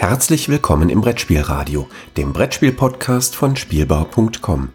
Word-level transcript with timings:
Herzlich 0.00 0.48
willkommen 0.48 0.88
im 0.88 1.02
Brettspielradio, 1.02 1.86
dem 2.16 2.32
Brettspiel-Podcast 2.32 3.36
von 3.36 3.54
Spielbau.com. 3.54 4.72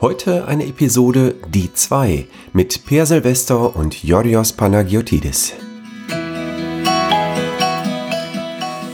Heute 0.00 0.46
eine 0.46 0.66
Episode 0.66 1.34
Die 1.48 1.74
2 1.74 2.28
mit 2.52 2.86
Per 2.86 3.04
Silvester 3.04 3.74
und 3.74 4.04
Yorios 4.04 4.52
Panagiotidis. 4.52 5.54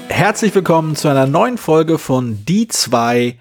Herzlich 0.09 0.55
willkommen 0.55 0.97
zu 0.97 1.09
einer 1.09 1.27
neuen 1.27 1.59
Folge 1.59 1.99
von 1.99 2.47
Die 2.47 2.67
2 2.67 3.39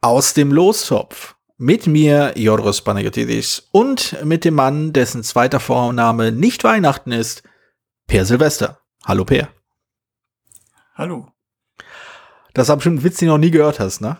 aus 0.00 0.34
dem 0.34 0.50
Lostopf. 0.50 1.36
Mit 1.58 1.86
mir, 1.86 2.32
Yorios 2.34 2.80
Panagiotidis, 2.80 3.68
und 3.70 4.20
mit 4.24 4.44
dem 4.44 4.54
Mann, 4.54 4.92
dessen 4.92 5.22
zweiter 5.22 5.60
Vorname 5.60 6.32
nicht 6.32 6.64
Weihnachten 6.64 7.12
ist, 7.12 7.44
Per 8.08 8.24
Silvester. 8.24 8.80
Hallo 9.04 9.24
Per. 9.24 9.48
Hallo. 10.96 11.31
Das 12.54 12.68
war 12.68 12.76
bestimmt 12.76 13.00
ein 13.00 13.04
Witz, 13.04 13.18
den 13.18 13.28
du 13.28 13.34
noch 13.34 13.38
nie 13.38 13.50
gehört 13.50 13.80
hast, 13.80 14.00
ne? 14.00 14.18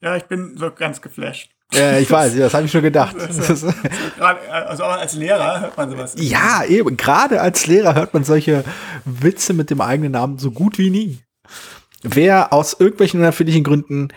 Ja, 0.00 0.16
ich 0.16 0.24
bin 0.24 0.56
so 0.56 0.70
ganz 0.70 1.00
geflasht. 1.00 1.50
Ja, 1.72 1.98
ich 1.98 2.10
weiß, 2.10 2.36
das 2.36 2.54
habe 2.54 2.66
ich 2.66 2.72
schon 2.72 2.82
gedacht. 2.82 3.16
So, 3.30 3.72
grad, 4.18 4.38
also 4.48 4.84
auch 4.84 4.98
als 4.98 5.14
Lehrer 5.14 5.60
hört 5.60 5.76
man 5.76 5.90
sowas. 5.90 6.14
Ja, 6.18 6.64
eben. 6.64 6.96
Gerade 6.96 7.40
als 7.40 7.66
Lehrer 7.66 7.94
hört 7.94 8.14
man 8.14 8.24
solche 8.24 8.64
Witze 9.04 9.54
mit 9.54 9.70
dem 9.70 9.80
eigenen 9.80 10.12
Namen 10.12 10.38
so 10.38 10.50
gut 10.50 10.78
wie 10.78 10.90
nie. 10.90 11.18
Wer 12.02 12.52
aus 12.52 12.76
irgendwelchen 12.78 13.20
unerfindlichen 13.20 13.64
Gründen 13.64 14.08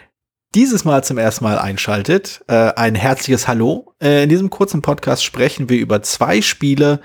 dieses 0.56 0.86
Mal 0.86 1.04
zum 1.04 1.18
ersten 1.18 1.44
Mal 1.44 1.58
einschaltet, 1.58 2.44
äh, 2.48 2.74
ein 2.74 2.96
herzliches 2.96 3.48
Hallo. 3.48 3.94
Äh, 4.02 4.24
in 4.24 4.30
diesem 4.30 4.50
kurzen 4.50 4.82
Podcast 4.82 5.24
sprechen 5.24 5.70
wir 5.70 5.78
über 5.78 6.02
zwei 6.04 6.42
Spiele, 6.42 7.00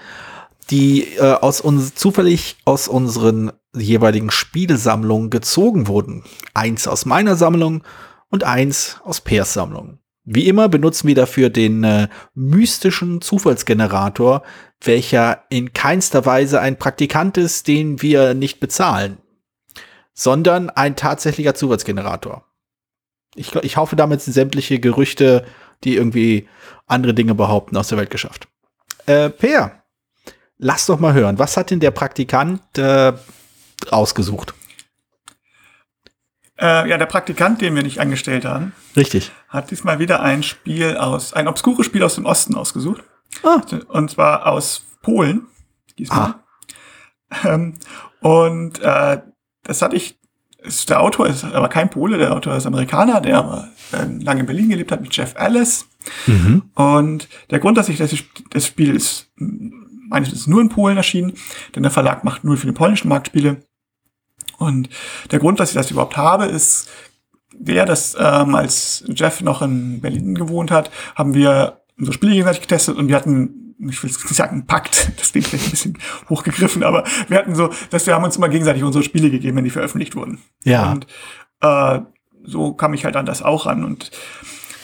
die 0.71 1.17
äh, 1.17 1.21
aus 1.21 1.61
uns 1.61 1.95
zufällig 1.95 2.57
aus 2.65 2.89
unseren 2.89 3.53
jeweiligen 3.75 4.31
Spielesammlungen 4.31 5.31
gezogen 5.31 5.87
wurden. 5.87 6.25
Eins 6.55 6.87
aus 6.87 7.07
meiner 7.07 7.37
Sammlung 7.37 7.83
und 8.29 8.45
eins 8.45 9.01
aus 9.05 9.21
Pers 9.21 9.55
Sammlung. 9.55 9.99
Wie 10.25 10.47
immer 10.47 10.69
benutzen 10.69 11.09
wir 11.09 11.17
dafür 11.17 11.51
den 11.51 11.83
äh, 11.83 12.09
mystischen 12.35 13.21
Zufallsgenerator, 13.21 14.43
welcher 14.81 15.45
in 15.49 15.73
keinster 15.73 16.25
Weise 16.27 16.61
ein 16.61 16.79
Praktikant 16.79 17.37
ist, 17.37 17.67
den 17.67 18.03
wir 18.03 18.35
nicht 18.35 18.61
bezahlen, 18.61 19.19
sondern 20.13 20.71
ein 20.71 20.95
tatsächlicher 20.95 21.55
Zufallsgenerator. 21.55 22.45
Ich, 23.35 23.55
ich 23.57 23.77
hoffe 23.77 23.97
damit 23.97 24.21
sämtliche 24.21 24.79
Gerüchte, 24.79 25.45
die 25.83 25.97
irgendwie 25.97 26.49
andere 26.87 27.15
Dinge 27.15 27.35
behaupten, 27.35 27.77
aus 27.77 27.89
der 27.89 27.99
Welt 27.99 28.11
geschafft. 28.11 28.47
Äh, 29.07 29.31
Per, 29.31 29.83
lass 30.59 30.87
doch 30.87 31.01
mal 31.01 31.15
hören, 31.15 31.39
was 31.41 31.57
hat 31.57 31.71
denn 31.71 31.81
der 31.81 31.91
Praktikant 31.91 32.79
äh, 32.79 33.15
ausgesucht? 33.91 34.55
Äh, 36.59 36.89
ja, 36.89 36.99
der 36.99 37.07
Praktikant, 37.07 37.61
den 37.61 37.75
wir 37.75 37.83
nicht 37.83 37.99
angestellt 37.99 38.45
haben, 38.45 38.73
Richtig. 38.97 39.33
hat 39.49 39.71
diesmal 39.71 39.99
wieder 39.99 40.23
ein 40.23 40.43
Spiel 40.43 40.97
aus, 40.97 41.33
ein 41.33 41.49
obskures 41.49 41.87
Spiel 41.87 42.03
aus 42.03 42.15
dem 42.15 42.27
Osten 42.27 42.55
ausgesucht. 42.55 43.03
Ah. 43.43 43.61
Und 43.89 44.11
zwar 44.11 44.47
aus 44.47 44.85
Polen. 45.03 45.47
Diesmal. 45.99 46.35
Ah. 47.31 47.55
Ähm, 47.55 47.75
und 48.21 48.81
äh, 48.81 49.21
das 49.65 49.83
hatte 49.83 49.97
ich, 49.97 50.19
ist, 50.59 50.91
der 50.91 51.01
Autor 51.01 51.27
ist 51.27 51.45
aber 51.45 51.69
kein 51.69 51.91
Pole, 51.91 52.19
der 52.19 52.33
Autor 52.33 52.57
ist 52.57 52.67
Amerikaner, 52.67 53.21
der 53.21 53.39
aber 53.39 53.69
äh, 53.93 54.05
lange 54.23 54.41
in 54.41 54.47
Berlin 54.47 54.69
gelebt 54.69 54.93
hat 54.93 55.01
mit 55.01 55.17
Jeff 55.17 55.35
Ellis. 55.37 55.87
Mhm. 56.27 56.71
Und 56.75 57.29
der 57.51 57.59
Grund, 57.59 57.77
dass 57.77 57.89
ich 57.89 57.99
das, 57.99 58.15
das 58.51 58.67
Spiel 58.67 58.95
ist, 58.95 59.31
meines 59.37 60.33
ist 60.33 60.47
nur 60.47 60.61
in 60.61 60.69
Polen 60.69 60.97
erschienen, 60.97 61.33
denn 61.75 61.83
der 61.83 61.91
Verlag 61.91 62.23
macht 62.23 62.45
nur 62.45 62.57
für 62.57 62.67
den 62.67 62.75
polnischen 62.75 63.09
Markt 63.09 63.29
Spiele. 63.29 63.63
Und 64.63 64.89
der 65.31 65.39
Grund, 65.39 65.61
dass 65.61 65.71
ich 65.71 65.75
das 65.75 65.91
überhaupt 65.91 66.17
habe, 66.17 66.47
ist 66.47 66.89
der, 67.55 67.85
dass 67.85 68.17
ähm, 68.19 68.55
als 68.55 69.05
Jeff 69.09 69.41
noch 69.41 69.63
in 69.63 70.01
Berlin 70.01 70.35
gewohnt 70.35 70.71
hat, 70.71 70.91
haben 71.15 71.35
wir 71.35 71.83
unsere 71.99 72.15
Spiele 72.15 72.33
gegenseitig 72.33 72.63
getestet 72.63 72.97
und 72.97 73.09
wir 73.09 73.17
hatten, 73.17 73.77
ich 73.89 74.03
will 74.03 74.11
nicht 74.11 74.35
sagen 74.35 74.53
einen 74.53 74.67
Pakt, 74.67 75.13
das 75.19 75.33
klingt 75.33 75.47
vielleicht 75.47 75.67
ein 75.67 75.71
bisschen 75.71 75.99
hochgegriffen, 76.29 76.83
aber 76.83 77.05
wir 77.29 77.39
hatten 77.39 77.55
so, 77.55 77.71
dass 77.91 78.07
wir 78.07 78.15
haben 78.15 78.25
uns 78.25 78.37
immer 78.37 78.49
gegenseitig 78.49 78.83
unsere 78.83 79.05
Spiele 79.05 79.31
gegeben, 79.31 79.57
wenn 79.57 79.65
die 79.65 79.71
veröffentlicht 79.71 80.17
wurden. 80.17 80.41
Ja. 80.65 80.93
Und 80.93 81.07
äh, 81.61 82.01
so 82.45 82.73
kam 82.75 82.95
ich 82.95 83.05
halt 83.05 83.17
an 83.17 83.27
das 83.27 83.43
auch 83.43 83.67
ran. 83.67 83.85
Und 83.85 84.11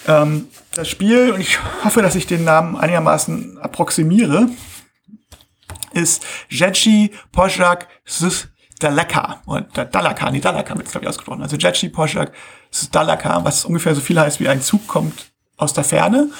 ähm, 0.07 0.47
das 0.75 0.89
Spiel, 0.89 1.33
und 1.33 1.41
ich 1.41 1.59
hoffe, 1.85 2.03
dass 2.03 2.15
ich 2.15 2.27
den 2.27 2.45
Namen 2.45 2.77
einigermaßen 2.77 3.59
approximiere, 3.59 4.49
ist 5.93 6.25
Jetchi 6.49 7.13
Poszak 7.33 7.89
Daleka. 8.79 9.43
Oder 9.47 9.63
Dalaka, 9.85 10.31
nee, 10.31 10.41
Dalaka 10.41 10.75
wird 10.77 10.87
es, 10.87 10.93
glaube 10.93 11.05
ich, 11.05 11.09
ausgesprochen. 11.09 11.43
Also 11.43 11.57
Jetchi 11.57 11.89
Poszak 11.89 12.33
Dalaka, 12.93 13.45
was 13.45 13.65
ungefähr 13.65 13.95
so 13.95 14.01
viel 14.01 14.19
heißt 14.21 14.41
wie 14.41 14.49
ein 14.49 14.61
Zug 14.63 14.87
kommt 14.87 15.31
aus 15.57 15.73
der 15.73 15.85
Ferne. 15.85 16.31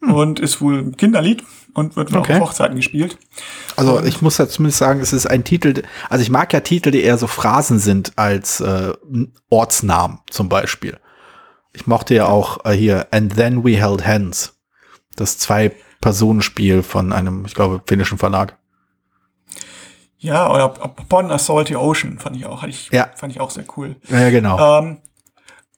Und 0.00 0.40
ist 0.40 0.62
wohl 0.62 0.78
ein 0.78 0.96
Kinderlied 0.96 1.44
und 1.74 1.94
wird 1.94 2.14
Okay. 2.14 2.32
auch 2.36 2.40
auf 2.40 2.48
Hochzeiten 2.48 2.74
gespielt. 2.76 3.18
Also 3.76 3.98
Und- 3.98 4.06
ich 4.06 4.22
muss 4.22 4.38
ja 4.38 4.48
zumindest 4.48 4.78
sagen, 4.78 5.00
es 5.00 5.12
ist 5.12 5.26
ein 5.26 5.44
Titel, 5.44 5.82
also 6.08 6.22
ich 6.22 6.30
mag 6.30 6.50
ja 6.54 6.60
Titel, 6.60 6.90
die 6.90 7.02
eher 7.02 7.18
so 7.18 7.26
Phrasen 7.26 7.78
sind 7.78 8.12
als 8.16 8.60
äh, 8.60 8.94
Ortsnamen 9.50 10.20
zum 10.30 10.48
Beispiel. 10.48 10.98
Ich 11.74 11.86
mochte 11.86 12.14
ja 12.14 12.26
auch 12.26 12.64
äh, 12.64 12.72
hier 12.72 13.08
And 13.10 13.36
Then 13.36 13.62
We 13.62 13.76
Held 13.76 14.06
Hands, 14.06 14.54
das 15.16 15.36
Zwei-Personen-Spiel 15.38 16.82
von 16.82 17.12
einem, 17.12 17.44
ich 17.44 17.54
glaube, 17.54 17.82
finnischen 17.86 18.16
Verlag. 18.18 18.56
Ja, 20.22 20.50
oder 20.52 20.66
Upon 20.84 21.30
a 21.30 21.38
Salty 21.38 21.74
Ocean 21.76 22.18
fand 22.18 22.36
ich 22.36 22.44
auch, 22.46 22.60
hatte 22.62 22.70
ich, 22.70 22.90
Ja. 22.92 23.08
fand 23.16 23.32
ich 23.32 23.40
auch 23.40 23.50
sehr 23.50 23.64
cool. 23.76 23.96
Ja, 24.08 24.28
genau. 24.30 24.78
Ähm, 24.78 24.98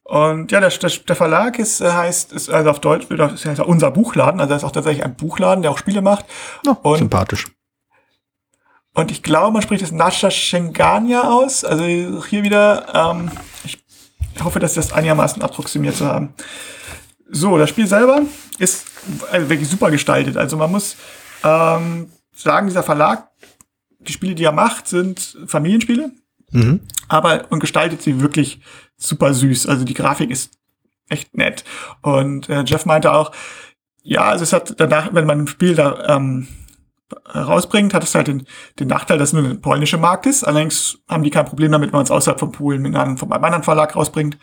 und 0.04 0.50
ja, 0.50 0.58
der, 0.60 0.68
der, 0.68 0.90
der 0.90 1.16
Verlag 1.16 1.58
ist, 1.60 1.80
äh, 1.80 1.90
heißt, 1.92 2.32
ist 2.32 2.50
also 2.50 2.70
auf 2.70 2.80
Deutsch, 2.80 3.06
das 3.08 3.32
ist 3.44 3.44
ja 3.58 3.64
unser 3.64 3.90
Buchladen, 3.92 4.40
also 4.40 4.52
das 4.52 4.62
ist 4.62 4.68
auch 4.68 4.72
tatsächlich 4.72 5.04
ein 5.04 5.14
Buchladen, 5.14 5.62
der 5.62 5.70
auch 5.70 5.78
Spiele 5.78 6.02
macht. 6.02 6.24
Oh, 6.66 6.74
und- 6.82 6.98
sympathisch. 6.98 7.46
Und 8.94 9.10
ich 9.10 9.22
glaube, 9.22 9.52
man 9.52 9.62
spricht 9.62 9.82
das 9.82 9.90
Nasha 9.92 10.30
Shengania 10.30 11.22
aus. 11.22 11.64
Also 11.64 11.84
hier 11.84 12.42
wieder, 12.42 12.86
ähm, 12.94 13.30
ich 13.64 13.82
hoffe, 14.44 14.58
dass 14.58 14.74
das 14.74 14.92
einigermaßen 14.92 15.40
approximiert 15.40 15.96
zu 15.96 16.06
haben. 16.06 16.34
So, 17.30 17.56
das 17.56 17.70
Spiel 17.70 17.86
selber 17.86 18.20
ist 18.58 18.84
also 19.30 19.48
wirklich 19.48 19.68
super 19.70 19.90
gestaltet. 19.90 20.36
Also 20.36 20.58
man 20.58 20.70
muss 20.70 20.96
ähm, 21.42 22.12
sagen, 22.34 22.66
dieser 22.66 22.82
Verlag, 22.82 23.28
die 24.08 24.12
Spiele, 24.12 24.34
die 24.34 24.44
er 24.44 24.52
macht, 24.52 24.88
sind 24.88 25.36
Familienspiele, 25.46 26.10
Mhm. 26.54 26.80
aber 27.08 27.46
und 27.50 27.60
gestaltet 27.60 28.02
sie 28.02 28.20
wirklich 28.20 28.60
super 28.98 29.32
süß. 29.32 29.66
Also 29.68 29.84
die 29.84 29.94
Grafik 29.94 30.30
ist 30.30 30.52
echt 31.08 31.34
nett. 31.36 31.64
Und 32.02 32.48
äh, 32.50 32.62
Jeff 32.64 32.84
meinte 32.84 33.12
auch, 33.12 33.32
ja, 34.02 34.22
also 34.24 34.42
es 34.42 34.52
hat 34.52 34.74
danach, 34.78 35.14
wenn 35.14 35.24
man 35.26 35.40
ein 35.40 35.46
Spiel 35.46 35.74
da 35.74 36.16
ähm, 36.16 36.46
rausbringt, 37.34 37.94
hat 37.94 38.04
es 38.04 38.14
halt 38.14 38.26
den, 38.28 38.46
den 38.78 38.88
Nachteil, 38.88 39.18
dass 39.18 39.30
es 39.30 39.32
nur 39.32 39.44
ein 39.44 39.60
polnischer 39.60 39.98
Markt 39.98 40.26
ist. 40.26 40.44
Allerdings 40.44 40.98
haben 41.08 41.22
die 41.22 41.30
kein 41.30 41.44
Problem 41.46 41.72
damit, 41.72 41.88
wenn 41.92 41.96
man 41.98 42.04
es 42.04 42.10
außerhalb 42.10 42.38
von 42.40 42.52
Polen 42.52 42.82
mit 42.82 42.94
einem, 42.96 43.16
von 43.16 43.32
einem 43.32 43.44
anderen 43.44 43.62
Verlag 43.62 43.94
rausbringt. 43.96 44.36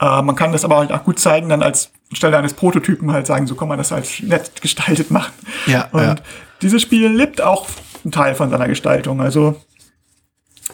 Äh, 0.00 0.22
man 0.22 0.34
kann 0.34 0.52
das 0.52 0.64
aber 0.64 0.78
halt 0.78 0.92
auch 0.92 1.04
gut 1.04 1.18
zeigen, 1.18 1.48
dann 1.48 1.62
als 1.62 1.92
Stelle 2.12 2.38
eines 2.38 2.54
Prototypen 2.54 3.12
halt 3.12 3.26
sagen, 3.26 3.46
so 3.46 3.54
kann 3.54 3.68
man 3.68 3.78
das 3.78 3.90
halt 3.92 4.08
nett 4.22 4.60
gestaltet 4.62 5.10
machen. 5.10 5.32
Ja, 5.66 5.88
Und 5.92 6.02
ja. 6.02 6.14
dieses 6.62 6.82
Spiel 6.82 7.08
lebt 7.08 7.40
auch 7.40 7.68
einen 8.04 8.12
Teil 8.12 8.34
von 8.34 8.50
seiner 8.50 8.68
Gestaltung. 8.68 9.20
Also 9.20 9.60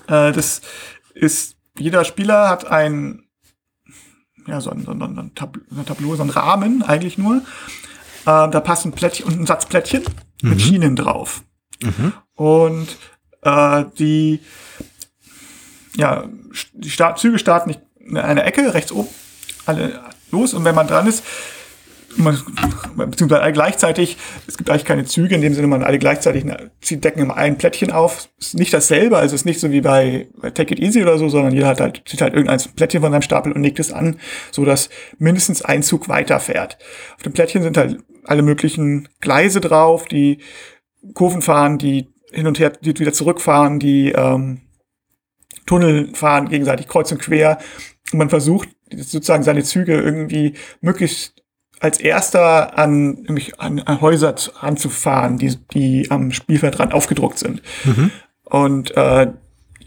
äh, 0.09 0.33
das 0.33 0.63
ist, 1.15 1.57
jeder 1.79 2.05
Spieler 2.05 2.49
hat 2.49 2.67
ein, 2.67 3.25
ja, 4.47 4.61
so 4.61 4.71
ein, 4.71 4.85
so 4.85 4.93
ein, 4.93 4.99
so 4.99 5.07
ein, 5.07 5.35
Tab 5.35 5.59
ein 5.71 5.87
Tableau, 5.87 6.17
so 6.17 6.23
ein 6.23 6.31
Rahmen 6.31 6.83
eigentlich 6.83 7.19
nur. 7.19 7.39
Äh, 7.39 7.43
da 8.25 8.61
passen 8.61 8.93
Plättchen 8.93 9.27
und 9.27 9.41
ein 9.41 9.47
Satz 9.47 9.67
Plättchen 9.67 10.05
mit 10.43 10.61
Schienen 10.61 10.97
drauf. 10.97 11.43
Und 12.35 12.97
äh, 13.43 13.85
die, 13.99 14.41
ja, 15.97 16.29
die 16.73 16.91
Start 16.91 17.19
Züge 17.19 17.39
starten 17.39 17.75
in 17.99 18.17
einer 18.17 18.45
Ecke, 18.45 18.75
rechts 18.75 18.93
oben, 18.93 19.09
alle 19.65 20.01
los. 20.31 20.55
Und 20.55 20.65
wenn 20.65 20.75
man 20.75 20.87
dran 20.87 21.07
ist, 21.07 21.25
man, 22.17 22.39
beziehungsweise 22.97 23.43
alle 23.43 23.53
gleichzeitig, 23.53 24.17
es 24.47 24.57
gibt 24.57 24.71
eigentlich 24.71 24.85
keine 24.85 25.05
Züge, 25.05 25.35
in 25.35 25.41
dem 25.41 25.55
Sinne, 25.55 25.67
man 25.67 25.83
alle 25.83 25.99
gleichzeitig 25.99 26.45
sie 26.81 27.01
decken 27.01 27.21
immer 27.21 27.37
ein 27.37 27.59
Plättchen 27.59 27.93
auf. 27.93 28.29
Ist 28.39 28.55
nicht 28.55 28.73
dasselbe, 28.73 29.19
also 29.19 29.35
ist 29.35 29.45
nicht 29.45 29.61
so 29.61 29.71
wie 29.71 29.81
bei, 29.81 30.29
bei 30.41 30.51
Take 30.51 30.75
It 30.75 30.81
Easy 30.81 31.03
oder 31.03 31.19
so, 31.19 31.29
sondern 31.29 31.53
jeder 31.53 31.67
hat 31.67 31.81
halt, 31.81 32.03
zieht 32.07 32.23
halt 32.23 32.35
irgendein 32.35 32.61
Plättchen 32.75 33.03
von 33.03 33.13
seinem 33.13 33.23
Stapel 33.23 33.53
und 33.53 33.63
legt 33.63 33.79
es 33.79 33.93
an, 33.93 34.17
so 34.51 34.65
dass 34.65 34.89
mindestens 35.19 35.63
ein 35.63 35.83
Zug 35.83 36.09
weiterfährt. 36.09 36.79
Auf 37.17 37.23
dem 37.23 37.33
Plättchen 37.33 37.63
sind 37.63 37.77
halt 37.77 37.99
alle 38.25 38.43
möglichen 38.43 39.09
Gleise 39.21 39.61
drauf, 39.61 40.07
die 40.07 40.39
Kurven 41.15 41.43
fahren, 41.43 41.79
die 41.79 42.09
hin 42.33 42.47
und 42.47 42.59
her, 42.59 42.71
die 42.71 42.99
wieder 42.99 43.13
zurückfahren, 43.13 43.79
die 43.79 44.13
ähm, 44.13 44.63
Tunnel 45.65 46.15
fahren 46.15 46.49
gegenseitig 46.49 46.89
kreuz 46.89 47.13
und 47.13 47.21
quer. 47.21 47.59
Und 48.13 48.19
man 48.19 48.31
versucht 48.31 48.69
sozusagen 48.95 49.43
seine 49.43 49.65
Züge 49.65 50.01
irgendwie 50.01 50.55
möglichst 50.81 51.46
als 51.81 52.01
erster 52.01 52.79
an, 52.79 53.23
nämlich 53.23 53.61
an, 53.61 53.81
an 53.81 54.01
Häuser 54.01 54.35
zu- 54.37 54.55
anzufahren, 54.61 55.39
die, 55.39 55.57
die 55.75 56.11
am 56.11 56.33
Spielfeldrand 56.33 56.95
aufgedruckt 56.95 57.39
sind. 57.39 57.63
Und 58.45 58.97
äh, 58.97 59.29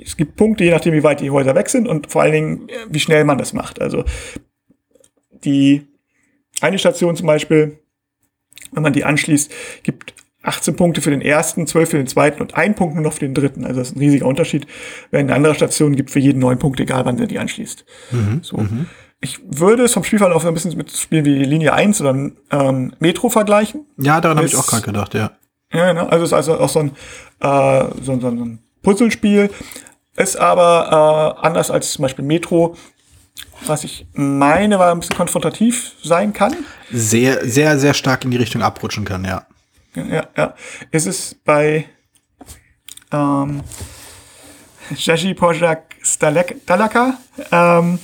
es 0.01 0.15
gibt 0.15 0.35
Punkte, 0.35 0.63
je 0.63 0.71
nachdem, 0.71 0.93
wie 0.93 1.03
weit 1.03 1.19
die 1.19 1.31
Häuser 1.31 1.55
weg 1.55 1.69
sind 1.69 1.87
und 1.87 2.11
vor 2.11 2.21
allen 2.21 2.31
Dingen, 2.33 2.69
äh, 2.69 2.73
wie 2.89 2.99
schnell 2.99 3.23
man 3.23 3.37
das 3.37 3.53
macht. 3.53 3.81
Also 3.81 4.03
die 5.43 5.87
eine 6.61 6.77
Station 6.79 7.15
zum 7.15 7.27
Beispiel, 7.27 7.79
wenn 8.71 8.83
man 8.83 8.93
die 8.93 9.05
anschließt, 9.05 9.51
gibt 9.83 10.13
18 10.41 10.75
Punkte 10.75 11.01
für 11.01 11.09
den 11.11 11.21
ersten, 11.21 11.67
12 11.67 11.89
für 11.89 11.97
den 11.97 12.07
zweiten 12.07 12.41
und 12.41 12.55
ein 12.55 12.75
Punkt 12.75 12.95
nur 12.95 13.03
noch 13.03 13.13
für 13.13 13.19
den 13.21 13.33
dritten. 13.33 13.65
Also 13.65 13.79
das 13.79 13.89
ist 13.89 13.95
ein 13.95 13.99
riesiger 13.99 14.25
Unterschied. 14.25 14.67
Während 15.11 15.29
eine 15.29 15.35
andere 15.35 15.55
Station 15.55 15.95
gibt 15.95 16.11
für 16.11 16.19
jeden 16.19 16.39
neun 16.39 16.59
Punkte, 16.59 16.83
egal 16.83 17.05
wann 17.05 17.17
sie 17.17 17.27
die 17.27 17.39
anschließt. 17.39 17.85
Mhm. 18.11 18.39
So. 18.41 18.57
Mhm. 18.57 18.85
Ich 19.21 19.39
würde 19.43 19.83
es 19.83 19.93
vom 19.93 20.03
Spielverlauf 20.03 20.45
ein 20.45 20.53
bisschen 20.53 20.77
mit 20.77 20.91
Spielen 20.91 21.25
wie 21.25 21.43
Linie 21.43 21.73
1 21.73 21.99
oder 22.01 22.11
ähm, 22.51 22.93
Metro 22.99 23.29
vergleichen. 23.29 23.85
Ja, 23.97 24.21
daran 24.21 24.37
habe 24.37 24.47
ich 24.47 24.55
auch 24.55 24.65
gerade 24.65 24.83
gedacht, 24.83 25.13
ja. 25.13 25.31
Ja, 25.73 25.93
ne? 25.93 26.09
also 26.09 26.23
es 26.23 26.29
ist 26.29 26.33
also 26.33 26.59
auch 26.59 26.69
so 26.69 26.79
ein, 26.79 26.91
äh, 27.41 27.85
so, 28.01 28.19
so 28.19 28.27
ein 28.27 28.59
Puzzlespiel. 28.81 29.49
Ist 30.15 30.37
aber 30.37 31.35
äh, 31.41 31.45
anders 31.45 31.69
als 31.69 31.91
zum 31.91 32.03
Beispiel 32.03 32.25
Metro, 32.25 32.75
was 33.65 33.83
ich 33.83 34.07
meine, 34.13 34.79
war 34.79 34.91
ein 34.91 34.99
bisschen 34.99 35.15
konfrontativ 35.15 35.93
sein 36.01 36.33
kann. 36.33 36.55
Sehr, 36.91 37.45
sehr, 37.45 37.77
sehr 37.77 37.93
stark 37.93 38.25
in 38.25 38.31
die 38.31 38.37
Richtung 38.37 38.61
abrutschen 38.61 39.05
kann, 39.05 39.25
ja. 39.25 39.45
Ja, 39.95 40.27
ja. 40.35 40.55
Es 40.91 41.05
ist 41.05 41.43
bei 41.43 41.85
ähm, 43.11 43.63
Jaji 44.95 45.33
Pojak 45.33 45.95
Stalaka. 46.03 47.17
Ähm, 47.51 47.99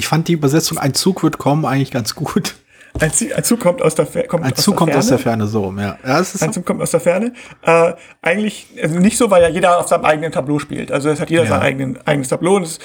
ich 0.00 0.08
fand 0.08 0.28
die 0.28 0.32
Übersetzung 0.32 0.78
Ein 0.78 0.94
Zug 0.94 1.22
wird 1.22 1.36
kommen 1.36 1.66
eigentlich 1.66 1.90
ganz 1.90 2.14
gut. 2.14 2.56
Ein, 2.98 3.12
ein 3.36 3.44
Zug 3.44 3.60
kommt 3.60 3.82
aus 3.82 3.94
der, 3.94 4.06
Fer 4.06 4.26
kommt 4.26 4.44
ein 4.44 4.56
Zug 4.56 4.74
kommt 4.76 4.90
Ferne. 4.90 4.98
aus 4.98 5.08
der 5.08 5.18
Ferne, 5.18 5.46
so 5.46 5.72
ja. 5.76 5.98
ja 6.04 6.24
ein 6.40 6.52
Zug 6.52 6.64
kommt 6.64 6.82
aus 6.82 6.90
der 6.90 7.00
Ferne. 7.00 7.34
Äh, 7.62 7.92
eigentlich 8.22 8.66
also 8.82 8.98
nicht 8.98 9.16
so, 9.16 9.30
weil 9.30 9.42
ja 9.42 9.48
jeder 9.48 9.78
auf 9.78 9.88
seinem 9.88 10.06
eigenen 10.06 10.32
Tableau 10.32 10.58
spielt. 10.58 10.90
Also 10.90 11.10
es 11.10 11.20
hat 11.20 11.30
jeder 11.30 11.44
ja. 11.44 11.50
sein 11.50 11.60
eigenen, 11.60 12.06
eigenes 12.06 12.28
Tableau 12.28 12.56
und 12.56 12.62
es 12.62 12.78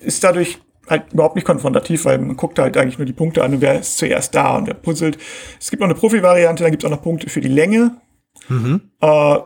ist 0.00 0.24
dadurch 0.24 0.58
halt 0.88 1.12
überhaupt 1.12 1.36
nicht 1.36 1.44
konfrontativ, 1.44 2.06
weil 2.06 2.18
man 2.18 2.36
guckt 2.36 2.58
halt 2.58 2.76
eigentlich 2.76 2.98
nur 2.98 3.06
die 3.06 3.12
Punkte 3.12 3.44
an 3.44 3.52
und 3.52 3.60
wer 3.60 3.78
ist 3.78 3.98
zuerst 3.98 4.34
da 4.34 4.56
und 4.56 4.66
wer 4.66 4.74
puzzelt. 4.74 5.18
Es 5.60 5.70
gibt 5.70 5.80
noch 5.80 5.88
eine 5.88 5.94
Profi-Variante, 5.94 6.64
da 6.64 6.70
gibt 6.70 6.82
es 6.82 6.86
auch 6.86 6.94
noch 6.94 7.02
Punkte 7.02 7.28
für 7.28 7.40
die 7.42 7.48
Länge. 7.48 7.92
Mhm. 8.48 8.90
Äh, 9.00 9.38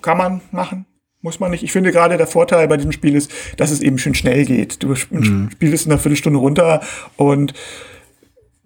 kann 0.00 0.18
man 0.18 0.40
machen, 0.52 0.86
muss 1.22 1.40
man 1.40 1.50
nicht. 1.50 1.62
Ich 1.62 1.72
finde 1.72 1.92
gerade 1.92 2.16
der 2.16 2.26
Vorteil 2.26 2.68
bei 2.68 2.76
diesem 2.76 2.92
Spiel 2.92 3.14
ist, 3.14 3.30
dass 3.56 3.70
es 3.70 3.80
eben 3.80 3.98
schön 3.98 4.14
schnell 4.14 4.44
geht. 4.44 4.82
Du 4.82 4.94
mhm. 5.10 5.50
spielst 5.52 5.86
in 5.86 5.92
einer 5.92 6.00
Viertelstunde 6.00 6.38
runter 6.38 6.82
und 7.16 7.54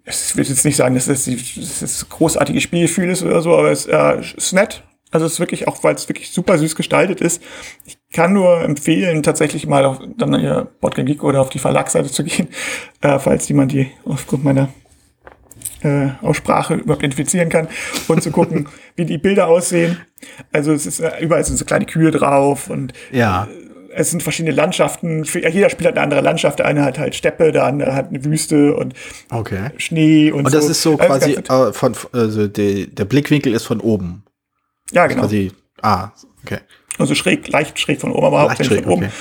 ich 0.05 0.35
will 0.35 0.45
jetzt 0.45 0.65
nicht 0.65 0.77
sagen, 0.77 0.95
dass 0.95 1.05
das, 1.05 1.25
das, 1.25 1.79
das 1.79 2.09
großartige 2.09 2.61
Spielgefühl 2.61 3.09
ist 3.09 3.23
oder 3.23 3.41
so, 3.41 3.55
aber 3.55 3.71
es 3.71 3.85
äh, 3.85 4.19
ist 4.19 4.53
nett. 4.53 4.83
Also 5.11 5.25
es 5.25 5.33
ist 5.33 5.39
wirklich, 5.39 5.67
auch 5.67 5.83
weil 5.83 5.95
es 5.95 6.09
wirklich 6.09 6.31
super 6.31 6.57
süß 6.57 6.75
gestaltet 6.75 7.21
ist. 7.21 7.41
Ich 7.85 7.97
kann 8.11 8.33
nur 8.33 8.61
empfehlen, 8.61 9.23
tatsächlich 9.23 9.65
mal 9.65 9.85
auf 9.85 9.99
dann 10.17 10.33
ihr 10.33 10.67
Boardgame 10.81 11.05
Geek 11.05 11.23
oder 11.23 11.41
auf 11.41 11.49
die 11.49 11.59
Verlagsseite 11.59 12.11
zu 12.11 12.23
gehen, 12.23 12.49
äh, 13.01 13.19
falls 13.19 13.47
jemand 13.47 13.71
die 13.71 13.91
aufgrund 14.05 14.43
meiner 14.43 14.69
äh, 15.83 16.09
Aussprache 16.21 16.75
überhaupt 16.75 17.03
identifizieren 17.03 17.49
kann 17.49 17.67
und 18.07 18.23
zu 18.23 18.31
gucken, 18.31 18.67
wie 18.95 19.05
die 19.05 19.17
Bilder 19.17 19.47
aussehen. 19.47 19.97
Also 20.51 20.71
es 20.71 20.85
ist 20.85 20.99
äh, 20.99 21.11
überall 21.21 21.43
sind 21.43 21.57
so 21.57 21.65
kleine 21.65 21.85
Kühe 21.85 22.11
drauf 22.11 22.69
und 22.69 22.93
ja. 23.11 23.45
Äh, 23.45 23.67
es 23.97 24.11
sind 24.11 24.21
verschiedene 24.21 24.53
Landschaften. 24.53 25.23
Jeder 25.23 25.71
Spiel 25.71 25.87
hat 25.87 25.95
eine 25.95 26.03
andere 26.03 26.21
Landschaft. 26.21 26.59
Der 26.59 26.67
eine 26.67 26.83
hat 26.83 26.99
halt 26.99 27.15
Steppe, 27.15 27.51
der 27.51 27.65
andere 27.65 27.95
hat 27.95 28.09
eine 28.09 28.23
Wüste 28.23 28.75
und 28.75 28.93
okay. 29.31 29.71
Schnee 29.77 30.31
und, 30.31 30.45
und 30.45 30.53
das 30.53 30.65
so. 30.65 30.71
ist 30.71 30.81
so 30.83 30.97
quasi 30.97 31.31
äh, 31.31 31.73
von 31.73 31.95
also 32.11 32.47
die, 32.47 32.93
der 32.93 33.05
Blickwinkel 33.05 33.53
ist 33.53 33.63
von 33.63 33.79
oben. 33.79 34.23
Ja, 34.91 35.07
genau. 35.07 35.21
Quasi, 35.21 35.51
ah, 35.81 36.09
okay. 36.43 36.59
Also 36.99 37.15
schräg, 37.15 37.47
leicht 37.47 37.79
schräg 37.79 37.99
von 37.99 38.11
oben, 38.11 38.27
aber 38.27 38.41
hauptsächlich 38.41 38.83
von 38.83 38.91
oben. 38.91 39.05
Okay. 39.05 39.13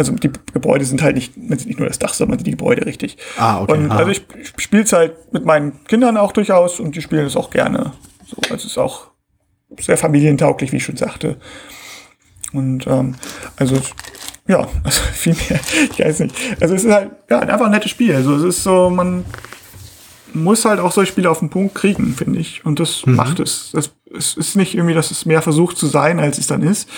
Also 0.00 0.14
die 0.14 0.30
Gebäude 0.54 0.86
sind 0.86 1.02
halt 1.02 1.14
nicht, 1.14 1.36
nicht 1.36 1.78
nur 1.78 1.86
das 1.86 1.98
Dach, 1.98 2.14
sondern 2.14 2.38
die 2.38 2.52
Gebäude 2.52 2.86
richtig. 2.86 3.18
Ah, 3.36 3.60
okay. 3.60 3.72
Und, 3.72 3.90
also 3.90 4.10
ich 4.10 4.22
spiele 4.56 4.84
es 4.84 4.94
halt 4.94 5.30
mit 5.30 5.44
meinen 5.44 5.84
Kindern 5.84 6.16
auch 6.16 6.32
durchaus 6.32 6.80
und 6.80 6.96
die 6.96 7.02
spielen 7.02 7.26
es 7.26 7.36
auch 7.36 7.50
gerne. 7.50 7.92
So, 8.26 8.36
also 8.44 8.54
es 8.54 8.64
ist 8.64 8.78
auch 8.78 9.08
sehr 9.78 9.98
familientauglich, 9.98 10.72
wie 10.72 10.78
ich 10.78 10.84
schon 10.84 10.96
sagte. 10.96 11.36
Und 12.54 12.86
ähm, 12.86 13.16
also 13.56 13.76
ja, 14.48 14.66
also 14.84 15.02
viel 15.12 15.34
mehr, 15.34 15.60
ich 15.92 15.98
weiß 15.98 16.20
nicht. 16.20 16.34
Also 16.62 16.74
es 16.74 16.84
ist 16.84 16.90
halt 16.90 17.10
ja, 17.28 17.40
einfach 17.40 17.66
ein 17.66 17.72
nettes 17.72 17.90
Spiel. 17.90 18.14
Also 18.14 18.36
es 18.36 18.42
ist 18.42 18.62
so, 18.62 18.88
man 18.88 19.26
muss 20.32 20.64
halt 20.64 20.80
auch 20.80 20.92
solche 20.92 21.12
Spiele 21.12 21.28
auf 21.28 21.40
den 21.40 21.50
Punkt 21.50 21.74
kriegen, 21.74 22.14
finde 22.14 22.40
ich. 22.40 22.64
Und 22.64 22.80
das 22.80 23.04
mhm. 23.04 23.16
macht 23.16 23.38
es. 23.38 23.72
Das, 23.74 23.90
es 24.16 24.34
ist 24.34 24.56
nicht 24.56 24.74
irgendwie, 24.74 24.94
dass 24.94 25.10
es 25.10 25.26
mehr 25.26 25.42
versucht 25.42 25.76
zu 25.76 25.88
sein, 25.88 26.20
als 26.20 26.38
es 26.38 26.46
dann 26.46 26.62
ist. 26.62 26.88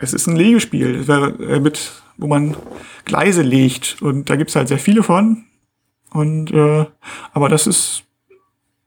Es 0.00 0.14
ist 0.14 0.26
ein 0.26 0.36
Legespiel, 0.36 1.04
äh, 1.08 1.60
mit, 1.60 1.92
wo 2.16 2.26
man 2.26 2.56
Gleise 3.04 3.42
legt. 3.42 4.00
Und 4.00 4.30
da 4.30 4.36
gibt's 4.36 4.56
halt 4.56 4.68
sehr 4.68 4.78
viele 4.78 5.02
von. 5.02 5.44
Und 6.10 6.50
äh, 6.50 6.86
aber 7.32 7.48
das 7.48 7.66
ist 7.66 8.04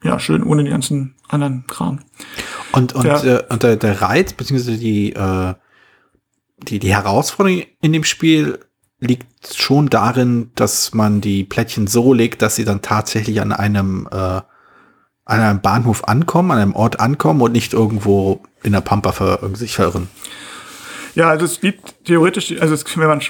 ja 0.03 0.19
schön 0.19 0.43
ohne 0.43 0.63
den 0.63 0.71
ganzen 0.71 1.15
anderen 1.29 1.65
Kram. 1.67 1.99
Und, 2.73 2.93
und, 2.93 3.05
der, 3.05 3.23
äh, 3.23 3.53
und 3.53 3.63
der, 3.63 3.75
der 3.77 4.01
Reiz, 4.01 4.33
beziehungsweise 4.33 4.77
die, 4.77 5.13
äh, 5.13 5.53
die, 6.67 6.79
die 6.79 6.93
Herausforderung 6.93 7.63
in 7.81 7.93
dem 7.93 8.03
Spiel 8.03 8.59
liegt 8.99 9.55
schon 9.55 9.89
darin, 9.89 10.51
dass 10.55 10.93
man 10.93 11.21
die 11.21 11.43
Plättchen 11.43 11.87
so 11.87 12.13
legt, 12.13 12.41
dass 12.41 12.55
sie 12.55 12.65
dann 12.65 12.81
tatsächlich 12.81 13.39
an 13.41 13.51
einem, 13.51 14.07
äh, 14.11 14.15
an 14.15 14.45
einem 15.25 15.61
Bahnhof 15.61 16.07
ankommen, 16.07 16.51
an 16.51 16.57
einem 16.57 16.75
Ort 16.75 16.99
ankommen 16.99 17.41
und 17.41 17.51
nicht 17.51 17.73
irgendwo 17.73 18.41
in 18.63 18.71
der 18.71 18.81
Pampa 18.81 19.11
ver 19.11 19.39
sich 19.53 19.75
verirren. 19.75 20.07
Ja, 21.15 21.29
also 21.29 21.45
es 21.45 21.61
gibt 21.61 22.05
theoretisch, 22.05 22.53
also 22.59 22.73
es, 22.73 22.85
wenn 22.97 23.07
man 23.07 23.21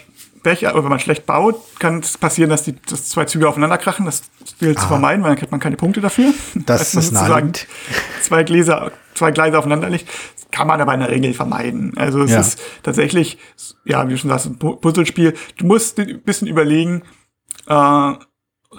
Pech, 0.44 0.68
aber 0.68 0.84
wenn 0.84 0.90
man 0.90 1.00
schlecht 1.00 1.26
baut, 1.26 1.56
kann 1.80 2.00
es 2.00 2.18
passieren, 2.18 2.50
dass 2.50 2.64
die 2.64 2.76
dass 2.82 3.10
zwei 3.10 3.24
Züge 3.26 3.48
aufeinander 3.48 3.78
krachen. 3.78 4.06
Das 4.06 4.24
gilt 4.60 4.78
zu 4.78 4.88
vermeiden, 4.88 5.24
weil 5.24 5.30
dann 5.30 5.40
kriegt 5.40 5.52
man 5.52 5.62
keine 5.62 5.78
Punkte 5.78 6.02
dafür. 6.02 6.34
Das 6.66 6.82
ist 6.94 7.08
sozusagen 7.08 7.54
zwei 8.22 8.44
Gläser, 8.44 8.92
zwei 9.16 9.32
Gleise 9.32 9.58
aufeinander 9.58 9.90
liegt. 9.90 10.10
Das 10.10 10.52
kann 10.52 10.68
man 10.68 10.82
aber 10.82 10.94
in 10.94 11.00
der 11.00 11.10
Regel 11.10 11.34
vermeiden. 11.34 11.94
Also 11.96 12.22
es 12.22 12.32
ja. 12.32 12.42
ist 12.42 12.60
tatsächlich, 12.84 13.38
ja, 13.86 14.06
wie 14.06 14.12
du 14.12 14.18
schon 14.18 14.30
sagst, 14.30 14.48
ein 14.48 14.60
Puzzlespiel. 14.60 15.34
Du 15.58 15.66
musst 15.66 15.98
ein 16.00 16.22
bisschen 16.22 16.48
überlegen, 16.48 17.04
äh, 17.68 18.14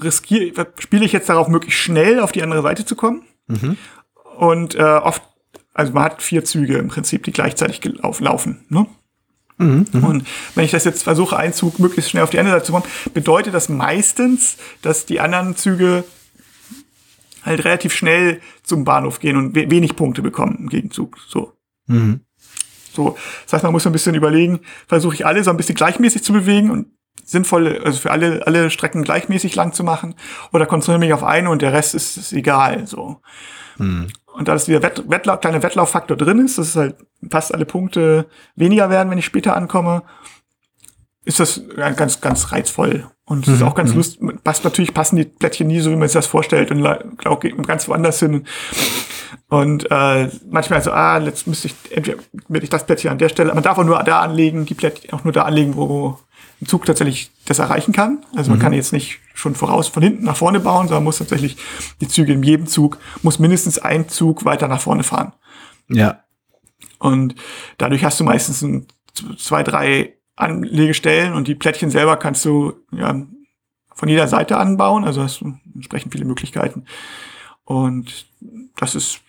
riskiere, 0.03 0.67
spiele 0.79 1.06
ich 1.06 1.12
jetzt 1.12 1.31
darauf, 1.31 1.49
möglichst 1.49 1.81
schnell 1.81 2.21
auf 2.21 2.33
die 2.33 2.43
andere 2.43 2.62
Seite 2.62 2.85
zu 2.85 2.95
kommen? 2.95 3.25
Mhm. 3.47 3.79
Und 4.37 4.75
äh, 4.75 4.83
oft, 4.83 5.23
also 5.75 5.93
man 5.93 6.05
hat 6.05 6.23
vier 6.23 6.44
Züge 6.44 6.79
im 6.79 6.88
Prinzip, 6.88 7.25
die 7.25 7.32
gleichzeitig 7.32 7.81
laufen. 8.00 8.65
Ne? 8.69 8.87
Mhm, 9.58 9.87
mhm, 9.93 10.05
und 10.05 10.27
wenn 10.55 10.65
ich 10.65 10.70
das 10.70 10.84
jetzt 10.84 11.03
versuche, 11.03 11.37
einen 11.37 11.53
Zug 11.53 11.79
möglichst 11.79 12.10
schnell 12.10 12.25
auf 12.25 12.31
die 12.31 12.39
andere 12.39 12.55
Seite 12.55 12.67
zu 12.67 12.72
kommen, 12.72 12.87
bedeutet 13.13 13.55
das 13.55 13.69
meistens, 13.69 14.56
dass 14.82 15.06
die 15.06 15.20
anderen 15.20 15.56
Züge 15.56 16.05
halt 17.43 17.65
relativ 17.65 17.93
schnell 17.93 18.41
zum 18.63 18.84
Bahnhof 18.84 19.20
gehen 19.20 19.37
und 19.37 19.55
wenig 19.55 19.96
Punkte 19.96 20.22
bekommen 20.22 20.56
im 20.58 20.69
Gegenzug. 20.69 21.19
So. 21.29 21.53
Mhm. 21.87 22.20
So. 22.93 23.17
Das 23.44 23.55
heißt, 23.55 23.65
man 23.65 23.72
muss 23.72 23.87
ein 23.87 23.93
bisschen 23.93 24.15
überlegen, 24.15 24.60
versuche 24.87 25.15
ich 25.15 25.27
alle 25.27 25.44
so 25.44 25.51
ein 25.51 25.56
bisschen 25.56 25.75
gleichmäßig 25.75 26.22
zu 26.22 26.32
bewegen 26.32 26.70
und 26.70 26.87
sinnvoll, 27.25 27.81
also 27.84 27.98
für 27.98 28.10
alle, 28.10 28.46
alle 28.46 28.70
Strecken 28.70 29.05
gleichmäßig 29.05 29.55
lang 29.55 29.72
zu 29.72 29.84
machen 29.84 30.15
oder 30.53 30.67
konzentriere 30.67 30.98
mich 30.98 31.13
auf 31.13 31.22
eine 31.22 31.51
und 31.51 31.63
der 31.63 31.72
Rest 31.72 31.94
ist, 31.94 32.17
ist 32.17 32.32
egal, 32.32 32.87
so. 32.87 33.20
Mhm. 33.79 34.08
Und 34.34 34.48
da 34.48 34.55
ist 34.55 34.67
dieser 34.67 34.82
Wett 34.82 35.05
Wettlauf, 35.08 35.41
kleine 35.41 35.62
Wettlauffaktor 35.62 36.17
drin 36.17 36.44
ist, 36.44 36.58
dass 36.58 36.69
es 36.69 36.76
halt 36.76 36.96
fast 37.31 37.55
alle 37.55 37.64
Punkte 37.64 38.26
weniger 38.56 38.91
werden, 38.91 39.08
wenn 39.10 39.19
ich 39.19 39.24
später 39.24 39.56
ankomme, 39.56 40.03
ist 41.24 41.38
das 41.38 41.62
ganz, 41.76 42.20
ganz 42.20 42.50
reizvoll. 42.50 43.06
Und 43.24 43.44
es 43.44 43.48
mhm. 43.48 43.55
ist 43.55 43.62
auch 43.62 43.76
ganz 43.76 43.91
mhm. 43.91 43.96
lustig. 43.96 44.20
Passt 44.43 44.64
natürlich 44.64 44.93
passen 44.93 45.17
die 45.17 45.24
Plättchen 45.24 45.69
nie 45.69 45.79
so, 45.79 45.91
wie 45.93 45.96
man 45.96 46.08
sich 46.08 46.14
das 46.14 46.26
vorstellt 46.26 46.72
und 46.72 46.84
auch 46.84 47.38
geht 47.38 47.56
man 47.56 47.64
ganz 47.64 47.88
woanders 47.88 48.19
hin. 48.19 48.44
Und 49.48 49.88
äh, 49.91 50.29
manchmal 50.50 50.82
so, 50.82 50.91
ah, 50.91 51.19
jetzt 51.20 51.46
müsste 51.46 51.69
ich 51.69 51.74
entweder 51.91 52.19
ich 52.60 52.70
das 52.70 52.86
Plättchen 52.86 53.12
an 53.12 53.19
der 53.19 53.29
Stelle, 53.29 53.55
man 53.55 53.62
darf 53.62 53.79
auch 53.79 53.84
nur 53.84 54.03
da 54.03 54.20
anlegen, 54.20 54.67
die 54.67 54.74
Plättchen 54.74 55.12
auch 55.12 55.22
nur 55.22 55.32
da 55.32 55.43
anlegen, 55.43 55.76
wo 55.76 56.19
ein 56.61 56.67
Zug 56.67 56.87
tatsächlich 56.87 57.31
das 57.46 57.58
erreichen 57.58 57.93
kann. 57.93 58.25
Also 58.34 58.51
man 58.51 58.58
mhm. 58.58 58.63
kann 58.63 58.73
jetzt 58.73 58.93
nicht 58.93 59.20
schon 59.34 59.55
voraus 59.55 59.89
von 59.89 60.03
hinten 60.03 60.25
nach 60.25 60.37
vorne 60.37 60.61
bauen, 60.61 60.89
sondern 60.89 61.05
muss 61.05 61.19
tatsächlich 61.19 61.56
die 62.01 62.08
Züge 62.08 62.32
in 62.32 62.43
jedem 62.43 62.67
Zug, 62.67 62.99
muss 63.23 63.39
mindestens 63.39 63.79
ein 63.79 64.08
Zug 64.08 64.44
weiter 64.44 64.69
nach 64.69 64.81
vorne 64.81 65.03
fahren. 65.03 65.32
Ja. 65.89 66.25
Und 66.99 67.34
dadurch 67.79 68.05
hast 68.05 68.20
du 68.20 68.25
meistens 68.25 68.63
ein, 68.63 68.87
zwei, 69.37 69.63
drei 69.63 70.15
Anlegestellen 70.37 71.34
und 71.34 71.49
die 71.49 71.55
Plättchen 71.55 71.91
selber 71.91 72.17
kannst 72.17 72.44
du 72.44 72.75
ja, 72.91 73.23
von 73.94 74.08
jeder 74.08 74.27
Seite 74.27 74.56
anbauen, 74.56 75.05
also 75.05 75.23
hast 75.23 75.41
du 75.41 75.55
entsprechend 75.75 76.13
viele 76.13 76.25
Möglichkeiten. 76.25 76.87
Und 77.65 78.27
das 78.77 78.94
ist, 78.94 79.20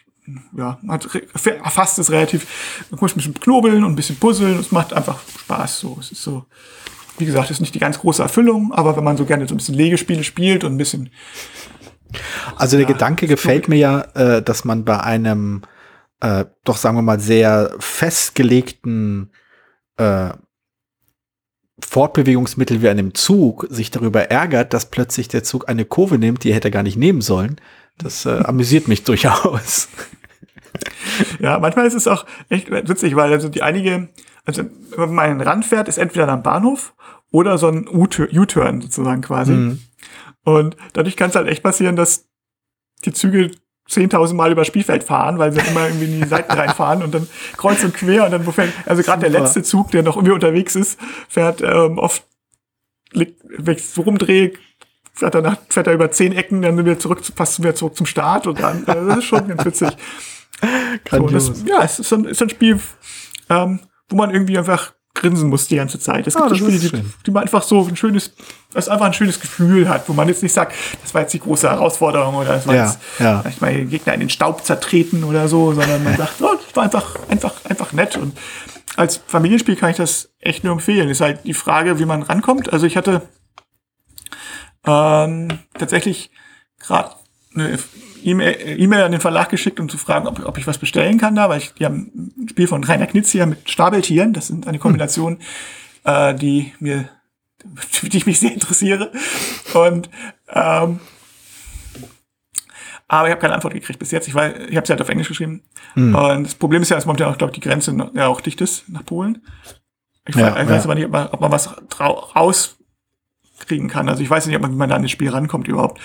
ja, 0.58 0.80
hat, 0.88 1.08
erfasst 1.46 2.00
es 2.00 2.12
relativ, 2.12 2.86
man 2.90 3.00
muss 3.00 3.14
ein 3.14 3.18
bisschen 3.18 3.34
knobeln 3.36 3.84
und 3.84 3.94
ein 3.94 3.96
bisschen 3.96 4.18
puzzeln, 4.18 4.60
es 4.60 4.72
macht 4.72 4.94
einfach 4.94 5.20
Spaß, 5.40 5.80
so, 5.80 5.98
es 6.00 6.12
ist 6.12 6.24
so, 6.24 6.46
wie 7.18 7.26
gesagt, 7.26 7.52
ist 7.52 7.62
nicht 7.62 7.76
die 7.76 7.80
ganz 7.80 8.00
große 8.00 8.22
Erfüllung, 8.22 8.74
aber 8.74 8.98
wenn 8.98 9.04
man 9.04 9.18
so 9.18 9.26
gerne 9.26 9.48
so 9.48 9.54
ein 9.54 9.58
bisschen 9.58 9.76
Legespiele 9.76 10.24
spielt 10.24 10.64
und 10.64 10.74
ein 10.74 10.78
bisschen. 10.78 11.10
Also 12.56 12.78
der 12.78 12.88
ja, 12.88 12.94
Gedanke 12.94 13.28
gefällt 13.28 13.68
mir 13.68 13.78
ja, 13.78 14.02
äh, 14.14 14.42
dass 14.42 14.66
man 14.66 14.86
bei 14.86 15.00
einem 15.00 15.64
äh, 16.22 16.46
doch 16.64 16.78
sagen 16.78 16.98
wir 16.98 17.02
mal 17.02 17.20
sehr 17.20 17.76
festgelegten 17.80 19.32
äh, 19.98 20.30
Fortbewegungsmittel 21.80 22.82
wie 22.82 22.90
einem 22.90 23.14
Zug 23.14 23.68
sich 23.70 23.92
darüber 23.92 24.32
ärgert, 24.32 24.74
dass 24.74 24.90
plötzlich 24.90 25.28
der 25.28 25.44
Zug 25.44 25.68
eine 25.68 25.86
Kurve 25.86 26.18
nimmt, 26.18 26.44
die 26.44 26.50
er 26.50 26.56
hätte 26.56 26.72
gar 26.72 26.84
nicht 26.84 26.98
nehmen 26.98 27.22
sollen. 27.22 27.58
Das 27.98 28.26
äh, 28.26 28.30
amüsiert 28.46 28.88
mich 28.88 29.04
durchaus. 29.04 29.90
Ja, 31.40 31.60
manchmal 31.60 31.86
ist 31.86 31.94
es 31.94 32.08
auch 32.08 32.26
echt 32.50 32.70
witzig, 32.70 33.16
weil 33.16 33.32
also 33.32 33.50
die 33.50 33.62
einige, 33.62 34.10
also 34.46 34.64
wenn 34.96 35.14
man 35.14 35.26
einen 35.26 35.42
Rand 35.42 35.66
fährt, 35.66 35.88
ist 35.88 35.98
entweder 35.98 36.28
am 36.30 36.44
Bahnhof 36.44 36.94
oder 37.32 37.58
so 37.58 37.68
ein 37.68 37.88
U-Turn 37.88 38.82
sozusagen 38.82 39.22
quasi. 39.22 39.54
Mhm. 39.54 39.82
Und 40.44 40.78
dadurch 40.94 41.18
kann 41.18 41.30
es 41.30 41.36
halt 41.36 41.48
echt 41.48 41.64
passieren, 41.64 41.96
dass 41.96 42.28
die 43.04 43.14
Züge 43.14 43.52
10.000 43.90 44.34
Mal 44.34 44.52
über 44.52 44.66
Spielfeld 44.66 45.04
fahren, 45.04 45.38
weil 45.38 45.52
sie 45.52 45.60
immer 45.60 45.88
irgendwie 45.88 46.06
in 46.06 46.22
die 46.22 46.28
Seiten 46.28 46.52
reinfahren 46.58 47.04
und 47.04 47.14
dann 47.14 47.28
kreuz 47.58 47.84
und 47.84 47.94
quer 47.94 48.26
und 48.26 48.32
dann, 48.32 48.46
wo 48.46 48.52
fährt, 48.52 48.74
also 48.86 49.04
gerade 49.04 49.22
der 49.22 49.30
letzte 49.30 49.64
Zug, 49.64 49.92
der 49.92 50.04
noch 50.04 50.16
irgendwie 50.16 50.34
unterwegs 50.34 50.76
ist, 50.76 51.00
fährt 51.28 51.62
ähm, 51.62 51.98
oft, 51.98 52.24
wenn 53.14 53.76
ich 53.76 53.88
so 53.88 54.02
rumdrehe, 54.02 54.54
fährt 55.14 55.36
er, 55.36 55.58
fährt 55.70 55.88
er 55.88 55.94
über 55.94 56.12
zehn 56.12 56.34
Ecken, 56.34 56.62
dann 56.62 56.78
wieder 56.78 56.98
zurück, 57.00 57.22
passt 57.36 57.60
wieder 57.60 57.76
zurück 57.76 57.96
zum 57.96 58.06
Start 58.06 58.48
und 58.48 58.60
dann, 58.60 58.84
also 58.88 59.08
das 59.08 59.18
ist 59.20 59.26
schon 59.26 59.48
ganz 59.48 59.66
witzig. 59.66 59.90
so, 61.12 61.28
das, 61.28 61.64
ja, 61.66 61.84
es 61.84 62.00
ist 62.00 62.12
ein, 62.12 62.26
ist 62.26 62.42
ein 62.42 62.50
Spiel, 62.50 62.80
ähm, 63.50 63.80
wo 64.10 64.16
man 64.16 64.32
irgendwie 64.32 64.58
einfach 64.58 64.94
grinsen 65.16 65.50
muss 65.50 65.68
die 65.68 65.78
ganze 65.78 65.98
Zeit. 65.98 66.28
Es 66.28 66.36
gibt 66.36 66.46
ah, 66.46 66.50
so 66.50 66.56
Spiele, 66.56 66.78
die, 66.78 67.04
die, 67.26 67.32
man 67.32 67.44
einfach 67.44 67.64
so 67.64 67.86
ein 67.86 67.96
schönes, 67.96 68.34
das 68.74 68.90
einfach 68.90 69.06
ein 69.06 69.14
schönes 69.14 69.40
Gefühl 69.40 69.88
hat, 69.88 70.08
wo 70.10 70.14
man 70.14 70.28
jetzt 70.28 70.44
nicht 70.44 70.54
sagt, 70.54 70.76
das 71.02 71.14
war 71.14 71.22
jetzt 71.22 71.34
die 71.34 71.40
große 71.40 71.70
Herausforderung 71.70 72.36
oder 72.36 72.50
das 72.50 72.68
war 72.68 72.76
ja, 72.76 72.86
jetzt 72.86 73.00
ja. 73.20 73.40
vielleicht 73.42 73.62
mal 73.62 73.74
den 73.74 73.90
Gegner 73.90 74.14
in 74.14 74.20
den 74.20 74.30
Staub 74.30 74.66
zertreten 74.66 75.24
oder 75.24 75.48
so, 75.48 75.74
sondern 75.74 76.04
man 76.04 76.18
sagt, 76.18 76.42
oh, 76.42 76.54
das 76.54 76.76
war 76.76 76.84
einfach, 76.84 77.16
einfach, 77.30 77.54
einfach 77.64 77.94
nett 77.94 78.18
und 78.18 78.38
als 78.98 79.22
Familienspiel 79.26 79.76
kann 79.76 79.90
ich 79.90 79.98
das 79.98 80.30
echt 80.40 80.64
nur 80.64 80.74
empfehlen. 80.74 81.10
Ist 81.10 81.22
halt 81.22 81.44
die 81.44 81.54
Frage, 81.54 82.00
wie 82.00 82.06
man 82.06 82.22
rankommt. 82.22 82.72
Also 82.72 82.86
ich 82.86 82.96
hatte 82.96 83.22
ähm, 84.86 85.60
tatsächlich 85.78 86.32
gerade 86.80 87.12
eine 87.54 87.80
E-Mail 88.26 89.04
an 89.04 89.12
den 89.12 89.22
Verlag 89.22 89.50
geschickt, 89.50 89.80
um 89.80 89.90
zu 89.90 89.98
fragen, 89.98 90.28
ob, 90.28 90.46
ob 90.46 90.58
ich 90.58 90.68
was 90.68 90.78
bestellen 90.78 91.18
kann 91.18 91.36
da, 91.36 91.50
weil 91.50 91.60
ich, 91.60 91.74
die 91.74 91.86
haben 91.86 92.34
ein 92.38 92.50
Spiel 92.50 92.68
von 92.68 92.84
Rainer 92.84 93.08
Knitz 93.08 93.32
hier 93.32 93.46
mit 93.46 93.70
Stabeltieren. 93.70 94.34
Das 94.34 94.48
sind 94.48 94.68
eine 94.68 94.80
Kombination, 94.80 95.40
äh, 96.04 96.34
die 96.34 96.74
mir, 96.80 97.10
für 97.76 98.10
die 98.10 98.18
ich 98.18 98.26
mich 98.26 98.40
sehr 98.40 98.54
interessiere. 98.54 99.12
Und 99.74 100.10
ähm, 100.50 101.00
aber 103.08 103.28
ich 103.28 103.32
habe 103.32 103.42
keine 103.42 103.54
Antwort 103.54 103.74
gekriegt 103.74 104.00
bis 104.00 104.12
jetzt. 104.12 104.28
Ich, 104.28 104.34
weiß, 104.34 104.54
ich 104.68 104.76
habe 104.76 104.88
sie 104.88 104.92
halt 104.92 105.02
auf 105.02 105.10
Englisch 105.10 105.28
geschrieben. 105.28 105.62
Mhm. 105.94 106.16
Und 106.16 106.44
das 106.46 106.56
Problem 106.56 106.82
ist 106.82 106.90
ja, 106.90 106.96
dass 106.96 107.06
momentan 107.06 107.32
auch, 107.32 107.38
glaube 107.38 107.52
ich, 107.52 107.60
die 107.60 107.68
Grenze 107.68 107.96
ja 108.16 108.28
auch 108.28 108.42
dicht 108.42 108.62
ist 108.62 108.90
nach 108.90 109.06
Polen. 109.06 109.44
Ich, 110.28 110.36
ja, 110.36 110.56
weiß, 110.56 110.68
weiß 110.68 110.86
aber 110.86 110.96
nicht, 110.96 111.06
ob 111.06 111.12
man, 111.12 111.28
ob 111.28 111.40
man 111.40 111.52
was 111.52 111.76
rauskriegen 112.00 113.90
kann. 113.90 114.10
Also 114.10 114.24
ich 114.24 114.30
weiß 114.30 114.48
nicht, 114.48 114.56
ob 114.56 114.64
man, 114.64 114.72
wie 114.72 114.78
man 114.78 114.90
da 114.90 114.96
an 114.96 115.04
das 115.04 115.12
Spiel 115.12 115.30
rankommt 115.30 115.68
überhaupt. 115.68 116.02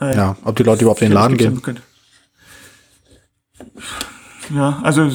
Äh, 0.00 0.16
ja, 0.16 0.36
ob 0.44 0.56
die 0.56 0.62
Leute 0.62 0.82
überhaupt 0.82 1.02
in 1.02 1.08
den 1.08 1.14
Laden 1.14 1.36
gehen. 1.36 1.60
Ja, 4.54 4.80
also, 4.82 5.10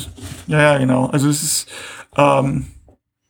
ja, 0.47 0.61
ja, 0.61 0.77
genau. 0.77 1.07
Also 1.07 1.29
es 1.29 1.43
ist, 1.43 1.69
ähm, 2.15 2.67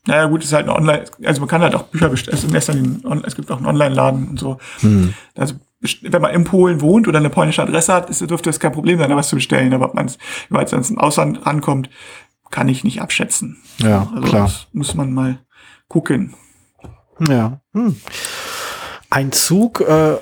naja 0.05 0.25
gut, 0.27 0.41
es 0.41 0.47
ist 0.47 0.53
halt 0.53 0.67
ein 0.67 0.75
Online, 0.75 1.05
also 1.23 1.41
man 1.41 1.49
kann 1.49 1.61
halt 1.61 1.73
auch 1.73 1.83
Bücher 1.83 2.09
bestellen, 2.09 3.01
also 3.03 3.23
es 3.25 3.35
gibt 3.35 3.49
auch 3.49 3.57
einen 3.57 3.65
Online-Laden 3.65 4.29
und 4.29 4.39
so. 4.39 4.59
Hm. 4.81 5.13
Also 5.35 5.55
wenn 6.01 6.21
man 6.21 6.33
in 6.33 6.43
Polen 6.43 6.81
wohnt 6.81 7.07
oder 7.07 7.19
eine 7.19 7.29
polnische 7.29 7.61
Adresse 7.61 7.93
hat, 7.93 8.09
ist, 8.09 8.21
dürfte 8.29 8.49
es 8.49 8.59
kein 8.59 8.71
Problem 8.71 8.99
sein, 8.99 9.09
da 9.09 9.15
was 9.15 9.29
zu 9.29 9.35
bestellen. 9.35 9.73
Aber 9.73 9.85
ob 9.85 9.93
man 9.93 10.05
es, 10.05 10.17
jetzt 10.49 10.89
im 10.89 10.97
Ausland 10.97 11.45
rankommt, 11.45 11.89
kann 12.49 12.67
ich 12.69 12.83
nicht 12.83 13.01
abschätzen. 13.01 13.57
Ja, 13.79 14.11
also 14.15 14.27
klar. 14.27 14.51
muss 14.73 14.95
man 14.95 15.13
mal 15.13 15.39
gucken. 15.87 16.33
Ja. 17.27 17.61
Hm. 17.73 17.95
Ein 19.09 19.31
Zug 19.31 19.81
äh, 19.81 20.15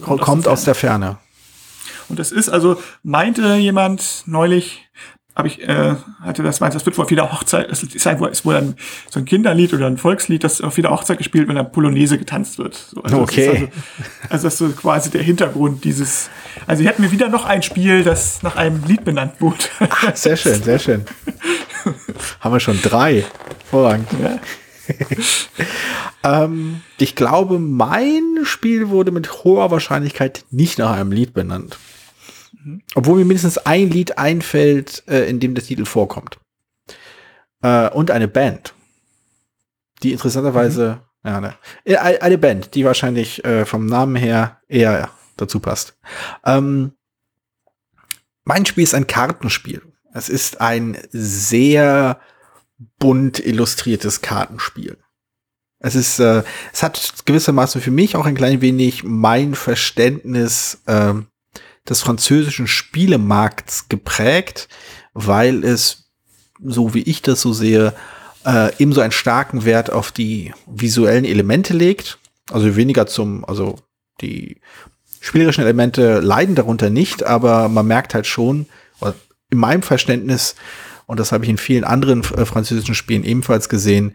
kommt, 0.00 0.20
kommt 0.20 0.48
aus 0.48 0.64
der 0.64 0.74
Ferne. 0.74 1.18
Und 2.08 2.18
das 2.18 2.32
ist 2.32 2.48
also, 2.48 2.80
meinte 3.02 3.56
jemand 3.56 4.22
neulich, 4.26 4.88
habe 5.34 5.48
ich, 5.48 5.60
äh, 5.68 5.96
hatte 6.22 6.42
das 6.42 6.60
meint, 6.60 6.74
das 6.74 6.86
wird 6.86 6.96
wohl 6.96 7.04
auf 7.04 7.10
jeder 7.10 7.30
Hochzeit, 7.30 7.70
das 7.70 7.82
ist, 7.82 8.06
halt, 8.06 8.20
ist 8.30 8.44
wohl 8.46 8.56
ein, 8.56 8.74
so 9.10 9.20
ein 9.20 9.26
Kinderlied 9.26 9.74
oder 9.74 9.86
ein 9.86 9.98
Volkslied, 9.98 10.42
das 10.42 10.62
auf 10.62 10.76
jeder 10.76 10.90
Hochzeit 10.90 11.18
gespielt, 11.18 11.46
wenn 11.48 11.56
da 11.56 11.62
Polonaise 11.62 12.16
getanzt 12.16 12.58
wird. 12.58 12.74
So, 12.74 13.02
also 13.02 13.20
okay. 13.20 13.46
Das 13.46 13.52
also, 13.52 13.68
also 14.30 14.44
das 14.44 14.52
ist 14.54 14.58
so 14.58 14.68
quasi 14.80 15.10
der 15.10 15.22
Hintergrund 15.22 15.84
dieses, 15.84 16.30
also 16.66 16.80
hier 16.80 16.88
hatten 16.88 17.02
wir 17.02 17.12
wieder 17.12 17.28
noch 17.28 17.44
ein 17.44 17.62
Spiel, 17.62 18.02
das 18.02 18.42
nach 18.42 18.56
einem 18.56 18.82
Lied 18.84 19.04
benannt 19.04 19.34
wurde. 19.40 19.58
Ach, 19.80 20.16
sehr 20.16 20.36
schön, 20.36 20.62
sehr 20.62 20.78
schön. 20.78 21.04
Haben 22.40 22.54
wir 22.54 22.60
schon 22.60 22.80
drei. 22.80 23.24
Vorrangig. 23.70 24.06
Ja. 24.22 24.38
ähm, 26.24 26.82
ich 26.98 27.14
glaube, 27.14 27.58
mein 27.58 28.40
Spiel 28.44 28.88
wurde 28.88 29.10
mit 29.10 29.44
hoher 29.44 29.70
Wahrscheinlichkeit 29.70 30.44
nicht 30.50 30.78
nach 30.78 30.92
einem 30.92 31.12
Lied 31.12 31.34
benannt. 31.34 31.78
Obwohl 32.94 33.18
mir 33.18 33.24
mindestens 33.24 33.58
ein 33.58 33.90
Lied 33.90 34.18
einfällt, 34.18 35.04
äh, 35.06 35.28
in 35.28 35.40
dem 35.40 35.54
der 35.54 35.64
Titel 35.64 35.84
vorkommt. 35.84 36.38
Äh, 37.62 37.88
und 37.90 38.10
eine 38.10 38.28
Band. 38.28 38.74
Die 40.02 40.12
interessanterweise, 40.12 41.00
mhm. 41.22 41.30
ja, 41.30 41.40
ne, 41.40 41.54
äh, 41.84 41.96
eine 41.96 42.38
Band, 42.38 42.74
die 42.74 42.84
wahrscheinlich 42.84 43.44
äh, 43.44 43.64
vom 43.64 43.86
Namen 43.86 44.16
her 44.16 44.60
eher 44.68 45.10
dazu 45.36 45.60
passt. 45.60 45.96
Ähm, 46.44 46.92
mein 48.44 48.66
Spiel 48.66 48.84
ist 48.84 48.94
ein 48.94 49.06
Kartenspiel. 49.06 49.82
Es 50.12 50.28
ist 50.28 50.60
ein 50.60 50.96
sehr 51.10 52.20
bunt 52.98 53.38
illustriertes 53.38 54.20
Kartenspiel. 54.20 54.98
Es 55.78 55.94
ist, 55.94 56.18
äh, 56.18 56.42
es 56.72 56.82
hat 56.82 57.14
gewissermaßen 57.26 57.80
für 57.80 57.90
mich 57.90 58.16
auch 58.16 58.26
ein 58.26 58.34
klein 58.34 58.60
wenig 58.60 59.04
mein 59.04 59.54
Verständnis 59.54 60.82
äh, 60.86 61.14
des 61.88 62.00
französischen 62.00 62.66
Spielemarkts 62.66 63.88
geprägt, 63.88 64.68
weil 65.12 65.64
es, 65.64 66.10
so 66.62 66.94
wie 66.94 67.02
ich 67.02 67.22
das 67.22 67.40
so 67.40 67.52
sehe, 67.52 67.92
äh, 68.44 68.72
ebenso 68.78 69.00
einen 69.00 69.12
starken 69.12 69.64
Wert 69.64 69.90
auf 69.90 70.12
die 70.12 70.52
visuellen 70.66 71.24
Elemente 71.24 71.74
legt. 71.74 72.18
Also 72.50 72.76
weniger 72.76 73.06
zum, 73.06 73.44
also 73.44 73.78
die 74.20 74.60
spielerischen 75.20 75.64
Elemente 75.64 76.20
leiden 76.20 76.54
darunter 76.54 76.90
nicht, 76.90 77.24
aber 77.24 77.68
man 77.68 77.86
merkt 77.86 78.14
halt 78.14 78.26
schon, 78.26 78.66
in 79.50 79.58
meinem 79.58 79.82
Verständnis, 79.82 80.54
und 81.06 81.20
das 81.20 81.32
habe 81.32 81.44
ich 81.44 81.50
in 81.50 81.58
vielen 81.58 81.84
anderen 81.84 82.20
äh, 82.20 82.44
französischen 82.44 82.94
Spielen 82.94 83.24
ebenfalls 83.24 83.68
gesehen, 83.68 84.14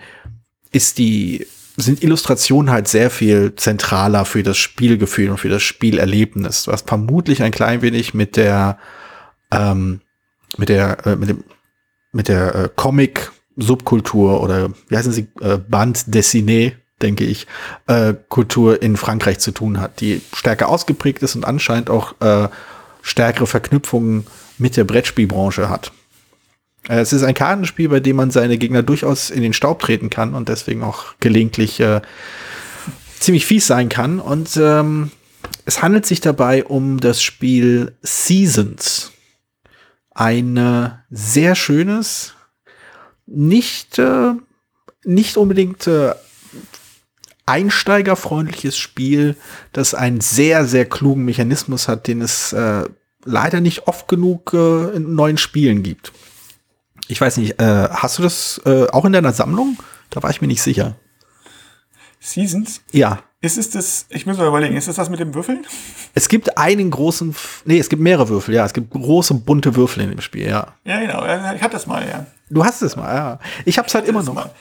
ist 0.72 0.98
die 0.98 1.48
sind 1.78 2.04
Illustrationen 2.04 2.70
halt 2.70 2.88
sehr 2.88 3.10
viel 3.10 3.56
zentraler 3.56 4.26
für 4.26 4.44
das 4.44 4.58
Spielgefühl 4.58 5.30
und 5.30 5.38
für 5.38 5.50
das 5.50 5.64
Spielerlebnis, 5.64 6.68
was 6.68 6.82
vermutlich 6.82 7.44
ein 7.44 7.52
klein 7.52 7.82
wenig 7.82 8.14
mit 8.14 8.36
der 8.36 8.78
ähm, 9.52 10.02
mit 10.58 10.70
der 10.70 11.06
äh, 11.06 11.16
mit 11.16 11.30
dem 11.30 11.44
mit 12.12 12.28
der 12.28 12.56
äh, 12.56 12.70
Comic 12.76 13.32
Subkultur 13.56 14.42
oder 14.42 14.72
wie 14.90 14.98
heißen 14.98 15.14
sie 15.14 15.28
äh, 15.40 15.58
Band 15.58 15.98
dessiné 16.08 16.74
denke 17.02 17.24
ich 17.24 17.48
äh, 17.88 18.14
Kultur 18.30 18.82
in 18.82 18.98
Frankreich 18.98 19.40
zu 19.40 19.52
tun 19.52 19.80
hat, 19.80 20.02
die 20.02 20.22
stärker 20.34 20.70
ausgeprägt 20.70 21.24
ist 21.24 21.36
und 21.36 21.46
anscheinend 21.46 21.90
auch 21.90 22.20
äh, 22.22 22.48
stärkere 23.02 23.48
Verknüpfungen 23.48 24.28
mit 24.58 24.78
der 24.78 24.84
Brettspielbranche 24.84 25.70
hat. 25.70 25.92
Äh, 26.88 27.00
es 27.00 27.14
ist 27.14 27.24
ein 27.24 27.34
Kartenspiel, 27.34 27.90
bei 27.90 28.00
dem 28.00 28.16
man 28.16 28.32
seine 28.32 28.58
Gegner 28.58 28.84
durchaus 28.84 29.30
in 29.30 29.42
den 29.42 29.54
Staub 29.54 29.80
treten 29.80 30.10
kann 30.10 30.34
und 30.34 30.50
deswegen 30.50 30.84
auch 30.84 31.16
gelegentlich 31.20 31.80
äh, 31.80 32.02
ziemlich 33.20 33.46
fies 33.46 33.68
sein 33.68 33.90
kann. 33.90 34.20
Und 34.20 34.58
ähm, 34.58 35.12
es 35.66 35.82
handelt 35.82 36.06
sich 36.06 36.22
dabei 36.22 36.66
um 36.66 37.00
das 37.00 37.22
Spiel 37.22 37.96
Seasons. 38.02 39.12
Ein 40.14 40.58
äh, 40.58 40.90
sehr 41.10 41.56
schönes, 41.56 42.34
nicht, 43.26 43.98
äh, 43.98 44.34
nicht 45.06 45.38
unbedingt 45.38 45.88
äh, 45.88 46.14
einsteigerfreundliches 47.46 48.78
Spiel, 48.78 49.36
das 49.74 49.94
einen 49.94 50.22
sehr, 50.22 50.66
sehr 50.66 50.86
klugen 50.86 51.26
Mechanismus 51.26 51.88
hat, 51.88 52.08
den 52.08 52.22
es 52.22 52.54
äh, 52.54 52.84
leider 53.24 53.62
nicht 53.62 53.88
oft 53.88 54.08
genug 54.08 54.54
äh, 54.54 54.96
in 54.96 55.16
neuen 55.16 55.38
Spielen 55.38 55.84
gibt. 55.84 56.12
Ich 57.08 57.20
weiß 57.20 57.38
nicht, 57.38 57.60
äh, 57.60 57.90
hast 57.90 58.18
du 58.18 58.24
das 58.24 58.62
äh, 58.66 58.88
auch 58.90 59.06
in 59.06 59.14
deiner 59.14 59.34
Sammlung? 59.34 59.78
Da 60.10 60.24
war 60.24 60.30
ich 60.30 60.42
mir 60.42 60.48
nicht 60.48 60.62
sicher. 60.62 60.96
Seasons? 62.20 62.82
Ja. 62.92 63.20
Ist 63.42 63.58
es 63.58 63.72
das, 63.72 64.06
ich 64.10 64.28
muss 64.28 64.38
mal 64.38 64.48
überlegen, 64.48 64.78
ist 64.78 64.88
es 64.88 64.96
das 64.96 65.10
mit 65.10 65.20
dem 65.20 65.34
Würfeln? 65.34 65.66
Es 66.14 66.30
gibt 66.30 66.60
einen 66.60 66.92
großen, 66.92 67.36
nee, 67.66 67.80
es 67.80 67.90
gibt 67.90 68.02
mehrere 68.02 68.30
Würfel, 68.30 68.54
ja. 68.54 68.64
Es 68.64 68.74
gibt 68.74 68.92
große, 68.92 69.34
bunte 69.34 69.76
Würfel 69.76 70.04
in 70.04 70.12
dem 70.12 70.22
Spiel, 70.22 70.48
ja. 70.48 70.76
Ja, 70.86 71.00
genau. 71.00 71.24
Ich 71.56 71.62
hatte 71.62 71.74
das 71.74 71.88
mal, 71.88 72.08
ja. 72.08 72.28
Du 72.52 72.64
hast 72.64 72.84
es 72.84 72.96
mal, 72.96 73.16
ja. 73.16 73.40
Ich 73.66 73.80
hab's 73.80 73.96
halt 73.96 74.08
immer 74.08 74.24
noch. 74.24 74.50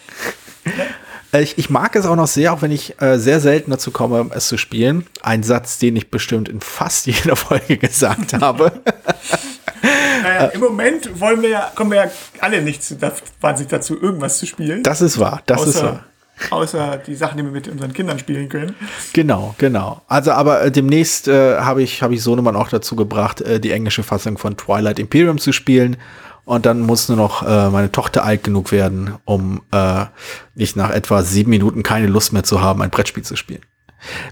Äh, 1.32 1.42
ich, 1.42 1.58
ich, 1.58 1.70
mag 1.70 1.94
es 1.94 2.06
auch 2.06 2.16
noch 2.16 2.26
sehr, 2.26 2.52
auch 2.52 2.60
wenn 2.60 2.72
ich 2.72 3.00
äh, 3.00 3.16
sehr 3.18 3.38
selten 3.38 3.70
dazu 3.70 3.92
komme, 3.92 4.30
es 4.34 4.48
zu 4.48 4.58
spielen. 4.58 5.06
Ein 5.22 5.44
Satz, 5.44 5.78
den 5.78 5.94
ich 5.94 6.10
bestimmt 6.10 6.48
in 6.48 6.60
fast 6.60 7.06
jeder 7.06 7.36
Folge 7.36 7.78
gesagt 7.78 8.32
habe. 8.34 8.72
Naja, 9.82 10.42
Ja, 10.42 10.46
Im 10.46 10.60
Moment 10.60 11.20
wollen 11.20 11.42
wir 11.42 11.48
ja, 11.48 11.72
kommen 11.74 11.90
wir 11.92 12.04
ja 12.04 12.10
alle 12.40 12.62
nicht 12.62 12.82
zu, 12.82 12.96
wahnsinnig 13.40 13.70
dazu, 13.70 14.00
irgendwas 14.00 14.38
zu 14.38 14.46
spielen. 14.46 14.82
Das 14.82 15.00
ist 15.00 15.18
wahr, 15.18 15.42
das 15.46 15.60
außer, 15.60 15.68
ist 15.68 15.82
wahr. 15.82 16.04
Außer 16.50 16.96
die 17.06 17.14
Sachen, 17.14 17.38
die 17.38 17.44
wir 17.44 17.50
mit 17.50 17.68
unseren 17.68 17.92
Kindern 17.92 18.18
spielen 18.18 18.48
können. 18.48 18.74
Genau, 19.12 19.54
genau. 19.58 20.02
Also, 20.08 20.32
aber 20.32 20.62
äh, 20.62 20.70
demnächst 20.70 21.28
äh, 21.28 21.58
habe 21.58 21.82
ich, 21.82 22.02
hab 22.02 22.10
ich 22.12 22.22
Sohnemann 22.22 22.56
auch 22.56 22.68
dazu 22.68 22.96
gebracht, 22.96 23.40
äh, 23.42 23.60
die 23.60 23.72
englische 23.72 24.02
Fassung 24.02 24.38
von 24.38 24.56
Twilight 24.56 24.98
Imperium 24.98 25.38
zu 25.38 25.52
spielen. 25.52 25.96
Und 26.44 26.66
dann 26.66 26.80
muss 26.80 27.08
nur 27.08 27.18
noch 27.18 27.46
äh, 27.46 27.70
meine 27.70 27.92
Tochter 27.92 28.24
alt 28.24 28.42
genug 28.42 28.72
werden, 28.72 29.14
um 29.24 29.62
äh, 29.70 30.06
nicht 30.54 30.74
nach 30.74 30.90
etwa 30.90 31.22
sieben 31.22 31.50
Minuten 31.50 31.82
keine 31.82 32.06
Lust 32.06 32.32
mehr 32.32 32.42
zu 32.42 32.60
haben, 32.60 32.82
ein 32.82 32.90
Brettspiel 32.90 33.22
zu 33.22 33.36
spielen. 33.36 33.60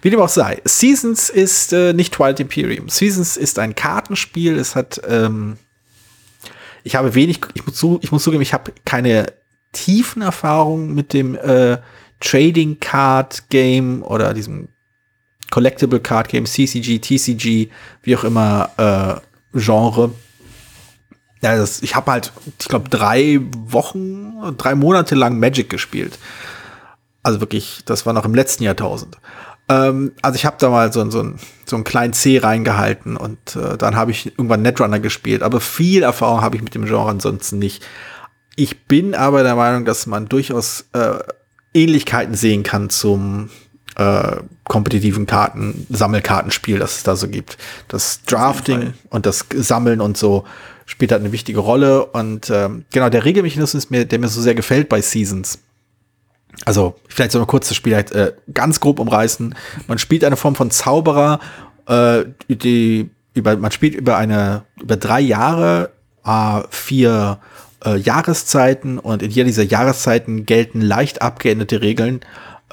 Wie 0.02 0.10
dem 0.10 0.20
auch 0.20 0.28
sei, 0.28 0.60
Seasons 0.64 1.30
ist 1.30 1.72
äh, 1.72 1.92
nicht 1.92 2.14
Twilight 2.14 2.40
Imperium. 2.40 2.88
Seasons 2.88 3.36
ist 3.36 3.58
ein 3.58 3.74
Kartenspiel. 3.74 4.56
Es 4.58 4.74
hat, 4.74 5.00
ähm, 5.08 5.58
ich 6.84 6.96
habe 6.96 7.14
wenig, 7.14 7.40
ich 7.54 7.66
muss, 7.66 7.76
zu, 7.76 7.98
ich 8.02 8.12
muss 8.12 8.22
zugeben, 8.22 8.42
ich 8.42 8.52
habe 8.52 8.72
keine 8.84 9.32
tiefen 9.72 10.22
Erfahrungen 10.22 10.94
mit 10.94 11.12
dem 11.12 11.34
äh, 11.34 11.78
Trading 12.20 12.80
Card 12.80 13.48
Game 13.50 14.02
oder 14.02 14.34
diesem 14.34 14.68
Collectible 15.50 16.00
Card 16.00 16.28
Game, 16.28 16.46
CCG, 16.46 16.98
TCG, 16.98 17.70
wie 18.02 18.16
auch 18.16 18.24
immer 18.24 18.70
äh, 18.76 19.58
Genre. 19.58 20.12
Ja, 21.40 21.56
das, 21.56 21.82
ich 21.82 21.94
habe 21.94 22.10
halt, 22.10 22.32
ich 22.60 22.68
glaube, 22.68 22.88
drei 22.88 23.38
Wochen, 23.66 24.56
drei 24.56 24.74
Monate 24.74 25.14
lang 25.14 25.38
Magic 25.38 25.70
gespielt. 25.70 26.18
Also 27.22 27.40
wirklich, 27.40 27.82
das 27.84 28.06
war 28.06 28.12
noch 28.12 28.24
im 28.24 28.34
letzten 28.34 28.64
Jahrtausend. 28.64 29.18
Ähm, 29.68 30.12
also 30.22 30.36
ich 30.36 30.46
habe 30.46 30.56
da 30.58 30.70
mal 30.70 30.92
so, 30.92 31.08
so, 31.10 31.32
so 31.66 31.76
einen 31.76 31.84
kleinen 31.84 32.12
C 32.12 32.38
reingehalten 32.38 33.16
und 33.16 33.56
äh, 33.56 33.76
dann 33.76 33.96
habe 33.96 34.10
ich 34.10 34.26
irgendwann 34.26 34.62
Netrunner 34.62 35.00
gespielt. 35.00 35.42
Aber 35.42 35.60
viel 35.60 36.02
Erfahrung 36.02 36.40
habe 36.40 36.56
ich 36.56 36.62
mit 36.62 36.74
dem 36.74 36.86
Genre 36.86 37.10
ansonsten 37.10 37.58
nicht. 37.58 37.84
Ich 38.56 38.86
bin 38.86 39.14
aber 39.14 39.42
der 39.42 39.54
Meinung, 39.54 39.84
dass 39.84 40.06
man 40.06 40.28
durchaus 40.28 40.86
äh, 40.92 41.18
Ähnlichkeiten 41.74 42.34
sehen 42.34 42.62
kann 42.62 42.90
zum 42.90 43.50
äh, 43.96 44.36
kompetitiven 44.64 45.26
Karten, 45.26 45.86
Sammelkartenspiel, 45.90 46.78
das 46.78 46.96
es 46.96 47.02
da 47.02 47.16
so 47.16 47.28
gibt. 47.28 47.58
Das 47.88 48.22
Drafting 48.24 48.94
und 49.10 49.26
das 49.26 49.46
Sammeln 49.54 50.00
und 50.00 50.16
so 50.16 50.44
spielt 50.86 51.12
halt 51.12 51.20
eine 51.20 51.32
wichtige 51.32 51.60
Rolle. 51.60 52.06
Und 52.06 52.50
ähm, 52.50 52.84
genau, 52.90 53.10
der 53.10 53.24
Regelmechanismus, 53.24 53.90
mir, 53.90 54.06
der 54.06 54.18
mir 54.18 54.28
so 54.28 54.40
sehr 54.40 54.54
gefällt 54.54 54.88
bei 54.88 55.02
Seasons. 55.02 55.58
Also, 56.64 56.96
vielleicht 57.08 57.32
so 57.32 57.38
eine 57.38 57.46
kurze 57.46 57.74
Spiel 57.74 57.94
halt, 57.94 58.12
äh, 58.12 58.32
ganz 58.52 58.80
grob 58.80 58.98
umreißen. 58.98 59.54
Man 59.86 59.98
spielt 59.98 60.24
eine 60.24 60.36
Form 60.36 60.54
von 60.54 60.70
Zauberer, 60.70 61.40
äh, 61.86 62.24
die 62.48 63.10
über, 63.34 63.56
man 63.56 63.70
spielt 63.70 63.94
über 63.94 64.16
eine, 64.16 64.64
über 64.80 64.96
drei 64.96 65.20
Jahre, 65.20 65.92
äh, 66.24 66.62
vier 66.70 67.38
äh, 67.84 67.96
Jahreszeiten 67.96 68.98
und 68.98 69.22
in 69.22 69.30
jeder 69.30 69.46
dieser 69.46 69.62
Jahreszeiten 69.62 70.46
gelten 70.46 70.80
leicht 70.80 71.22
abgeänderte 71.22 71.80
Regeln, 71.80 72.20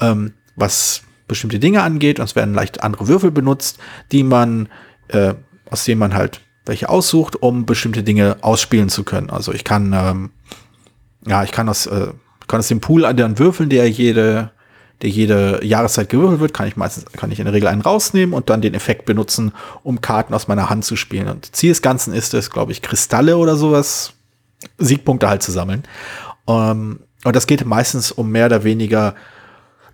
ähm, 0.00 0.34
was 0.56 1.02
bestimmte 1.28 1.58
Dinge 1.58 1.82
angeht. 1.82 2.18
Und 2.18 2.24
es 2.24 2.36
werden 2.36 2.54
leicht 2.54 2.82
andere 2.82 3.08
Würfel 3.08 3.30
benutzt, 3.30 3.78
die 4.12 4.22
man, 4.22 4.68
äh, 5.08 5.34
aus 5.70 5.84
denen 5.84 6.00
man 6.00 6.14
halt 6.14 6.40
welche 6.64 6.88
aussucht, 6.88 7.36
um 7.36 7.64
bestimmte 7.64 8.02
Dinge 8.02 8.38
ausspielen 8.40 8.88
zu 8.88 9.04
können. 9.04 9.30
Also 9.30 9.52
ich 9.52 9.62
kann, 9.64 9.92
ähm, 9.92 10.30
ja, 11.26 11.44
ich 11.44 11.52
kann 11.52 11.68
aus, 11.68 11.86
äh, 11.86 12.08
kann 12.46 12.60
aus 12.60 12.68
dem 12.68 12.80
Pool 12.80 13.04
an 13.04 13.16
den 13.16 13.38
Würfeln, 13.38 13.68
der 13.68 13.90
jede, 13.90 14.50
der 15.02 15.10
jede 15.10 15.64
Jahreszeit 15.64 16.08
gewürfelt 16.08 16.40
wird, 16.40 16.54
kann 16.54 16.68
ich 16.68 16.76
meistens, 16.76 17.06
kann 17.12 17.30
ich 17.30 17.38
in 17.38 17.44
der 17.44 17.54
Regel 17.54 17.68
einen 17.68 17.82
rausnehmen 17.82 18.34
und 18.34 18.50
dann 18.50 18.60
den 18.60 18.74
Effekt 18.74 19.04
benutzen, 19.04 19.52
um 19.82 20.00
Karten 20.00 20.34
aus 20.34 20.48
meiner 20.48 20.70
Hand 20.70 20.84
zu 20.84 20.96
spielen. 20.96 21.28
Und 21.28 21.54
Ziel 21.54 21.70
des 21.70 21.82
Ganzen 21.82 22.14
ist 22.14 22.34
es, 22.34 22.50
glaube 22.50 22.72
ich, 22.72 22.82
Kristalle 22.82 23.36
oder 23.36 23.56
sowas, 23.56 24.12
Siegpunkte 24.78 25.28
halt 25.28 25.42
zu 25.42 25.52
sammeln. 25.52 25.84
Ähm, 26.48 27.00
und 27.24 27.36
das 27.36 27.46
geht 27.46 27.64
meistens 27.64 28.12
um 28.12 28.30
mehr 28.30 28.46
oder 28.46 28.64
weniger 28.64 29.14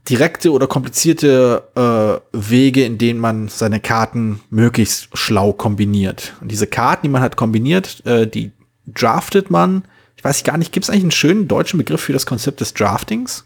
direkte 0.09 0.51
oder 0.51 0.67
komplizierte 0.67 1.63
äh, 1.75 2.37
Wege, 2.37 2.85
in 2.85 2.99
denen 2.99 3.21
man 3.21 3.49
seine 3.49 3.81
Karten 3.81 4.41
möglichst 4.51 5.17
schlau 5.17 5.53
kombiniert. 5.53 6.35
Und 6.41 6.51
diese 6.51 6.67
Karten, 6.67 7.07
die 7.07 7.09
man 7.09 7.23
hat 7.23 7.37
kombiniert, 7.37 8.05
äh, 8.05 8.27
die 8.27 8.53
draftet 8.87 9.51
man. 9.51 9.85
Ich 10.23 10.25
weiß 10.25 10.45
gar 10.45 10.57
nicht, 10.57 10.71
gibt 10.71 10.85
es 10.85 10.91
eigentlich 10.91 11.03
einen 11.03 11.11
schönen 11.11 11.49
deutschen 11.49 11.79
Begriff 11.79 12.03
für 12.03 12.13
das 12.13 12.27
Konzept 12.27 12.61
des 12.61 12.75
Draftings? 12.75 13.45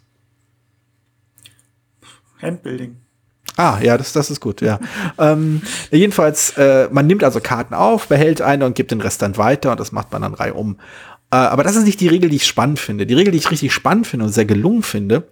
Handbuilding. 2.43 2.97
Ah, 3.57 3.79
ja, 3.81 3.97
das, 3.97 4.13
das 4.13 4.31
ist 4.31 4.43
gut, 4.43 4.61
ja. 4.61 4.79
ähm, 5.19 5.63
jedenfalls, 5.91 6.51
äh, 6.59 6.91
man 6.93 7.07
nimmt 7.07 7.25
also 7.25 7.41
Karten 7.41 7.73
auf, 7.73 8.09
behält 8.09 8.43
eine 8.43 8.67
und 8.67 8.75
gibt 8.75 8.91
den 8.91 9.01
Rest 9.01 9.23
dann 9.23 9.39
weiter 9.39 9.71
und 9.71 9.81
das 9.81 9.91
macht 9.91 10.13
man 10.13 10.21
dann 10.21 10.35
reihum. 10.35 10.77
Äh, 11.31 11.37
aber 11.37 11.65
das 11.65 11.77
ist 11.77 11.87
nicht 11.87 11.99
die 11.99 12.09
Regel, 12.09 12.29
die 12.29 12.37
ich 12.37 12.47
spannend 12.47 12.79
finde. 12.79 13.07
Die 13.07 13.15
Regel, 13.15 13.33
die 13.33 13.39
ich 13.39 13.51
richtig 13.51 13.73
spannend 13.73 14.07
finde 14.07 14.27
und 14.27 14.33
sehr 14.33 14.45
gelungen 14.45 14.83
finde, 14.83 15.27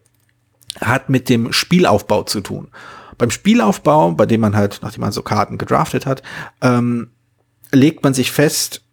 hat 0.80 1.10
mit 1.10 1.28
dem 1.28 1.52
Spielaufbau 1.52 2.22
zu 2.22 2.40
tun. 2.40 2.68
Beim 3.18 3.30
Spielaufbau, 3.30 4.12
bei 4.12 4.24
dem 4.24 4.40
man 4.40 4.56
halt, 4.56 4.80
nachdem 4.80 5.02
man 5.02 5.12
so 5.12 5.20
Karten 5.20 5.58
gedraftet 5.58 6.06
hat, 6.06 6.22
ähm, 6.62 7.10
legt 7.70 8.02
man 8.02 8.14
sich 8.14 8.32
fest, 8.32 8.83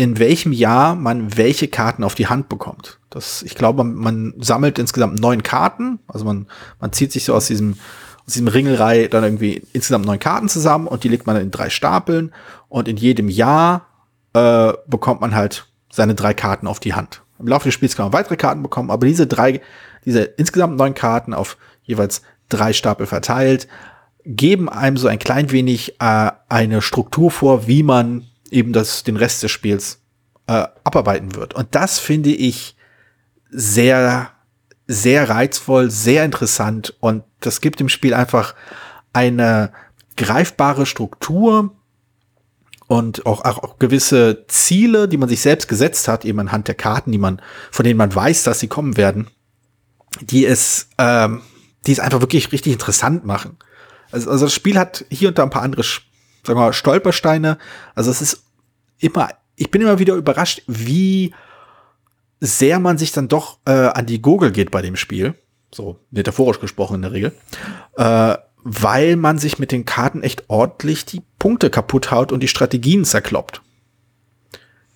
in 0.00 0.18
welchem 0.18 0.52
Jahr 0.52 0.94
man 0.94 1.36
welche 1.36 1.68
Karten 1.68 2.04
auf 2.04 2.14
die 2.14 2.26
Hand 2.26 2.48
bekommt. 2.48 2.98
Das, 3.10 3.42
ich 3.42 3.54
glaube, 3.54 3.84
man 3.84 4.32
sammelt 4.38 4.78
insgesamt 4.78 5.20
neun 5.20 5.42
Karten. 5.42 5.98
Also 6.08 6.24
man, 6.24 6.46
man 6.80 6.90
zieht 6.94 7.12
sich 7.12 7.24
so 7.24 7.34
aus 7.34 7.48
diesem, 7.48 7.76
aus 8.26 8.32
diesem 8.32 8.48
Ringelreihe 8.48 9.10
dann 9.10 9.24
irgendwie 9.24 9.62
insgesamt 9.74 10.06
neun 10.06 10.18
Karten 10.18 10.48
zusammen 10.48 10.86
und 10.86 11.04
die 11.04 11.08
legt 11.08 11.26
man 11.26 11.36
in 11.36 11.50
drei 11.50 11.68
Stapeln. 11.68 12.32
Und 12.70 12.88
in 12.88 12.96
jedem 12.96 13.28
Jahr 13.28 13.88
äh, 14.32 14.72
bekommt 14.86 15.20
man 15.20 15.34
halt 15.34 15.66
seine 15.92 16.14
drei 16.14 16.32
Karten 16.32 16.66
auf 16.66 16.80
die 16.80 16.94
Hand. 16.94 17.20
Im 17.38 17.46
Laufe 17.46 17.66
des 17.66 17.74
Spiels 17.74 17.94
kann 17.94 18.06
man 18.06 18.14
weitere 18.14 18.36
Karten 18.36 18.62
bekommen, 18.62 18.90
aber 18.90 19.06
diese 19.06 19.26
drei 19.26 19.60
diese 20.06 20.22
insgesamt 20.22 20.78
neun 20.78 20.94
Karten 20.94 21.34
auf 21.34 21.58
jeweils 21.82 22.22
drei 22.48 22.72
Stapel 22.72 23.06
verteilt, 23.06 23.68
geben 24.24 24.70
einem 24.70 24.96
so 24.96 25.08
ein 25.08 25.18
klein 25.18 25.50
wenig 25.50 26.00
äh, 26.00 26.30
eine 26.48 26.80
Struktur 26.80 27.30
vor, 27.30 27.66
wie 27.66 27.82
man 27.82 28.29
eben 28.50 28.72
das, 28.72 29.02
den 29.04 29.16
Rest 29.16 29.42
des 29.42 29.50
Spiels 29.50 30.00
äh, 30.46 30.66
abarbeiten 30.84 31.34
wird. 31.34 31.54
Und 31.54 31.74
das 31.74 31.98
finde 31.98 32.30
ich 32.30 32.76
sehr, 33.50 34.30
sehr 34.86 35.28
reizvoll, 35.28 35.90
sehr 35.90 36.24
interessant 36.24 36.96
und 37.00 37.24
das 37.40 37.60
gibt 37.60 37.80
dem 37.80 37.88
Spiel 37.88 38.14
einfach 38.14 38.54
eine 39.12 39.72
greifbare 40.16 40.86
Struktur 40.86 41.74
und 42.86 43.24
auch, 43.24 43.44
auch, 43.44 43.62
auch 43.62 43.78
gewisse 43.78 44.46
Ziele, 44.48 45.08
die 45.08 45.16
man 45.16 45.28
sich 45.28 45.40
selbst 45.40 45.68
gesetzt 45.68 46.08
hat, 46.08 46.24
eben 46.24 46.40
anhand 46.40 46.66
der 46.66 46.74
Karten, 46.74 47.12
die 47.12 47.18
man, 47.18 47.40
von 47.70 47.84
denen 47.84 47.96
man 47.96 48.12
weiß, 48.12 48.42
dass 48.42 48.58
sie 48.58 48.66
kommen 48.66 48.96
werden, 48.96 49.28
die 50.20 50.44
es, 50.44 50.88
ähm, 50.98 51.42
die 51.86 51.92
es 51.92 52.00
einfach 52.00 52.20
wirklich 52.20 52.50
richtig 52.50 52.72
interessant 52.72 53.24
machen. 53.24 53.58
Also, 54.10 54.30
also 54.30 54.46
das 54.46 54.54
Spiel 54.54 54.76
hat 54.76 55.04
hier 55.08 55.28
und 55.28 55.38
da 55.38 55.44
ein 55.44 55.50
paar 55.50 55.62
andere, 55.62 55.84
sagen 56.44 56.58
wir 56.58 56.66
mal, 56.66 56.72
Stolpersteine. 56.72 57.58
Also 57.94 58.10
es 58.10 58.20
ist 58.20 58.44
immer, 58.98 59.30
ich 59.56 59.70
bin 59.70 59.82
immer 59.82 59.98
wieder 59.98 60.14
überrascht, 60.14 60.62
wie 60.66 61.34
sehr 62.40 62.78
man 62.78 62.98
sich 62.98 63.12
dann 63.12 63.28
doch 63.28 63.58
äh, 63.66 63.72
an 63.72 64.06
die 64.06 64.22
Gurgel 64.22 64.50
geht 64.50 64.70
bei 64.70 64.82
dem 64.82 64.96
Spiel. 64.96 65.34
So 65.72 65.98
metaphorisch 66.10 66.60
gesprochen 66.60 66.96
in 66.96 67.02
der 67.02 67.12
Regel. 67.12 67.32
Äh, 67.96 68.36
weil 68.62 69.16
man 69.16 69.38
sich 69.38 69.58
mit 69.58 69.72
den 69.72 69.84
Karten 69.84 70.22
echt 70.22 70.44
ordentlich 70.48 71.06
die 71.06 71.22
Punkte 71.38 71.70
kaputt 71.70 72.10
haut 72.10 72.32
und 72.32 72.40
die 72.40 72.48
Strategien 72.48 73.04
zerkloppt. 73.04 73.62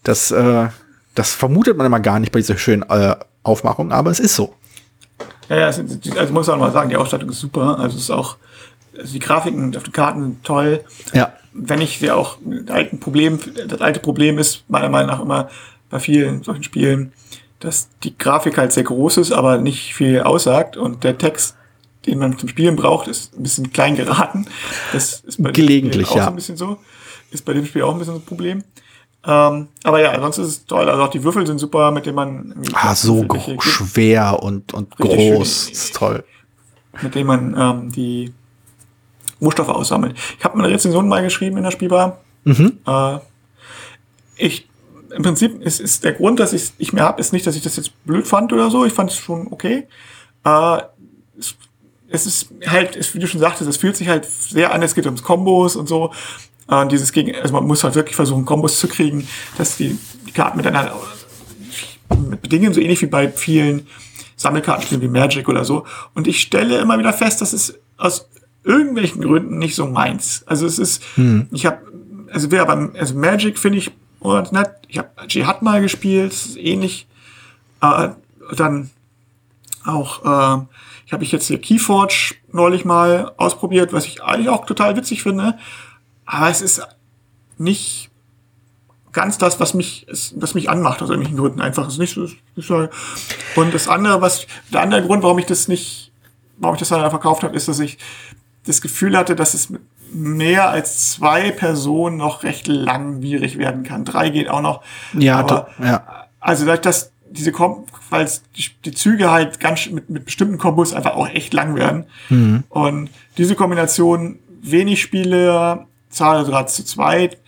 Das, 0.02 0.30
äh, 0.30 0.68
das 1.14 1.32
vermutet 1.32 1.76
man 1.76 1.86
immer 1.86 2.00
gar 2.00 2.18
nicht 2.18 2.32
bei 2.32 2.40
dieser 2.40 2.58
schönen 2.58 2.82
äh, 2.82 3.16
Aufmachung, 3.42 3.92
aber 3.92 4.10
es 4.10 4.20
ist 4.20 4.34
so. 4.34 4.54
Ja, 5.48 5.56
ja, 5.56 5.66
also 5.66 6.32
muss 6.32 6.48
auch 6.48 6.58
mal 6.58 6.72
sagen, 6.72 6.90
die 6.90 6.96
Ausstattung 6.96 7.30
ist 7.30 7.40
super. 7.40 7.78
Also 7.78 7.96
es 7.96 8.04
ist 8.04 8.10
auch, 8.10 8.36
also 8.98 9.12
die 9.12 9.18
Grafiken 9.18 9.76
auf 9.76 9.82
den 9.82 9.92
Karten 9.92 10.22
sind 10.22 10.44
toll. 10.44 10.84
Ja. 11.12 11.32
Wenn 11.52 11.80
ich 11.80 11.98
sie 11.98 12.10
auch 12.10 12.38
alten 12.68 13.00
Problem, 13.00 13.38
das 13.68 13.80
alte 13.80 14.00
Problem 14.00 14.38
ist 14.38 14.64
meiner 14.68 14.88
Meinung 14.88 15.08
nach 15.08 15.20
immer 15.20 15.48
bei 15.90 16.00
vielen 16.00 16.42
solchen 16.42 16.64
Spielen, 16.64 17.12
dass 17.60 17.88
die 18.02 18.16
Grafik 18.16 18.58
halt 18.58 18.72
sehr 18.72 18.82
groß 18.82 19.18
ist, 19.18 19.32
aber 19.32 19.58
nicht 19.58 19.94
viel 19.94 20.20
aussagt 20.20 20.76
und 20.76 21.04
der 21.04 21.16
Text, 21.16 21.56
den 22.06 22.18
man 22.18 22.38
zum 22.38 22.48
Spielen 22.48 22.76
braucht, 22.76 23.08
ist 23.08 23.36
ein 23.36 23.42
bisschen 23.42 23.72
klein 23.72 23.96
geraten. 23.96 24.46
Das 24.92 25.20
ist 25.20 25.42
bei 25.42 25.52
Gelegentlich, 25.52 26.08
auch 26.08 26.16
ja. 26.16 26.24
so 26.24 26.30
ein 26.30 26.36
bisschen 26.36 26.56
so. 26.56 26.78
Ist 27.30 27.44
bei 27.44 27.52
dem 27.52 27.64
Spiel 27.64 27.82
auch 27.82 27.92
ein 27.92 27.98
bisschen 27.98 28.14
das 28.14 28.24
Problem. 28.24 28.62
Ähm, 29.26 29.68
aber 29.82 30.00
ja, 30.00 30.20
sonst 30.20 30.38
ist 30.38 30.46
es 30.46 30.66
toll. 30.66 30.88
Also 30.88 31.02
auch 31.02 31.08
die 31.08 31.24
Würfel 31.24 31.46
sind 31.46 31.58
super, 31.58 31.90
mit 31.90 32.04
denen 32.04 32.16
man. 32.16 32.54
Ah, 32.74 32.94
so 32.94 33.26
schwer 33.60 34.42
und, 34.42 34.74
und 34.74 34.94
groß. 34.96 35.70
ist 35.70 35.96
toll. 35.96 36.24
Mit 37.00 37.14
denen 37.14 37.26
man 37.26 37.56
ähm, 37.58 37.92
die 37.92 38.32
Rohstoffe 39.44 39.68
aussammelt. 39.68 40.16
Ich 40.38 40.44
habe 40.44 40.58
eine 40.58 40.68
Rezension 40.68 41.08
mal 41.08 41.22
geschrieben 41.22 41.56
in 41.56 41.64
der 41.64 41.70
Spielbar. 41.70 42.20
Mhm. 42.44 42.78
Äh, 42.86 43.18
ich, 44.36 44.68
im 45.14 45.22
Prinzip 45.22 45.62
ist, 45.62 45.80
ist 45.80 46.04
der 46.04 46.12
Grund, 46.12 46.40
dass 46.40 46.52
ich 46.52 46.72
ich 46.78 46.92
mir 46.92 47.02
habe, 47.02 47.20
ist 47.20 47.32
nicht, 47.32 47.46
dass 47.46 47.56
ich 47.56 47.62
das 47.62 47.76
jetzt 47.76 47.92
blöd 48.04 48.26
fand 48.26 48.52
oder 48.52 48.70
so. 48.70 48.84
Ich 48.84 48.92
fand 48.92 49.10
es 49.10 49.16
schon 49.16 49.48
okay. 49.50 49.86
Äh, 50.44 50.78
es, 51.38 51.54
es 52.08 52.26
ist 52.26 52.48
halt, 52.66 52.96
es, 52.96 53.14
wie 53.14 53.18
du 53.18 53.26
schon 53.26 53.40
sagtest, 53.40 53.68
es 53.68 53.76
fühlt 53.76 53.96
sich 53.96 54.08
halt 54.08 54.24
sehr 54.24 54.72
an, 54.72 54.82
es 54.82 54.94
geht 54.94 55.06
ums 55.06 55.22
Kombos 55.22 55.76
und 55.76 55.88
so. 55.88 56.12
Und 56.66 56.92
dieses 56.92 57.12
gegen, 57.12 57.34
also 57.36 57.52
man 57.52 57.66
muss 57.66 57.84
halt 57.84 57.94
wirklich 57.94 58.16
versuchen, 58.16 58.44
Kombos 58.44 58.78
zu 58.78 58.88
kriegen, 58.88 59.26
dass 59.58 59.76
die, 59.76 59.98
die 60.26 60.32
Karten 60.32 60.56
miteinander 60.56 60.94
mit 62.28 62.42
Bedingungen 62.42 62.74
so 62.74 62.80
ähnlich 62.80 63.02
wie 63.02 63.06
bei 63.06 63.28
vielen 63.28 63.86
Sammelkartenspielen 64.36 65.02
wie 65.02 65.08
Magic 65.08 65.48
oder 65.48 65.64
so. 65.64 65.84
Und 66.14 66.26
ich 66.26 66.40
stelle 66.40 66.78
immer 66.78 66.98
wieder 66.98 67.12
fest, 67.12 67.40
dass 67.40 67.52
es 67.52 67.78
aus 67.96 68.28
irgendwelchen 68.64 69.22
Gründen 69.22 69.58
nicht 69.58 69.74
so 69.74 69.86
meins. 69.86 70.42
Also 70.46 70.66
es 70.66 70.78
ist, 70.78 71.02
hm. 71.14 71.46
ich 71.52 71.66
habe, 71.66 71.78
also 72.32 72.50
wer 72.50 72.64
beim, 72.66 72.92
also 72.98 73.14
Magic 73.14 73.58
finde 73.58 73.78
ich 73.78 73.92
oh, 74.20 74.42
nett. 74.50 74.70
Ich 74.88 74.98
habe 74.98 75.10
Jihad 75.28 75.62
mal 75.62 75.80
gespielt, 75.80 76.34
ähnlich. 76.56 77.06
Äh, 77.80 78.08
dann 78.56 78.90
auch, 79.84 80.24
äh, 80.24 80.64
ich 81.06 81.12
habe 81.12 81.22
ich 81.22 81.32
jetzt 81.32 81.46
hier 81.46 81.60
Keyforge 81.60 82.34
neulich 82.50 82.84
mal 82.84 83.32
ausprobiert, 83.36 83.92
was 83.92 84.06
ich 84.06 84.22
eigentlich 84.22 84.48
auch 84.48 84.66
total 84.66 84.96
witzig 84.96 85.22
finde. 85.22 85.58
Aber 86.24 86.48
es 86.48 86.62
ist 86.62 86.82
nicht 87.58 88.10
ganz 89.12 89.38
das, 89.38 89.60
was 89.60 89.74
mich, 89.74 90.06
was 90.36 90.54
mich 90.54 90.70
anmacht 90.70 91.02
aus 91.02 91.10
irgendwelchen 91.10 91.38
Gründen. 91.38 91.60
Einfach 91.60 91.86
ist 91.88 91.98
nicht 91.98 92.14
so. 92.14 92.24
Ist 92.24 92.38
so. 92.56 92.88
Und 93.56 93.74
das 93.74 93.88
andere, 93.88 94.20
was 94.20 94.46
der 94.72 94.80
andere 94.80 95.02
Grund, 95.02 95.22
warum 95.22 95.38
ich 95.38 95.46
das 95.46 95.68
nicht, 95.68 96.12
warum 96.56 96.74
ich 96.74 96.80
das 96.80 96.88
dann 96.88 97.08
verkauft 97.10 97.42
habe, 97.42 97.54
ist, 97.54 97.68
dass 97.68 97.78
ich 97.78 97.98
das 98.66 98.80
Gefühl 98.80 99.16
hatte, 99.16 99.36
dass 99.36 99.54
es 99.54 99.70
mit 99.70 99.82
mehr 100.12 100.68
als 100.70 101.10
zwei 101.10 101.50
Personen 101.50 102.16
noch 102.16 102.44
recht 102.44 102.66
langwierig 102.66 103.58
werden 103.58 103.82
kann. 103.82 104.04
Drei 104.04 104.30
geht 104.30 104.48
auch 104.48 104.62
noch. 104.62 104.82
Ja, 105.12 105.38
aber, 105.38 105.68
ja. 105.82 106.26
Also 106.40 106.66
dass 106.76 107.10
diese 107.30 107.50
Kom 107.50 107.84
weil 108.10 108.30
die, 108.56 108.66
die 108.84 108.92
Züge 108.92 109.30
halt 109.30 109.58
ganz 109.58 109.86
mit, 109.90 110.08
mit 110.08 110.24
bestimmten 110.24 110.56
Kombos 110.56 110.94
einfach 110.94 111.14
auch 111.14 111.28
echt 111.28 111.52
lang 111.52 111.74
werden. 111.74 112.04
Mhm. 112.28 112.62
Und 112.68 113.10
diese 113.38 113.56
Kombination 113.56 114.38
wenig 114.62 115.02
Spiele, 115.02 115.86
Zahl 116.10 116.44
sogar 116.44 116.68
zu 116.68 116.84
zweit, 116.84 117.38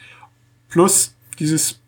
plus 0.68 1.14
dieses 1.38 1.78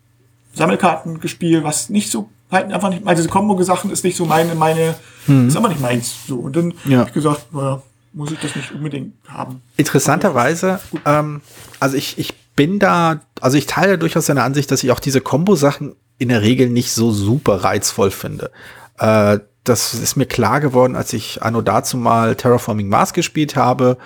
Sammelkartengespiel, 0.53 1.63
was 1.63 1.89
nicht 1.89 2.09
so 2.09 2.29
halt 2.51 2.71
einfach 2.71 2.89
nicht, 2.89 3.05
also 3.05 3.21
diese 3.21 3.29
Kombo-Sachen 3.29 3.91
ist 3.91 4.03
nicht 4.03 4.17
so 4.17 4.25
meine, 4.25 4.55
meine, 4.55 4.95
mhm. 5.27 5.47
ist 5.47 5.57
aber 5.57 5.69
nicht 5.69 5.81
meins. 5.81 6.15
So. 6.27 6.37
Und 6.37 6.55
dann 6.55 6.73
ja. 6.85 6.99
habe 6.99 7.09
ich 7.09 7.13
gesagt, 7.13 7.53
naja, 7.53 7.81
muss 8.13 8.31
ich 8.31 8.39
das 8.39 8.55
nicht 8.55 8.71
unbedingt 8.71 9.13
haben. 9.27 9.61
Interessanterweise, 9.77 10.79
ähm, 11.05 11.41
also 11.79 11.95
ich, 11.95 12.17
ich 12.17 12.33
bin 12.55 12.79
da, 12.79 13.21
also 13.41 13.57
ich 13.57 13.65
teile 13.65 13.97
durchaus 13.97 14.25
seine 14.25 14.43
Ansicht, 14.43 14.71
dass 14.71 14.83
ich 14.83 14.91
auch 14.91 14.99
diese 14.99 15.21
Kombo-Sachen 15.21 15.95
in 16.17 16.29
der 16.29 16.41
Regel 16.41 16.69
nicht 16.69 16.91
so 16.91 17.11
super 17.11 17.63
reizvoll 17.63 18.11
finde. 18.11 18.51
Äh, 18.97 19.39
das 19.63 19.93
ist 19.93 20.15
mir 20.15 20.25
klar 20.25 20.59
geworden, 20.59 20.95
als 20.95 21.13
ich 21.13 21.43
anno 21.43 21.61
dazu 21.61 21.97
mal 21.97 22.35
Terraforming 22.35 22.89
Mars 22.89 23.13
gespielt 23.13 23.55
habe 23.55 23.97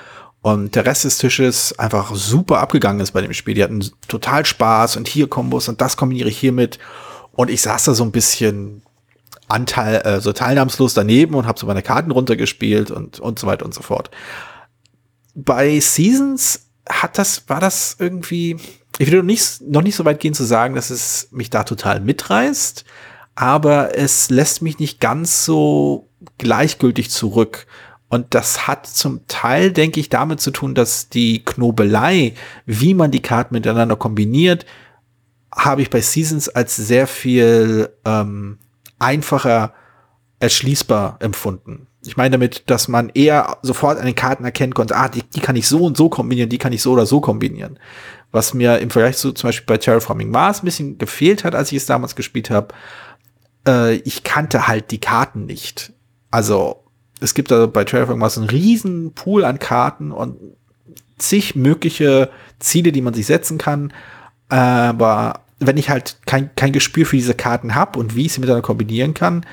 und 0.41 0.75
der 0.75 0.85
Rest 0.85 1.05
des 1.05 1.17
Tisches 1.17 1.77
einfach 1.79 2.13
super 2.13 2.59
abgegangen 2.59 2.99
ist 2.99 3.11
bei 3.11 3.21
dem 3.21 3.33
Spiel. 3.33 3.53
Die 3.53 3.63
hatten 3.63 3.83
total 4.07 4.45
Spaß 4.45 4.97
und 4.97 5.07
hier 5.07 5.27
Kombos 5.27 5.69
und 5.69 5.79
das 5.79 5.95
kombiniere 5.95 6.29
ich 6.29 6.37
hiermit. 6.37 6.79
Und 7.31 7.49
ich 7.49 7.61
saß 7.61 7.85
da 7.85 7.93
so 7.93 8.03
ein 8.03 8.11
bisschen 8.11 8.83
Anteil, 9.53 10.01
äh, 10.03 10.19
so 10.19 10.33
teilnahmslos 10.33 10.93
daneben 10.93 11.35
und 11.35 11.47
habe 11.47 11.59
so 11.59 11.67
meine 11.67 11.81
Karten 11.81 12.11
runtergespielt 12.11 12.91
und, 12.91 13.19
und 13.19 13.39
so 13.39 13.47
weiter 13.47 13.65
und 13.65 13.73
so 13.73 13.81
fort. 13.81 14.11
Bei 15.35 15.79
Seasons 15.79 16.67
hat 16.89 17.17
das, 17.17 17.47
war 17.47 17.59
das 17.59 17.95
irgendwie, 17.99 18.57
ich 18.97 19.09
will 19.11 19.19
noch 19.19 19.25
nicht, 19.25 19.61
noch 19.61 19.81
nicht 19.81 19.95
so 19.95 20.05
weit 20.05 20.19
gehen 20.19 20.33
zu 20.33 20.43
sagen, 20.43 20.75
dass 20.75 20.89
es 20.89 21.29
mich 21.31 21.49
da 21.49 21.63
total 21.63 22.01
mitreißt, 22.01 22.83
aber 23.35 23.97
es 23.97 24.29
lässt 24.29 24.61
mich 24.61 24.79
nicht 24.79 24.99
ganz 24.99 25.45
so 25.45 26.09
gleichgültig 26.37 27.09
zurück. 27.09 27.65
Und 28.09 28.35
das 28.35 28.67
hat 28.67 28.85
zum 28.85 29.25
Teil, 29.27 29.71
denke 29.71 29.99
ich, 29.99 30.09
damit 30.09 30.39
zu 30.39 30.51
tun, 30.51 30.75
dass 30.75 31.09
die 31.09 31.43
Knobelei, 31.43 32.35
wie 32.67 32.93
man 32.93 33.09
die 33.09 33.23
Karten 33.23 33.55
miteinander 33.55 33.95
kombiniert, 33.95 34.67
habe 35.51 35.81
ich 35.81 35.89
bei 35.89 36.01
Seasons 36.01 36.49
als 36.49 36.75
sehr 36.75 37.07
viel 37.07 37.89
ähm, 38.05 38.59
einfacher 39.03 39.73
erschließbar 40.39 41.17
empfunden. 41.19 41.87
Ich 42.05 42.17
meine 42.17 42.31
damit, 42.31 42.69
dass 42.69 42.87
man 42.87 43.09
eher 43.09 43.57
sofort 43.61 43.97
an 43.97 44.05
den 44.05 44.15
Karten 44.15 44.43
erkennen 44.43 44.73
konnte, 44.73 44.95
ah, 44.95 45.07
die, 45.07 45.23
die 45.23 45.39
kann 45.39 45.55
ich 45.55 45.67
so 45.67 45.85
und 45.85 45.95
so 45.95 46.09
kombinieren, 46.09 46.49
die 46.49 46.57
kann 46.57 46.73
ich 46.73 46.81
so 46.81 46.91
oder 46.91 47.05
so 47.05 47.21
kombinieren. 47.21 47.79
Was 48.31 48.53
mir 48.53 48.79
im 48.79 48.89
Vergleich 48.89 49.15
zu 49.15 49.31
zum 49.31 49.47
Beispiel 49.47 49.65
bei 49.65 49.77
Terraforming 49.77 50.29
Mars 50.29 50.61
ein 50.61 50.65
bisschen 50.65 50.97
gefehlt 50.97 51.43
hat, 51.43 51.55
als 51.55 51.71
ich 51.71 51.77
es 51.77 51.85
damals 51.85 52.15
gespielt 52.15 52.49
habe. 52.49 52.73
Äh, 53.65 53.95
ich 53.97 54.23
kannte 54.23 54.67
halt 54.67 54.91
die 54.91 54.99
Karten 54.99 55.45
nicht. 55.45 55.93
Also 56.29 56.83
es 57.21 57.33
gibt 57.33 57.51
da 57.51 57.67
bei 57.67 57.85
Terraforming 57.85 58.19
Mars 58.19 58.37
einen 58.37 58.49
riesen 58.49 59.13
Pool 59.13 59.45
an 59.45 59.59
Karten 59.59 60.11
und 60.11 60.37
zig 61.17 61.55
mögliche 61.55 62.29
Ziele, 62.59 62.91
die 62.91 63.01
man 63.01 63.13
sich 63.13 63.27
setzen 63.27 63.57
kann. 63.57 63.93
Aber 64.49 65.41
wenn 65.67 65.77
ich 65.77 65.89
halt 65.89 66.17
kein, 66.25 66.49
kein 66.55 66.73
Gespür 66.73 67.05
für 67.05 67.15
diese 67.15 67.33
Karten 67.33 67.75
habe 67.75 67.99
und 67.99 68.15
wie 68.15 68.25
ich 68.25 68.33
sie 68.33 68.39
miteinander 68.39 68.65
kombinieren 68.65 69.13
kann, 69.13 69.45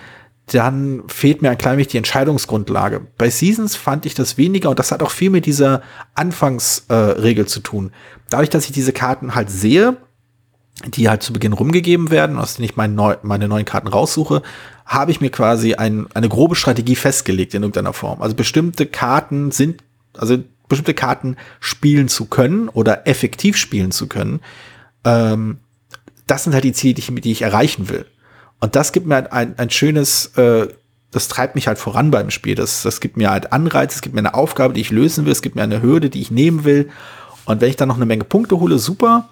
dann 0.47 1.05
fehlt 1.07 1.43
mir 1.43 1.51
ein 1.51 1.59
klein 1.59 1.77
wenig 1.77 1.89
die 1.89 1.99
Entscheidungsgrundlage. 1.99 3.03
Bei 3.17 3.31
Seasons 3.31 3.77
fand 3.77 4.05
ich 4.05 4.15
das 4.15 4.37
weniger 4.37 4.71
und 4.71 4.79
das 4.79 4.91
hat 4.91 5.03
auch 5.03 5.11
viel 5.11 5.31
mit 5.31 5.47
dieser 5.47 5.83
Anfangsregel 6.15 7.45
äh, 7.45 7.49
zu 7.49 7.61
tun. 7.61 7.93
Dadurch, 8.31 8.51
dass 8.51 8.67
ich 8.67 8.73
diese 8.73 8.93
Karten 8.93 9.35
halt 9.35 9.51
sehe, 9.51 9.97
die 10.87 11.09
halt 11.09 11.23
zu 11.23 11.33
Beginn 11.33 11.53
rumgegeben 11.53 12.11
werden, 12.11 12.39
aus 12.39 12.55
denen 12.55 12.65
ich 12.65 12.77
meine, 12.77 12.95
neu, 12.95 13.17
meine 13.23 13.49
neuen 13.49 13.65
Karten 13.65 13.89
raussuche, 13.89 14.43
habe 14.87 15.11
ich 15.11 15.21
mir 15.21 15.31
quasi 15.31 15.75
ein, 15.75 16.07
eine 16.15 16.29
grobe 16.29 16.57
Strategie 16.57 16.97
festgelegt 16.97 17.55
in 17.55 17.63
irgendeiner 17.63 17.93
Form. 17.93 18.23
Also 18.23 18.35
bestimmte 18.35 18.87
Karten 18.87 19.53
sind, 19.53 19.85
also 20.17 20.39
bestimmte 20.69 20.95
Karten 20.95 21.37
spielen 21.61 22.09
zu 22.09 22.27
können 22.27 22.69
oder 22.69 23.07
effektiv 23.07 23.57
spielen 23.57 23.93
zu 23.93 24.09
können, 24.09 24.41
ähm, 25.05 25.59
das 26.31 26.45
sind 26.45 26.55
halt 26.55 26.65
die 26.65 26.73
Ziele, 26.73 26.95
die 26.95 27.01
ich, 27.01 27.21
die 27.23 27.33
ich 27.33 27.43
erreichen 27.43 27.89
will. 27.89 28.07
Und 28.61 28.77
das 28.77 28.93
gibt 28.93 29.07
mir 29.07 29.17
halt 29.17 29.33
ein, 29.33 29.59
ein 29.59 29.71
schönes, 29.71 30.27
äh, 30.37 30.69
das 31.11 31.29
treibt 31.29 31.55
mich 31.55 31.67
halt 31.67 31.79
voran 31.79 32.11
beim 32.11 32.31
Spiel. 32.31 32.55
Das, 32.55 32.83
das 32.83 33.01
gibt 33.01 33.17
mir 33.17 33.31
halt 33.31 33.53
Anreiz, 33.53 33.97
es 33.97 34.03
gibt 34.03 34.15
mir 34.15 34.21
eine 34.21 34.35
Aufgabe, 34.35 34.75
die 34.75 34.81
ich 34.81 34.91
lösen 34.91 35.25
will, 35.25 35.33
es 35.33 35.43
gibt 35.43 35.57
mir 35.57 35.63
eine 35.63 35.83
Hürde, 35.83 36.09
die 36.09 36.21
ich 36.21 36.31
nehmen 36.31 36.65
will. 36.65 36.91
Und 37.47 37.61
wenn 37.61 37.71
ich 37.71 37.77
dann 37.77 37.89
noch 37.89 37.97
eine 37.97 38.07
Menge 38.07 38.25
Punkte 38.25 38.61
hole, 38.61 38.79
super. 38.79 39.29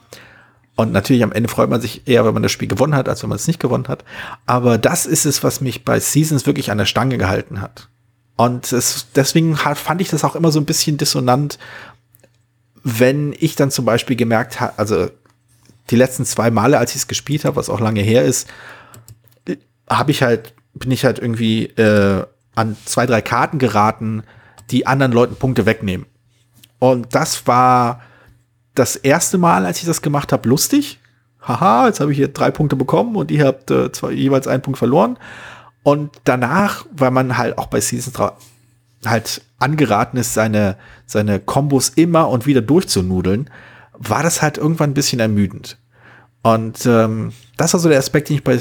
Und 0.75 0.93
natürlich 0.93 1.23
am 1.23 1.33
Ende 1.33 1.49
freut 1.49 1.71
man 1.71 1.81
sich 1.81 2.03
eher, 2.07 2.25
wenn 2.25 2.35
man 2.35 2.43
das 2.43 2.53
Spiel 2.53 2.69
gewonnen 2.69 2.95
hat, 2.95 3.09
als 3.09 3.23
wenn 3.23 3.29
man 3.29 3.37
es 3.37 3.47
nicht 3.47 3.61
gewonnen 3.61 3.89
hat. 3.89 4.05
Aber 4.47 4.79
das 4.79 5.07
ist 5.07 5.27
es, 5.27 5.45
was 5.45 5.61
mich 5.61 5.85
bei 5.85 6.01
Seasons 6.01 6.47
wirklich 6.47 6.71
an 6.71 6.79
der 6.79 6.87
Stange 6.87 7.19
gehalten 7.19 7.61
hat. 7.61 7.89
Und 8.37 8.73
es, 8.73 9.09
deswegen 9.15 9.57
fand 9.57 10.01
ich 10.01 10.09
das 10.09 10.25
auch 10.25 10.37
immer 10.37 10.53
so 10.53 10.61
ein 10.61 10.67
bisschen 10.67 10.97
dissonant, 10.97 11.59
wenn 12.85 13.35
ich 13.39 13.57
dann 13.57 13.71
zum 13.71 13.85
Beispiel 13.85 14.17
gemerkt 14.17 14.61
habe, 14.61 14.73
also 14.77 15.09
die 15.91 15.97
letzten 15.97 16.25
zwei 16.25 16.51
Male, 16.51 16.79
als 16.79 16.91
ich 16.91 16.99
es 16.99 17.09
gespielt 17.09 17.45
habe, 17.45 17.57
was 17.57 17.71
auch 17.71 17.81
lange 17.81 18.01
her 18.01 18.25
ist, 18.25 18.49
habe 19.89 20.11
ich 20.11 20.23
halt, 20.23 20.55
bin 20.75 20.91
ich 20.91 21.05
halt 21.05 21.19
irgendwie 21.19 21.67
äh, 21.67 22.25
an 22.55 22.77
zwei, 22.85 23.07
drei 23.07 23.23
Karten 23.23 23.59
geraten, 23.59 24.23
die 24.71 24.87
anderen 24.87 25.13
Leuten 25.13 25.37
Punkte 25.37 25.67
wegnehmen. 25.67 26.07
Und 26.79 27.15
das 27.15 27.47
war 27.47 28.03
das 28.75 28.97
erste 28.97 29.39
Mal, 29.39 29.67
als 29.67 29.79
ich 29.79 29.87
das 29.87 30.03
gemacht 30.03 30.33
habe, 30.33 30.49
lustig. 30.49 31.01
Haha, 31.41 31.87
jetzt 31.87 32.01
habe 32.01 32.13
ich 32.13 32.19
hier 32.19 32.29
drei 32.29 32.51
Punkte 32.51 32.77
bekommen 32.77 33.17
und 33.17 33.31
ihr 33.31 33.47
habt 33.47 33.71
äh, 33.71 33.91
zwei, 33.93 34.13
jeweils 34.13 34.47
einen 34.47 34.63
Punkt 34.63 34.79
verloren. 34.79 35.19
Und 35.83 36.11
danach, 36.25 36.85
weil 36.93 37.11
man 37.11 37.39
halt 37.39 37.57
auch 37.57 37.67
bei 37.67 37.81
Season 37.81 38.13
3 38.13 38.33
halt 39.07 39.43
angeraten 39.59 40.19
ist, 40.19 40.35
seine, 40.35 40.77
seine 41.07 41.39
Kombos 41.39 41.89
immer 41.91 42.29
und 42.29 42.47
wieder 42.47 42.61
durchzunudeln, 42.61 43.49
war 43.99 44.23
das 44.23 44.43
halt 44.43 44.59
irgendwann 44.59 44.91
ein 44.91 44.95
bisschen 44.95 45.21
ermüdend. 45.21 45.79
Und 46.43 46.87
ähm, 46.87 47.33
das 47.57 47.73
war 47.73 47.81
so 47.81 47.89
der 47.89 47.99
Aspekt, 47.99 48.29
den 48.29 48.37
ich 48.37 48.45
bei, 48.45 48.59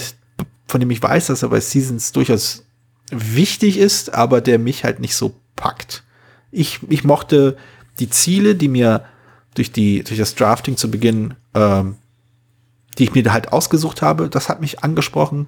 von 0.67 0.79
dem 0.79 0.91
ich 0.91 1.01
weiß, 1.01 1.27
dass 1.27 1.43
er 1.43 1.49
bei 1.49 1.59
Seasons 1.59 2.11
durchaus 2.11 2.65
wichtig 3.11 3.77
ist, 3.77 4.13
aber 4.13 4.41
der 4.41 4.59
mich 4.59 4.83
halt 4.83 4.99
nicht 4.99 5.15
so 5.15 5.35
packt. 5.55 6.03
Ich, 6.51 6.79
ich 6.89 7.03
mochte 7.03 7.57
die 7.99 8.09
Ziele, 8.09 8.55
die 8.55 8.67
mir 8.67 9.05
durch, 9.53 9.71
die, 9.71 10.03
durch 10.03 10.19
das 10.19 10.35
Drafting 10.35 10.77
zu 10.77 10.91
Beginn, 10.91 11.35
ähm, 11.53 11.95
die 12.97 13.05
ich 13.05 13.13
mir 13.13 13.31
halt 13.31 13.53
ausgesucht 13.53 14.01
habe, 14.01 14.29
das 14.29 14.49
hat 14.49 14.61
mich 14.61 14.83
angesprochen. 14.83 15.47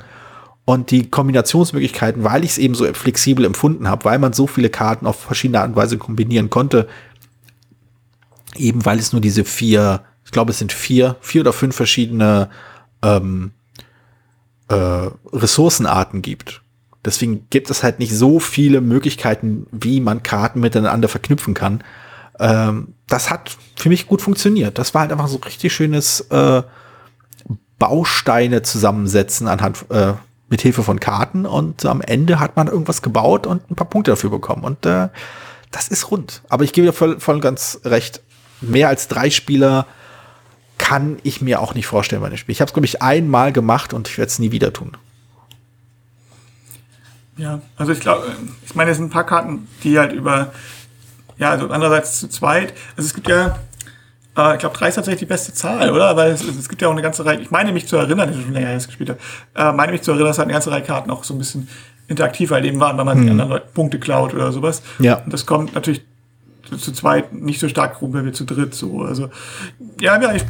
Und 0.65 0.91
die 0.91 1.10
Kombinationsmöglichkeiten, 1.10 2.23
weil 2.23 2.43
ich 2.43 2.52
es 2.52 2.58
eben 2.60 2.75
so 2.75 2.86
flexibel 2.93 3.43
empfunden 3.43 3.88
habe, 3.88 4.06
weil 4.06 4.19
man 4.19 4.34
so 4.34 4.45
viele 4.45 4.69
Karten 4.69 5.08
auf 5.08 5.19
verschiedene 5.19 5.62
Art 5.62 5.69
und 5.69 5.75
Weise 5.75 5.97
kombinieren 5.97 6.52
konnte, 6.52 6.88
eben 8.60 8.86
weil 8.86 9.00
es 9.00 9.12
nur 9.12 9.22
diese 9.22 9.45
vier, 9.45 10.04
ich 10.26 10.32
glaube, 10.32 10.52
es 10.52 10.60
sind 10.60 10.72
vier, 10.72 11.15
vier 11.22 11.41
oder 11.41 11.54
fünf 11.54 11.76
verschiedene 11.76 12.50
ähm, 13.02 13.52
äh, 14.67 15.10
Ressourcenarten 15.34 16.22
gibt. 16.22 16.62
Deswegen 17.06 17.48
gibt 17.50 17.69
es 17.69 17.82
halt 17.84 18.00
nicht 18.00 18.13
so 18.13 18.39
viele 18.39 18.82
Möglichkeiten, 18.82 19.67
wie 19.72 20.02
man 20.02 20.22
Karten 20.22 20.60
miteinander 20.60 21.08
verknüpfen 21.08 21.54
kann. 21.54 21.84
Ähm, 22.39 22.93
das 23.08 23.30
hat 23.30 23.58
für 23.76 23.89
mich 23.89 24.08
gut 24.08 24.22
funktioniert. 24.22 24.78
Das 24.78 24.93
war 24.93 25.02
halt 25.02 25.12
einfach 25.12 25.28
so 25.28 25.38
richtig 25.38 25.74
schönes 25.74 26.22
äh, 26.30 26.62
Bausteine 27.80 28.62
zusammensetzen 28.62 29.48
anhand 29.48 29.86
äh, 29.89 30.13
mit 30.50 30.62
Hilfe 30.62 30.84
von 30.84 31.00
Karten 31.00 31.45
und 31.45 31.86
am 31.86 32.02
Ende 32.02 32.39
hat 32.39 32.56
man 32.56 32.67
irgendwas 32.67 33.02
gebaut 33.02 33.48
und 33.48 33.69
ein 33.72 33.76
paar 33.76 33.88
Punkte 33.89 34.12
dafür 34.12 34.30
bekommen 34.30 34.63
und 34.63 34.86
äh, 34.86 35.10
das 35.72 35.88
ist 35.88 36.10
rund. 36.12 36.41
Aber 36.50 36.63
ich 36.63 36.74
gebe 36.74 36.88
dir 36.88 36.93
voll, 36.93 37.19
voll 37.19 37.39
ganz 37.39 37.80
recht 37.86 38.22
mehr 38.62 38.89
als 38.89 39.08
drei 39.08 39.30
Spieler 39.30 39.86
kann 40.78 41.19
ich 41.24 41.41
mir 41.41 41.62
auch 41.62 41.76
nicht 41.76 41.88
vorstellen 41.88 42.22
bei 42.22 42.30
dem 42.30 42.38
Spiel. 42.38 42.54
Ich 42.54 42.62
habe 42.62 42.69
es, 42.69 42.74
glaube 42.74 42.86
ich, 42.86 43.02
einmal 43.02 43.52
gemacht 43.52 43.93
und 43.93 44.08
ich 44.08 44.17
werde 44.17 44.30
es 44.30 44.39
nie 44.39 44.52
wieder 44.52 44.74
tun. 44.74 44.98
Ja, 47.38 47.62
also 47.78 47.91
ich 47.91 48.00
glaube, 48.00 48.36
ich 48.65 48.76
meine, 48.76 48.91
es 48.91 48.98
sind 48.98 49.08
ein 49.08 49.12
paar 49.12 49.26
Karten, 49.26 49.67
die 49.84 49.98
halt 49.98 50.12
über, 50.12 50.52
ja, 51.38 51.52
also 51.52 51.69
andererseits 51.69 52.19
zu 52.19 52.28
zweit, 52.28 52.74
also 52.98 53.08
es 53.08 53.13
gibt 53.13 53.30
ja, 53.30 53.60
äh, 54.38 54.54
ich 54.54 54.60
glaube, 54.60 54.78
drei 54.78 54.89
ist 54.89 54.95
tatsächlich 54.95 55.19
die 55.19 55.26
beste 55.26 55.54
Zahl, 55.54 55.91
oder? 55.91 56.17
Weil 56.17 56.32
es, 56.32 56.43
es 56.43 56.67
gibt 56.67 56.82
ja 56.82 56.89
auch 56.89 56.91
eine 56.91 57.02
ganze 57.02 57.26
Reihe, 57.26 57.39
ich 57.39 57.52
meine 57.52 57.72
mich 57.72 57.88
zu 57.88 57.95
erinnern, 57.95 58.28
dass 58.28 58.38
ich 58.38 58.43
schon 58.43 58.54
länger 58.54 58.74
jetzt 58.74 58.88
gespielt 58.88 59.10
habe, 59.10 59.19
äh, 59.56 59.72
meine 59.72 59.93
mich 59.93 60.02
zu 60.02 60.12
erinnern, 60.12 60.28
dass 60.28 60.38
halt 60.38 60.48
eine 60.48 60.54
ganze 60.54 60.72
Reihe 60.72 60.84
Karten 60.84 61.12
auch 61.12 61.24
so 61.24 61.34
ein 61.34 61.38
bisschen 61.38 61.69
interaktiv 62.10 62.52
halt 62.52 62.65
eben 62.65 62.80
waren, 62.80 62.98
weil 62.98 63.06
man 63.06 63.17
hm. 63.17 63.24
die 63.24 63.32
anderen 63.32 63.52
Leute 63.52 63.67
Punkte 63.74 64.00
klaut 64.00 64.34
oder 64.34 64.52
sowas. 64.52 64.82
Ja. 64.98 65.15
Und 65.17 65.32
das 65.32 65.45
kommt 65.45 65.76
natürlich 65.76 66.02
zu, 66.63 66.91
zweit 66.91 67.34
nicht 67.34 67.60
so 67.60 67.67
stark 67.67 68.02
rum, 68.02 68.13
wenn 68.13 68.26
wir 68.26 68.34
zu 68.34 68.45
dritt 68.45 68.74
so. 68.74 69.02
Also, 69.02 69.30
ja, 70.00 70.22
ja, 70.22 70.34
ich, 70.34 70.43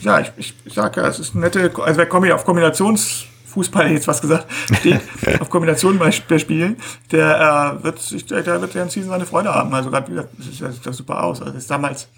ja, 0.00 0.20
ich, 0.20 0.32
ich, 0.36 0.54
ich 0.64 0.74
sage 0.74 1.00
ja, 1.00 1.08
es 1.08 1.18
ist 1.18 1.34
eine 1.34 1.44
nette, 1.44 1.72
also 1.78 1.98
wer 1.98 2.06
kommt 2.06 2.30
auf 2.30 2.46
Kombinations- 2.46 3.26
Fußball 3.54 3.92
jetzt 3.92 4.08
was 4.08 4.20
gesagt, 4.20 4.46
steht 4.78 5.00
auf 5.40 5.48
Kombination 5.48 5.98
bei, 5.98 6.12
bei 6.28 6.38
Spielen, 6.38 6.76
der 7.12 7.78
äh, 7.80 7.84
wird 7.84 8.00
sich, 8.00 8.26
der, 8.26 8.42
der 8.42 8.60
wird 8.60 8.74
ja 8.74 8.88
Season 8.88 9.10
seine 9.10 9.26
Freude 9.26 9.54
haben. 9.54 9.72
Also 9.72 9.90
gerade 9.90 10.10
wieder, 10.10 10.28
das 10.36 10.74
sieht 10.74 10.86
das 10.86 10.96
super 10.96 11.22
aus. 11.22 11.40
Also 11.40 11.56
ist 11.56 11.70
damals, 11.70 12.08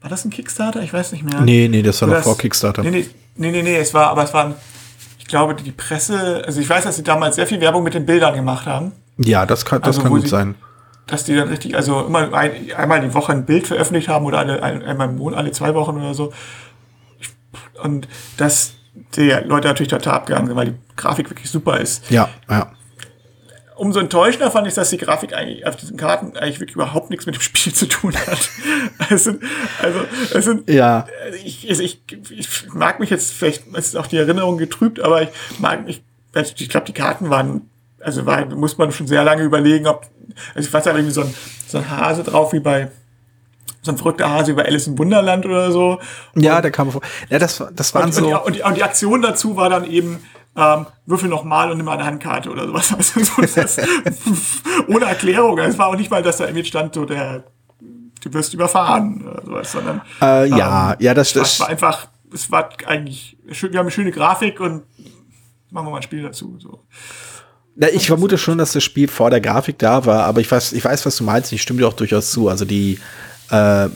war 0.00 0.10
das 0.10 0.24
ein 0.24 0.30
Kickstarter? 0.30 0.82
Ich 0.82 0.92
weiß 0.92 1.12
nicht 1.12 1.24
mehr. 1.24 1.40
Nee, 1.40 1.68
nee, 1.68 1.82
das 1.82 2.00
war 2.02 2.08
noch 2.08 2.22
vor 2.22 2.36
Kickstarter. 2.36 2.82
Nee, 2.82 2.90
nee, 2.90 3.06
nee, 3.36 3.50
nee, 3.50 3.62
nee, 3.62 3.76
es 3.76 3.94
war, 3.94 4.10
aber 4.10 4.24
es 4.24 4.34
waren, 4.34 4.54
ich 5.18 5.26
glaube, 5.26 5.54
die 5.54 5.72
Presse, 5.72 6.42
also 6.46 6.60
ich 6.60 6.68
weiß, 6.68 6.84
dass 6.84 6.96
sie 6.96 7.02
damals 7.02 7.36
sehr 7.36 7.46
viel 7.46 7.60
Werbung 7.60 7.82
mit 7.82 7.94
den 7.94 8.04
Bildern 8.04 8.34
gemacht 8.34 8.66
haben. 8.66 8.92
Ja, 9.16 9.46
das 9.46 9.64
kann, 9.64 9.80
das 9.80 9.88
also, 9.96 10.02
kann 10.02 10.10
gut 10.10 10.22
sie, 10.22 10.28
sein. 10.28 10.54
Dass 11.08 11.24
die 11.24 11.34
dann 11.34 11.48
richtig, 11.48 11.74
also 11.74 12.06
immer 12.06 12.32
ein, 12.32 12.72
einmal 12.76 13.00
die 13.00 13.12
Woche 13.14 13.32
ein 13.32 13.46
Bild 13.46 13.66
veröffentlicht 13.66 14.08
haben 14.08 14.26
oder 14.26 14.38
alle, 14.38 14.62
einmal 14.62 15.08
im 15.08 15.16
Monat, 15.16 15.38
alle 15.38 15.52
zwei 15.52 15.74
Wochen 15.74 15.96
oder 15.96 16.14
so. 16.14 16.32
Und 17.82 18.08
das, 18.36 18.74
die 19.16 19.30
Leute 19.30 19.68
natürlich 19.68 19.88
total 19.88 20.14
abgegangen 20.14 20.48
sind, 20.48 20.56
weil 20.56 20.66
die 20.66 20.74
Grafik 20.96 21.30
wirklich 21.30 21.50
super 21.50 21.80
ist. 21.80 22.10
Ja, 22.10 22.28
ja. 22.48 22.72
Umso 23.76 24.00
enttäuschender 24.00 24.50
fand 24.50 24.66
ich, 24.66 24.74
dass 24.74 24.90
die 24.90 24.98
Grafik 24.98 25.32
eigentlich 25.32 25.64
auf 25.64 25.76
diesen 25.76 25.96
Karten 25.96 26.36
eigentlich 26.36 26.58
wirklich 26.58 26.74
überhaupt 26.74 27.10
nichts 27.10 27.26
mit 27.26 27.36
dem 27.36 27.40
Spiel 27.40 27.72
zu 27.72 27.86
tun 27.86 28.12
hat. 28.14 28.50
es 29.10 29.24
sind, 29.24 29.42
also, 29.80 30.00
es 30.34 30.44
sind, 30.44 30.68
ja. 30.68 31.06
ich, 31.44 31.70
ich, 31.70 32.02
ich 32.30 32.72
mag 32.74 32.98
mich 32.98 33.08
jetzt, 33.10 33.32
vielleicht 33.32 33.68
ist 33.68 33.96
auch 33.96 34.08
die 34.08 34.16
Erinnerung 34.16 34.58
getrübt, 34.58 35.00
aber 35.00 35.22
ich 35.22 35.28
mag 35.58 35.86
mich, 35.86 36.02
ich 36.34 36.68
glaube, 36.68 36.86
die 36.86 36.92
Karten 36.92 37.30
waren, 37.30 37.70
also 38.00 38.26
war, 38.26 38.44
muss 38.46 38.78
man 38.78 38.92
schon 38.92 39.06
sehr 39.06 39.24
lange 39.24 39.42
überlegen, 39.42 39.86
ob, 39.86 40.06
also 40.54 40.68
ich 40.68 40.72
weiß 40.72 40.84
ja 40.84 40.92
irgendwie 40.92 41.12
so 41.12 41.22
ein, 41.22 41.34
so 41.66 41.78
ein 41.78 41.90
Hase 41.90 42.22
drauf 42.22 42.52
wie 42.52 42.60
bei, 42.60 42.90
so 43.82 43.92
ein 43.92 43.98
verrückter 43.98 44.30
Hase 44.30 44.52
über 44.52 44.64
Alice 44.64 44.86
im 44.86 44.98
Wunderland 44.98 45.46
oder 45.46 45.70
so. 45.70 45.98
Ja, 46.34 46.56
und, 46.56 46.62
der 46.62 46.70
kam 46.70 46.90
vor. 46.90 47.00
Ja, 47.28 47.38
das, 47.38 47.62
das 47.72 47.94
waren 47.94 48.06
und, 48.06 48.12
so. 48.12 48.42
Und 48.44 48.56
die, 48.56 48.62
und 48.62 48.76
die, 48.76 48.82
Aktion 48.82 49.22
dazu 49.22 49.56
war 49.56 49.70
dann 49.70 49.84
eben, 49.84 50.18
ähm, 50.56 50.86
würfel 51.06 51.28
nochmal 51.28 51.70
und 51.70 51.76
nimm 51.76 51.88
eine 51.88 52.04
Handkarte 52.04 52.50
oder 52.50 52.66
sowas. 52.66 52.92
Also, 52.96 53.22
so 53.22 53.42
das, 53.42 53.76
ohne 54.88 55.04
Erklärung. 55.04 55.58
Es 55.58 55.78
war 55.78 55.88
auch 55.88 55.96
nicht 55.96 56.10
mal, 56.10 56.22
dass 56.22 56.38
da 56.38 56.44
irgendwie 56.44 56.64
stand, 56.64 56.94
so 56.94 57.04
der, 57.04 57.44
du 57.80 58.32
wirst 58.32 58.54
überfahren 58.54 59.26
oder 59.26 59.42
sowas, 59.44 59.72
sondern. 59.72 60.02
Äh, 60.20 60.48
ja, 60.48 60.92
ähm, 60.92 60.96
ja, 61.00 61.14
das, 61.14 61.32
das 61.32 61.52
Es 61.52 61.60
war 61.60 61.68
einfach, 61.68 62.08
es 62.32 62.50
war 62.50 62.70
eigentlich, 62.86 63.36
wir 63.44 63.78
haben 63.78 63.86
eine 63.86 63.90
schöne 63.90 64.10
Grafik 64.10 64.60
und 64.60 64.82
machen 65.70 65.86
wir 65.86 65.90
mal 65.90 65.96
ein 65.96 66.02
Spiel 66.02 66.22
dazu. 66.22 66.56
So. 66.58 66.80
Na, 67.80 67.86
ich 67.92 68.08
vermute 68.08 68.38
schon, 68.38 68.58
dass 68.58 68.72
das 68.72 68.82
Spiel 68.82 69.06
vor 69.06 69.30
der 69.30 69.40
Grafik 69.40 69.78
da 69.78 70.04
war, 70.04 70.24
aber 70.24 70.40
ich 70.40 70.50
weiß, 70.50 70.72
ich 70.72 70.84
weiß, 70.84 71.06
was 71.06 71.16
du 71.16 71.22
meinst. 71.22 71.52
Ich 71.52 71.62
stimme 71.62 71.78
dir 71.78 71.86
auch 71.86 71.92
durchaus 71.92 72.32
zu. 72.32 72.48
Also 72.48 72.64
die, 72.64 72.98
äh, 73.50 73.88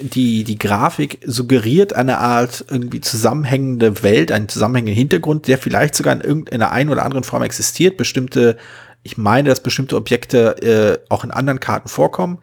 die, 0.00 0.42
die 0.42 0.58
Grafik 0.58 1.20
suggeriert 1.24 1.92
eine 1.92 2.18
Art 2.18 2.64
irgendwie 2.68 3.00
zusammenhängende 3.00 4.02
Welt, 4.02 4.32
einen 4.32 4.48
zusammenhängenden 4.48 4.96
Hintergrund, 4.96 5.46
der 5.46 5.58
vielleicht 5.58 5.94
sogar 5.94 6.12
in 6.14 6.22
irgendeiner 6.22 6.72
einen 6.72 6.90
oder 6.90 7.04
anderen 7.04 7.22
Form 7.22 7.44
existiert. 7.44 7.96
Bestimmte, 7.96 8.56
ich 9.04 9.16
meine, 9.16 9.48
dass 9.48 9.62
bestimmte 9.62 9.94
Objekte 9.94 10.60
äh, 10.60 10.98
auch 11.08 11.22
in 11.22 11.30
anderen 11.30 11.60
Karten 11.60 11.88
vorkommen. 11.88 12.40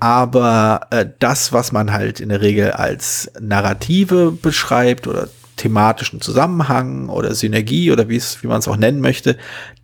Aber 0.00 0.82
äh, 0.90 1.06
das, 1.18 1.54
was 1.54 1.72
man 1.72 1.94
halt 1.94 2.20
in 2.20 2.28
der 2.28 2.42
Regel 2.42 2.72
als 2.72 3.32
Narrative 3.40 4.32
beschreibt 4.32 5.06
oder 5.06 5.30
thematischen 5.58 6.22
Zusammenhang 6.22 7.10
oder 7.10 7.34
Synergie 7.34 7.92
oder 7.92 8.08
wie 8.08 8.16
es, 8.16 8.42
wie 8.42 8.46
man 8.46 8.60
es 8.60 8.68
auch 8.68 8.76
nennen 8.76 9.00
möchte, 9.00 9.36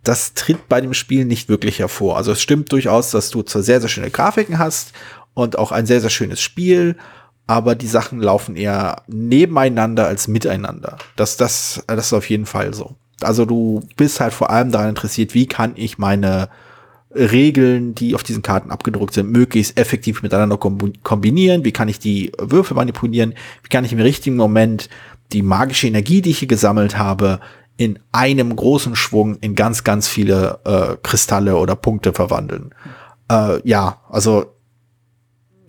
das 0.03 0.33
tritt 0.33 0.67
bei 0.67 0.81
dem 0.81 0.93
Spiel 0.93 1.25
nicht 1.25 1.49
wirklich 1.49 1.79
hervor. 1.79 2.17
Also 2.17 2.31
es 2.31 2.41
stimmt 2.41 2.71
durchaus, 2.71 3.11
dass 3.11 3.29
du 3.29 3.43
zwar 3.43 3.61
sehr, 3.61 3.79
sehr 3.79 3.89
schöne 3.89 4.09
Grafiken 4.09 4.57
hast 4.57 4.93
und 5.33 5.59
auch 5.59 5.71
ein 5.71 5.85
sehr, 5.85 6.01
sehr 6.01 6.09
schönes 6.09 6.41
Spiel, 6.41 6.95
aber 7.47 7.75
die 7.75 7.87
Sachen 7.87 8.19
laufen 8.19 8.55
eher 8.55 9.03
nebeneinander 9.07 10.07
als 10.07 10.27
miteinander. 10.27 10.97
Das, 11.15 11.37
das, 11.37 11.83
das 11.87 12.07
ist 12.07 12.13
auf 12.13 12.29
jeden 12.29 12.47
Fall 12.47 12.73
so. 12.73 12.95
Also 13.21 13.45
du 13.45 13.81
bist 13.95 14.19
halt 14.19 14.33
vor 14.33 14.49
allem 14.49 14.71
daran 14.71 14.89
interessiert, 14.89 15.33
wie 15.33 15.45
kann 15.45 15.73
ich 15.75 15.97
meine 15.97 16.49
Regeln, 17.15 17.95
die 17.95 18.13
auf 18.13 18.23
diesen 18.23 18.41
Karten 18.41 18.71
abgedruckt 18.71 19.13
sind, 19.13 19.31
möglichst 19.31 19.79
effektiv 19.79 20.21
miteinander 20.21 20.57
kombinieren, 20.57 21.63
wie 21.63 21.71
kann 21.71 21.87
ich 21.87 21.97
die 21.97 22.31
Würfel 22.37 22.75
manipulieren, 22.75 23.33
wie 23.63 23.69
kann 23.69 23.85
ich 23.85 23.93
im 23.93 24.01
richtigen 24.01 24.35
Moment 24.35 24.89
die 25.31 25.41
magische 25.41 25.87
Energie, 25.87 26.21
die 26.21 26.31
ich 26.31 26.39
hier 26.39 26.47
gesammelt 26.47 26.97
habe, 26.97 27.39
in 27.77 27.99
einem 28.11 28.55
großen 28.55 28.95
Schwung 28.95 29.37
in 29.41 29.55
ganz, 29.55 29.83
ganz 29.83 30.07
viele 30.07 30.59
äh, 30.63 30.95
Kristalle 31.03 31.57
oder 31.57 31.75
Punkte 31.75 32.13
verwandeln. 32.13 32.73
Äh, 33.29 33.67
ja, 33.67 34.01
also 34.09 34.45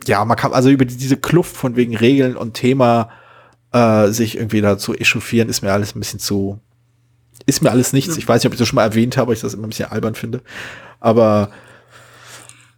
ja, 0.06 0.24
man 0.24 0.36
kann 0.36 0.52
also 0.52 0.68
über 0.70 0.84
diese 0.84 1.16
Kluft 1.16 1.56
von 1.56 1.74
wegen 1.74 1.96
Regeln 1.96 2.36
und 2.36 2.54
Thema 2.54 3.10
äh, 3.72 4.08
sich 4.08 4.36
irgendwie 4.36 4.60
dazu 4.60 4.94
echauffieren, 4.94 5.48
ist 5.48 5.62
mir 5.62 5.72
alles 5.72 5.96
ein 5.96 5.98
bisschen 5.98 6.20
zu, 6.20 6.60
ist 7.44 7.62
mir 7.62 7.70
alles 7.70 7.92
nichts. 7.92 8.16
Ich 8.16 8.28
weiß 8.28 8.42
nicht, 8.42 8.46
ob 8.46 8.52
ich 8.52 8.58
das 8.58 8.68
schon 8.68 8.76
mal 8.76 8.84
erwähnt 8.84 9.16
habe, 9.16 9.32
ich 9.32 9.40
das 9.40 9.54
immer 9.54 9.66
ein 9.66 9.70
bisschen 9.70 9.90
albern 9.90 10.14
finde. 10.14 10.42
Aber 11.00 11.50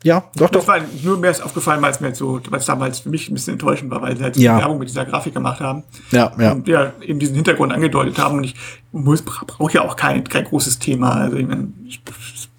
ja, 0.04 0.24
doch, 0.36 0.50
doch. 0.50 0.60
Das 0.60 0.68
war 0.68 0.80
nur 1.02 1.18
mir 1.18 1.30
ist 1.30 1.42
aufgefallen, 1.42 1.82
weil 1.82 1.90
es 1.90 2.00
mir 2.00 2.14
so, 2.14 2.40
weil 2.50 2.60
es 2.60 2.66
damals 2.66 3.00
für 3.00 3.08
mich 3.08 3.28
ein 3.28 3.34
bisschen 3.34 3.54
enttäuschend 3.54 3.90
war, 3.90 4.00
weil 4.00 4.16
sie 4.16 4.22
halt 4.22 4.36
so 4.36 4.40
ja. 4.40 4.58
Werbung 4.58 4.78
mit 4.78 4.88
dieser 4.88 5.04
Grafik 5.04 5.34
gemacht 5.34 5.60
haben. 5.60 5.82
Ja, 6.12 6.32
ja. 6.38 6.52
Und 6.52 6.68
ja, 6.68 6.92
eben 7.00 7.18
diesen 7.18 7.34
Hintergrund 7.34 7.72
angedeutet 7.72 8.18
haben. 8.18 8.38
Und 8.38 8.44
ich 8.44 8.54
muss, 8.92 9.22
brauche 9.22 9.72
ja 9.72 9.82
auch 9.82 9.96
kein, 9.96 10.22
kein 10.24 10.44
großes 10.44 10.78
Thema. 10.78 11.14
Also 11.14 11.36
ich 11.36 11.46
meine, 11.46 11.72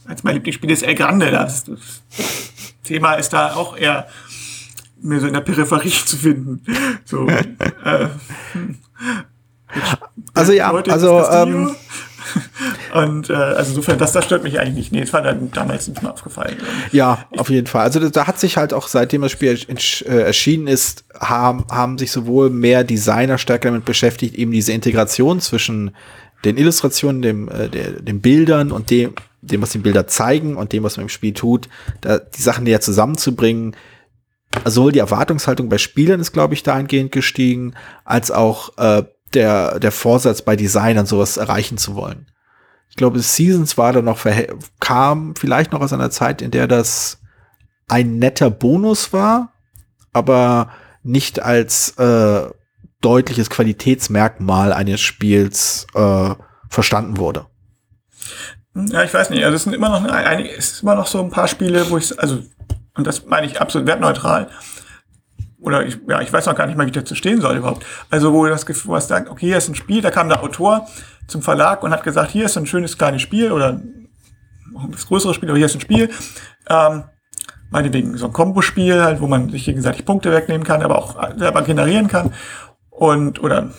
als 0.05 0.23
mein 0.23 0.35
Lieblingsspiel 0.35 0.69
ist 0.69 0.83
El 0.83 0.95
Grande. 0.95 1.31
Das, 1.31 1.63
das 1.63 1.79
Thema 2.83 3.13
ist 3.13 3.31
da 3.31 3.53
auch 3.53 3.77
eher 3.77 4.07
mir 5.01 5.21
so 5.21 5.27
in 5.27 5.33
der 5.33 5.41
Peripherie 5.41 5.89
zu 6.05 6.17
finden. 6.17 6.61
So, 7.05 7.25
äh, 7.25 8.07
also 10.33 10.51
ja, 10.51 10.71
also 10.73 11.23
ähm, 11.29 11.75
und 12.93 13.29
äh, 13.29 13.33
also 13.33 13.71
insofern, 13.71 13.97
das, 13.97 14.11
das 14.11 14.25
stört 14.25 14.43
mich 14.43 14.59
eigentlich 14.59 14.75
nicht. 14.75 14.91
Nee, 14.91 15.01
das 15.01 15.13
war 15.13 15.21
dann 15.21 15.51
damals 15.51 15.87
nicht 15.87 16.01
mal 16.01 16.11
aufgefallen. 16.11 16.57
Ja, 16.91 17.25
ich, 17.31 17.39
auf 17.39 17.49
jeden 17.49 17.67
Fall. 17.67 17.83
Also 17.83 18.09
da 18.09 18.27
hat 18.27 18.39
sich 18.39 18.57
halt 18.57 18.73
auch, 18.73 18.87
seitdem 18.87 19.21
das 19.21 19.31
Spiel 19.31 19.57
äh, 19.67 20.21
erschienen 20.21 20.67
ist, 20.67 21.05
haben, 21.19 21.65
haben 21.69 21.97
sich 21.97 22.11
sowohl 22.11 22.49
mehr 22.49 22.83
Designer 22.83 23.37
stärker 23.37 23.69
damit 23.69 23.85
beschäftigt, 23.85 24.35
eben 24.35 24.51
diese 24.51 24.71
Integration 24.71 25.39
zwischen 25.39 25.91
den 26.45 26.57
Illustrationen, 26.57 27.21
dem, 27.21 27.49
äh, 27.49 27.69
der, 27.69 27.91
den 28.01 28.21
Bildern 28.21 28.71
und 28.71 28.89
dem, 28.89 29.13
dem, 29.41 29.61
was 29.61 29.71
die 29.71 29.77
Bilder 29.79 30.07
zeigen 30.07 30.55
und 30.55 30.73
dem, 30.73 30.83
was 30.83 30.97
man 30.97 31.05
im 31.05 31.09
Spiel 31.09 31.33
tut, 31.33 31.69
da, 32.01 32.19
die 32.19 32.41
Sachen 32.41 32.63
näher 32.63 32.81
zusammenzubringen, 32.81 33.75
sowohl 34.65 34.91
die 34.91 34.99
Erwartungshaltung 34.99 35.69
bei 35.69 35.77
Spielern 35.77 36.19
ist, 36.19 36.31
glaube 36.31 36.53
ich, 36.53 36.63
dahingehend 36.63 37.11
gestiegen, 37.11 37.73
als 38.03 38.31
auch 38.31 38.77
äh, 38.77 39.03
der, 39.33 39.79
der 39.79 39.91
Vorsatz 39.91 40.41
bei 40.41 40.55
Designern, 40.55 41.05
sowas 41.05 41.37
erreichen 41.37 41.77
zu 41.77 41.95
wollen. 41.95 42.27
Ich 42.89 42.95
glaube, 42.95 43.19
Seasons 43.19 43.77
war 43.77 43.93
da 43.93 44.01
noch, 44.01 44.25
kam 44.79 45.35
vielleicht 45.35 45.71
noch 45.71 45.81
aus 45.81 45.93
einer 45.93 46.09
Zeit, 46.09 46.41
in 46.41 46.51
der 46.51 46.67
das 46.67 47.19
ein 47.87 48.17
netter 48.17 48.49
Bonus 48.49 49.13
war, 49.13 49.53
aber 50.11 50.71
nicht 51.03 51.41
als 51.41 51.91
äh, 51.97 52.49
deutliches 53.01 53.49
Qualitätsmerkmal 53.49 54.73
eines 54.73 55.01
Spiels 55.01 55.87
äh, 55.93 56.35
verstanden 56.69 57.17
wurde. 57.17 57.45
Ja, 58.75 59.03
ich 59.03 59.13
weiß 59.13 59.29
nicht. 59.29 59.43
Also 59.43 59.55
es 59.55 59.63
sind 59.63 59.73
immer 59.73 59.89
noch 59.89 60.03
einige, 60.05 60.49
es 60.55 60.71
ist 60.71 60.83
immer 60.83 60.95
noch 60.95 61.07
so 61.07 61.19
ein 61.19 61.31
paar 61.31 61.47
Spiele, 61.47 61.89
wo 61.89 61.97
ich, 61.97 62.17
also 62.19 62.39
und 62.95 63.07
das 63.07 63.25
meine 63.25 63.47
ich 63.47 63.61
absolut 63.61 63.87
wertneutral. 63.87 64.49
Oder 65.61 65.85
ich, 65.85 65.99
ja, 66.07 66.21
ich 66.21 66.31
weiß 66.31 66.45
noch 66.45 66.55
gar 66.55 66.67
nicht 66.67 66.77
mal, 66.77 66.85
wie 66.85 66.89
ich 66.89 66.95
dazu 66.95 67.15
stehen 67.15 67.41
soll 67.41 67.57
überhaupt. 67.57 67.85
Also, 68.09 68.33
wo 68.33 68.45
das 68.45 68.65
Gefühl 68.65 68.95
hast, 68.95 69.11
okay, 69.11 69.47
hier 69.47 69.57
ist 69.57 69.67
ein 69.67 69.75
Spiel, 69.75 70.01
da 70.01 70.11
kam 70.11 70.29
der 70.29 70.41
Autor 70.41 70.87
zum 71.27 71.41
Verlag 71.41 71.83
und 71.83 71.91
hat 71.91 72.03
gesagt, 72.03 72.31
hier 72.31 72.45
ist 72.45 72.57
ein 72.57 72.65
schönes 72.65 72.97
kleines 72.97 73.21
Spiel 73.21 73.51
oder 73.51 73.81
das 74.91 75.07
größere 75.07 75.33
Spiel, 75.33 75.49
aber 75.49 75.57
hier 75.57 75.65
ist 75.65 75.75
ein 75.75 75.81
Spiel. 75.81 76.09
Ähm, 76.69 77.03
meinetwegen 77.69 78.17
so 78.17 78.27
ein 78.27 78.33
Kombo-Spiel, 78.33 79.03
halt, 79.03 79.21
wo 79.21 79.27
man 79.27 79.49
sich 79.49 79.65
gegenseitig 79.65 80.05
Punkte 80.05 80.31
wegnehmen 80.31 80.65
kann, 80.65 80.81
aber 80.81 80.97
auch 80.97 81.15
selber 81.37 81.61
generieren 81.61 82.07
kann 82.07 82.33
und 82.89 83.43
oder 83.43 83.69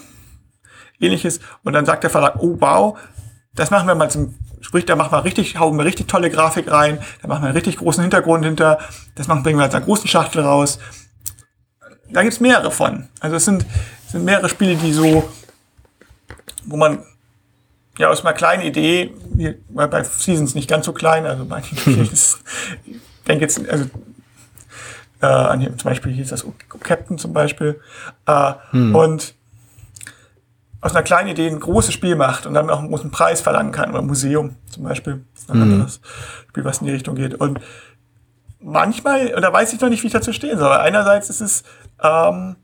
ähnliches. 1.01 1.41
Und 1.65 1.73
dann 1.73 1.87
sagt 1.87 2.03
der 2.03 2.11
Verlag, 2.11 2.37
oh 2.39 2.57
wow, 2.61 2.99
das 3.55 3.71
machen 3.71 3.89
wir 3.89 3.95
mal 3.95 4.11
zum 4.11 4.35
Sprich, 4.63 4.85
da 4.85 4.95
machen 4.95 5.13
wir 5.13 5.25
richtig, 5.25 5.59
hauen 5.59 5.79
wir 5.79 5.87
richtig 5.87 6.07
tolle 6.07 6.29
Grafik 6.29 6.71
rein, 6.71 6.99
da 7.23 7.29
machen 7.29 7.43
wir 7.43 7.47
einen 7.47 7.57
richtig 7.57 7.79
großen 7.79 8.03
Hintergrund 8.03 8.45
hinter, 8.45 8.79
das 9.15 9.27
machen, 9.27 9.43
bringen 9.43 9.59
wir 9.59 9.65
als 9.65 9.75
einer 9.75 9.85
großen 9.85 10.07
Schachtel 10.07 10.43
raus. 10.43 10.79
Da 12.13 12.23
gibt's 12.23 12.41
mehrere 12.41 12.71
von. 12.71 13.09
Also 13.21 13.37
es 13.37 13.45
sind, 13.45 13.65
es 14.07 14.13
sind 14.13 14.25
mehrere 14.25 14.49
Spiele, 14.49 14.77
die 14.77 14.93
so, 14.93 15.29
wo 16.65 16.77
man 16.77 17.05
ja 17.99 18.09
aus 18.09 18.25
einer 18.25 18.35
kleinen 18.35 18.63
Idee, 18.63 19.15
weil 19.69 19.89
bei 19.89 20.03
Seasons 20.03 20.55
nicht 20.55 20.69
ganz 20.69 20.87
so 20.87 20.93
klein, 20.93 21.27
also 21.27 21.45
bei 21.45 21.63
ich 22.13 22.35
denke 23.29 23.43
jetzt, 23.43 23.69
also 23.69 23.87
äh, 25.21 25.27
an 25.27 25.61
hier, 25.61 25.77
zum 25.77 25.91
Beispiel 25.91 26.13
hieß 26.13 26.29
das 26.29 26.47
Captain 26.83 27.19
zum 27.19 27.33
Beispiel. 27.33 27.81
Äh, 28.27 28.55
hm. 28.71 28.95
Und 28.95 29.35
aus 30.81 30.95
einer 30.95 31.03
kleinen 31.03 31.29
Idee 31.29 31.49
ein 31.49 31.61
großes 31.61 31.93
Spiel 31.93 32.17
macht 32.17 32.47
und 32.47 32.55
dann 32.55 32.71
auch 32.71 32.79
einen 32.79 32.89
großen 32.89 33.11
Preis 33.11 33.41
verlangen 33.41 33.73
kann, 33.73 33.91
oder 33.91 34.03
Museum 34.03 34.57
zum 34.71 34.85
Beispiel. 34.85 35.25
Das 35.35 35.43
ist 35.43 35.51
ein 35.51 35.57
mhm. 35.59 35.73
anderes 35.75 36.01
Spiel, 36.49 36.65
was 36.65 36.79
in 36.79 36.87
die 36.87 36.93
Richtung 36.93 37.17
geht. 37.17 37.35
Und 37.35 37.61
manchmal, 38.61 39.35
oder 39.35 39.53
weiß 39.53 39.73
ich 39.75 39.81
noch 39.81 39.91
nicht, 39.91 40.03
wie 40.03 40.07
ich 40.07 40.13
dazu 40.13 40.33
stehen 40.33 40.59
soll. 40.59 40.73
Einerseits 40.73 41.29
ist 41.29 41.41
es 41.41 41.65
ähm, 42.03 42.57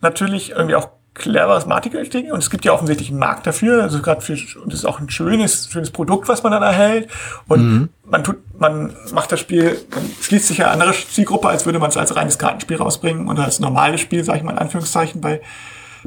natürlich 0.00 0.50
irgendwie 0.50 0.74
auch 0.74 0.88
cleveres 1.12 1.66
Marketing 1.66 2.30
und 2.30 2.38
es 2.38 2.50
gibt 2.50 2.64
ja 2.64 2.72
offensichtlich 2.72 3.10
einen 3.10 3.18
Markt 3.18 3.46
dafür, 3.46 3.82
also 3.82 4.00
gerade 4.00 4.20
für 4.20 4.34
und 4.62 4.72
es 4.72 4.80
ist 4.80 4.84
auch 4.84 5.00
ein 5.00 5.10
schönes 5.10 5.68
schönes 5.70 5.90
Produkt, 5.90 6.28
was 6.28 6.42
man 6.42 6.52
dann 6.52 6.62
erhält 6.62 7.08
und 7.48 7.60
mhm. 7.62 7.88
man 8.04 8.22
tut 8.24 8.38
man 8.58 8.94
macht 9.12 9.32
das 9.32 9.40
Spiel, 9.40 9.76
man 9.92 10.08
schließt 10.20 10.46
sich 10.46 10.58
ja 10.58 10.70
eine 10.70 10.84
andere 10.84 10.92
Zielgruppe, 10.92 11.48
als 11.48 11.66
würde 11.66 11.78
man 11.78 11.90
es 11.90 11.96
als 11.96 12.14
reines 12.14 12.38
Kartenspiel 12.38 12.76
rausbringen 12.76 13.28
oder 13.28 13.44
als 13.44 13.58
normales 13.58 14.00
Spiel, 14.00 14.22
sage 14.22 14.38
ich 14.38 14.44
mal 14.44 14.52
in 14.52 14.58
Anführungszeichen 14.58 15.20
bei 15.20 15.40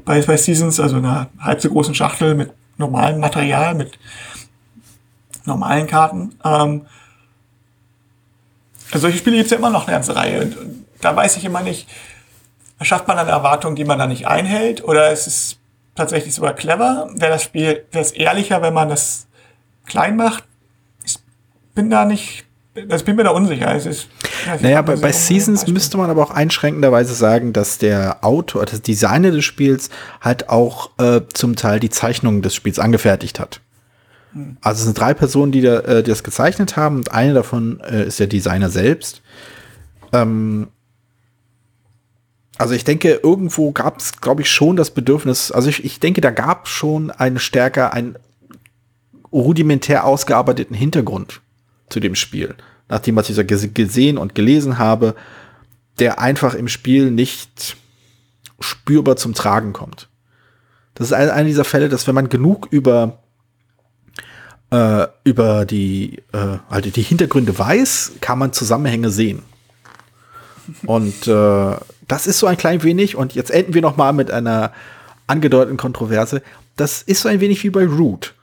bei, 0.06 0.22
bei 0.22 0.38
Seasons, 0.38 0.80
also 0.80 0.98
einer 0.98 1.30
halb 1.40 1.62
so 1.62 1.70
großen 1.70 1.94
Schachtel 1.94 2.36
mit 2.36 2.52
normalem 2.78 3.20
Material, 3.20 3.76
mit 3.76 3.98
normalen 5.46 5.88
Karten. 5.88 6.36
Ähm, 6.44 6.86
also 8.92 9.04
solche 9.04 9.18
Spiele 9.18 9.38
gibt 9.38 9.46
es 9.46 9.52
ja 9.52 9.58
immer 9.58 9.70
noch 9.70 9.88
eine 9.88 9.96
ganze 9.96 10.16
Reihe. 10.16 10.42
Und, 10.42 10.58
und 10.58 10.83
da 11.04 11.16
weiß 11.16 11.38
ich 11.38 11.46
immer 11.46 11.62
nicht, 11.62 11.88
schafft 12.82 13.08
man 13.08 13.18
eine 13.18 13.30
Erwartung, 13.30 13.76
die 13.76 13.86
man 13.86 14.00
da 14.00 14.08
nicht 14.08 14.28
einhält, 14.28 14.84
oder 14.84 15.12
ist 15.12 15.28
es 15.28 15.58
tatsächlich 15.96 16.34
sogar 16.34 16.54
clever? 16.54 17.10
Wäre 17.14 17.32
das 17.32 17.44
Spiel, 17.44 17.86
wäre 17.92 18.04
es 18.04 18.12
ehrlicher, 18.12 18.62
wenn 18.62 18.74
man 18.74 18.90
das 18.90 19.28
klein 19.86 20.16
macht? 20.16 20.44
Ich 21.06 21.18
bin 21.76 21.90
da 21.90 22.06
nicht 22.06 22.46
das 22.88 23.04
bin 23.04 23.16
mir 23.16 23.24
da 23.24 23.30
unsicher. 23.30 23.74
Es 23.76 23.86
ist, 23.86 24.08
ja, 24.48 24.58
naja, 24.60 24.82
bei, 24.82 24.96
bei 24.96 25.12
Seasons 25.12 25.68
müsste 25.68 25.98
man 25.98 26.10
aber 26.10 26.24
auch 26.24 26.32
einschränkenderweise 26.32 27.14
sagen, 27.14 27.54
dass 27.54 27.78
der 27.78 28.24
Autor, 28.24 28.66
das 28.66 28.82
Designer 28.82 29.30
des 29.30 29.46
Spiels 29.46 29.90
halt 30.22 30.50
auch 30.50 30.90
äh, 30.98 31.22
zum 31.34 31.56
Teil 31.56 31.80
die 31.80 31.92
Zeichnungen 31.92 32.42
des 32.42 32.56
Spiels 32.56 32.80
angefertigt 32.80 33.40
hat. 33.40 33.62
Hm. 34.34 34.58
Also 34.62 34.80
es 34.80 34.86
sind 34.86 35.00
drei 35.00 35.14
Personen, 35.14 35.52
die, 35.52 35.62
da, 35.62 35.80
äh, 35.82 36.04
die 36.04 36.10
das 36.10 36.24
gezeichnet 36.24 36.76
haben 36.76 36.98
und 36.98 37.12
eine 37.12 37.34
davon 37.34 37.80
äh, 37.82 38.06
ist 38.06 38.20
der 38.20 38.28
Designer 38.28 38.70
selbst. 38.70 39.22
Ähm, 40.12 40.70
also 42.64 42.76
ich 42.76 42.86
denke, 42.86 43.20
irgendwo 43.22 43.74
gab 43.74 44.00
es, 44.00 44.22
glaube 44.22 44.42
ich, 44.42 44.50
schon 44.50 44.78
das 44.78 44.92
Bedürfnis, 44.92 45.52
also 45.52 45.68
ich, 45.68 45.84
ich 45.84 46.00
denke, 46.00 46.22
da 46.22 46.32
gab 46.32 46.70
schon 46.70 47.12
einen 47.12 47.38
stärker, 47.38 47.92
einen 47.92 48.16
rudimentär 49.34 50.06
ausgearbeiteten 50.06 50.74
Hintergrund 50.74 51.42
zu 51.90 52.00
dem 52.00 52.16
Spiel. 52.16 52.56
Nachdem 52.88 53.18
was 53.18 53.30
ich 53.30 53.74
gesehen 53.74 54.18
und 54.18 54.34
gelesen 54.34 54.78
habe, 54.78 55.14
der 56.00 56.22
einfach 56.22 56.54
im 56.54 56.70
Spiel 56.70 57.12
nicht 57.12 57.76
spürbar 58.62 59.18
zum 59.18 59.34
Tragen 59.34 59.74
kommt. 59.74 60.08
Das 60.94 61.08
ist 61.08 61.14
einer 61.14 61.44
dieser 61.44 61.66
Fälle, 61.66 61.90
dass 61.90 62.08
wenn 62.08 62.16
man 62.16 62.30
genug 62.30 62.70
über 62.72 63.20
äh, 64.70 65.08
über 65.26 65.66
die 65.66 66.24
äh, 66.32 66.60
also 66.70 66.90
die 66.90 67.02
Hintergründe 67.02 67.60
weiß, 67.60 68.14
kann 68.22 68.40
man 68.40 68.54
Zusammenhänge 68.54 69.10
sehen. 69.10 69.42
Und 70.86 71.28
äh, 71.28 71.76
das 72.08 72.28
ist 72.28 72.40
so 72.40 72.48
ein 72.48 72.58
klein 72.58 72.84
wenig. 72.84 73.16
Und 73.16 73.36
jetzt 73.36 73.52
enden 73.52 73.74
wir 73.74 73.82
noch 73.82 73.98
mal 73.98 74.14
mit 74.14 74.32
einer 74.32 74.72
angedeuteten 75.28 75.78
Kontroverse. 75.78 76.42
Das 76.76 77.02
ist 77.02 77.22
so 77.22 77.30
ein 77.30 77.40
wenig 77.40 77.64
wie 77.64 77.70
bei 77.70 77.86
Root. 77.86 78.34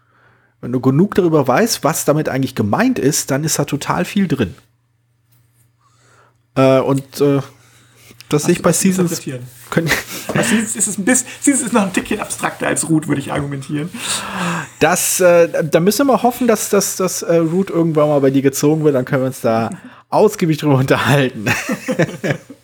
Wenn 0.60 0.72
du 0.72 0.80
genug 0.80 1.14
darüber 1.14 1.46
weißt, 1.46 1.84
was 1.84 2.04
damit 2.04 2.28
eigentlich 2.28 2.54
gemeint 2.54 2.98
ist, 2.98 3.30
dann 3.30 3.44
ist 3.44 3.58
da 3.58 3.64
total 3.64 4.04
viel 4.04 4.28
drin. 4.28 4.54
Äh, 6.54 6.80
und 6.80 7.20
äh, 7.20 7.40
das 8.28 8.44
sehe 8.44 8.52
ich 8.52 8.62
bei 8.62 8.72
Seasons. 8.72 9.22
Können 9.70 9.90
bei 10.34 10.42
Seasons 10.42 10.76
ist 10.76 10.86
es 10.86 10.98
ein 10.98 11.04
bisschen, 11.04 11.26
Seasons 11.40 11.66
ist 11.66 11.72
noch 11.72 11.82
ein 11.82 11.92
Tickchen 11.92 12.20
abstrakter 12.20 12.66
als 12.66 12.88
Root, 12.88 13.08
würde 13.08 13.20
ich 13.20 13.32
argumentieren. 13.32 13.90
Das, 14.78 15.20
äh, 15.20 15.64
da 15.64 15.80
müssen 15.80 16.06
wir 16.06 16.22
hoffen, 16.22 16.46
dass, 16.46 16.68
dass, 16.68 16.96
dass 16.96 17.22
äh, 17.22 17.36
Root 17.36 17.70
irgendwann 17.70 18.08
mal 18.08 18.20
bei 18.20 18.30
dir 18.30 18.42
gezogen 18.42 18.84
wird, 18.84 18.94
dann 18.94 19.04
können 19.04 19.22
wir 19.22 19.28
uns 19.28 19.40
da 19.40 19.70
ausgiebig 20.10 20.58
drüber 20.58 20.76
unterhalten. 20.76 21.46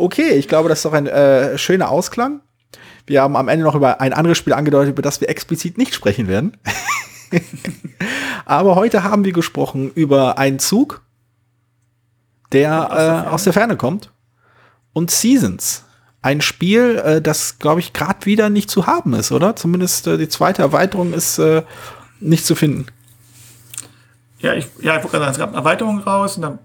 okay, 0.00 0.30
ich 0.30 0.48
glaube, 0.48 0.68
das 0.68 0.78
ist 0.78 0.84
doch 0.84 0.92
ein 0.92 1.06
äh, 1.06 1.56
schöner 1.58 1.90
Ausklang. 1.90 2.40
Wir 3.06 3.22
haben 3.22 3.36
am 3.36 3.48
Ende 3.48 3.64
noch 3.64 3.74
über 3.74 4.00
ein 4.00 4.12
anderes 4.12 4.38
Spiel 4.38 4.52
angedeutet, 4.52 4.92
über 4.92 5.02
das 5.02 5.20
wir 5.20 5.28
explizit 5.28 5.78
nicht 5.78 5.94
sprechen 5.94 6.28
werden. 6.28 6.56
Aber 8.44 8.74
heute 8.74 9.04
haben 9.04 9.24
wir 9.24 9.32
gesprochen 9.32 9.90
über 9.94 10.38
einen 10.38 10.58
Zug, 10.58 11.02
der, 12.52 12.90
aus 12.90 12.96
der, 12.96 13.24
äh, 13.26 13.28
aus 13.28 13.44
der 13.44 13.52
Ferne 13.52 13.76
kommt. 13.76 14.12
Und 14.92 15.10
Seasons. 15.10 15.84
Ein 16.22 16.40
Spiel, 16.40 17.00
äh, 17.04 17.22
das, 17.22 17.58
glaube 17.58 17.80
ich, 17.80 17.92
gerade 17.92 18.26
wieder 18.26 18.50
nicht 18.50 18.70
zu 18.70 18.86
haben 18.86 19.14
ist, 19.14 19.32
oder? 19.32 19.56
Zumindest 19.56 20.06
äh, 20.06 20.18
die 20.18 20.28
zweite 20.28 20.62
Erweiterung 20.62 21.14
ist 21.14 21.38
äh, 21.38 21.62
nicht 22.18 22.44
zu 22.44 22.54
finden. 22.54 22.86
Ja, 24.40 24.54
ich, 24.54 24.66
ja, 24.80 24.96
ich 24.96 25.02
wollte 25.02 25.18
gerade 25.18 25.24
sagen, 25.24 25.32
es 25.32 25.38
gab 25.38 25.48
eine 25.50 25.58
Erweiterung 25.58 26.00
raus 26.00 26.36
und 26.36 26.42
dann 26.42 26.58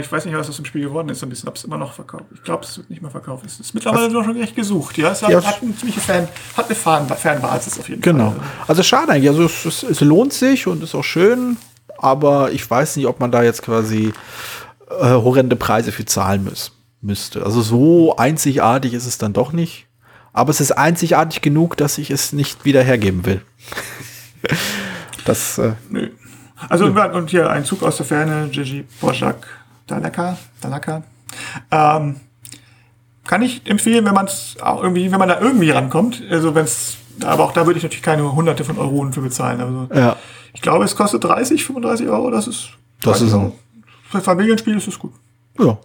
ich 0.00 0.10
weiß 0.10 0.24
nicht, 0.24 0.36
was 0.36 0.48
aus 0.48 0.56
dem 0.56 0.64
Spiel 0.64 0.82
geworden 0.82 1.08
ist, 1.08 1.22
ein 1.22 1.28
bisschen, 1.28 1.48
ob 1.48 1.56
es 1.56 1.64
immer 1.64 1.76
noch 1.76 1.92
verkauft. 1.92 2.24
Ich 2.34 2.42
glaube, 2.42 2.64
es 2.64 2.78
wird 2.78 2.90
nicht 2.90 3.02
mehr 3.02 3.10
verkauft. 3.10 3.44
Es 3.46 3.60
ist 3.60 3.74
mittlerweile 3.74 4.08
doch 4.08 4.24
schon 4.24 4.40
echt 4.40 4.56
gesucht. 4.56 4.96
Ja, 4.98 5.10
es 5.10 5.22
hat, 5.22 5.30
ja. 5.30 5.44
hat 5.44 5.62
eine 5.62 5.76
ziemliche 5.76 6.00
Fan, 6.00 6.28
hat 6.56 6.66
eine 6.66 6.74
Fan, 6.74 7.08
Fanbasis 7.08 7.78
auf 7.78 7.88
jeden 7.88 8.00
genau. 8.00 8.30
Fall. 8.30 8.34
Genau. 8.34 8.46
Also 8.66 8.82
schade 8.82 9.12
eigentlich. 9.12 9.28
Also 9.28 9.44
es, 9.44 9.64
es, 9.64 9.82
es, 9.82 10.00
lohnt 10.00 10.32
sich 10.32 10.66
und 10.66 10.82
ist 10.82 10.94
auch 10.94 11.04
schön, 11.04 11.56
aber 11.98 12.52
ich 12.52 12.68
weiß 12.68 12.96
nicht, 12.96 13.06
ob 13.06 13.20
man 13.20 13.30
da 13.30 13.42
jetzt 13.42 13.62
quasi 13.62 14.12
äh, 15.00 15.10
horrende 15.10 15.56
Preise 15.56 15.92
für 15.92 16.04
zahlen 16.04 16.44
muss, 16.44 16.72
müsste. 17.00 17.44
Also 17.44 17.62
so 17.62 18.16
einzigartig 18.16 18.94
ist 18.94 19.06
es 19.06 19.18
dann 19.18 19.32
doch 19.32 19.52
nicht. 19.52 19.86
Aber 20.32 20.50
es 20.50 20.60
ist 20.60 20.72
einzigartig 20.72 21.42
genug, 21.42 21.76
dass 21.76 21.98
ich 21.98 22.10
es 22.10 22.32
nicht 22.32 22.64
wieder 22.64 22.82
hergeben 22.82 23.24
will. 23.24 23.42
das. 25.24 25.58
Äh, 25.58 25.74
Nö. 25.90 26.10
Also, 26.68 26.86
und 26.86 27.30
hier 27.30 27.50
ein 27.50 27.64
Zug 27.64 27.82
aus 27.82 27.98
der 27.98 28.06
Ferne, 28.06 28.48
Gigi 28.50 28.84
Borzak 29.00 29.46
Dalaka, 29.86 30.36
Dalaka. 30.60 31.02
Ähm, 31.70 32.16
kann 33.24 33.42
ich 33.42 33.68
empfehlen, 33.68 34.04
wenn 34.04 34.14
man 34.14 34.26
es 34.26 34.56
auch 34.60 34.82
irgendwie, 34.82 35.10
wenn 35.10 35.18
man 35.18 35.28
da 35.28 35.40
irgendwie 35.40 35.70
rankommt. 35.70 36.22
Also 36.30 36.54
wenn 36.54 36.64
es, 36.64 36.96
aber 37.24 37.44
auch 37.44 37.52
da 37.52 37.66
würde 37.66 37.78
ich 37.78 37.82
natürlich 37.82 38.02
keine 38.02 38.34
hunderte 38.34 38.64
von 38.64 38.78
Euronen 38.78 39.12
für 39.12 39.22
bezahlen. 39.22 39.60
Also 39.60 39.88
ja. 39.94 40.16
ich 40.52 40.60
glaube, 40.60 40.84
es 40.84 40.94
kostet 40.94 41.24
30, 41.24 41.64
35 41.64 42.08
Euro. 42.08 42.30
Das 42.30 42.46
ist, 42.46 42.70
das 43.00 43.20
ist 43.20 43.32
auch. 43.32 43.52
Für 44.10 44.20
Familienspiel 44.20 44.76
ist 44.76 44.88
es 44.88 44.98
gut. 44.98 45.12
Ja. 45.58 45.78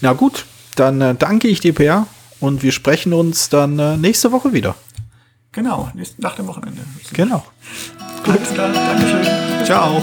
Na 0.00 0.12
gut, 0.12 0.46
dann 0.76 1.00
äh, 1.00 1.14
danke 1.14 1.48
ich 1.48 1.60
dir, 1.60 1.74
Per. 1.74 2.06
Und 2.40 2.62
wir 2.62 2.72
sprechen 2.72 3.12
uns 3.12 3.48
dann 3.48 3.78
äh, 3.78 3.96
nächste 3.96 4.30
Woche 4.30 4.52
wieder. 4.52 4.76
Genau, 5.52 5.90
nach 6.18 6.36
dem 6.36 6.46
Wochenende. 6.46 6.82
Genau. 7.12 7.44
Gut, 8.24 8.54
klar. 8.54 8.68
Dankeschön. 8.72 9.64
Ciao. 9.64 10.02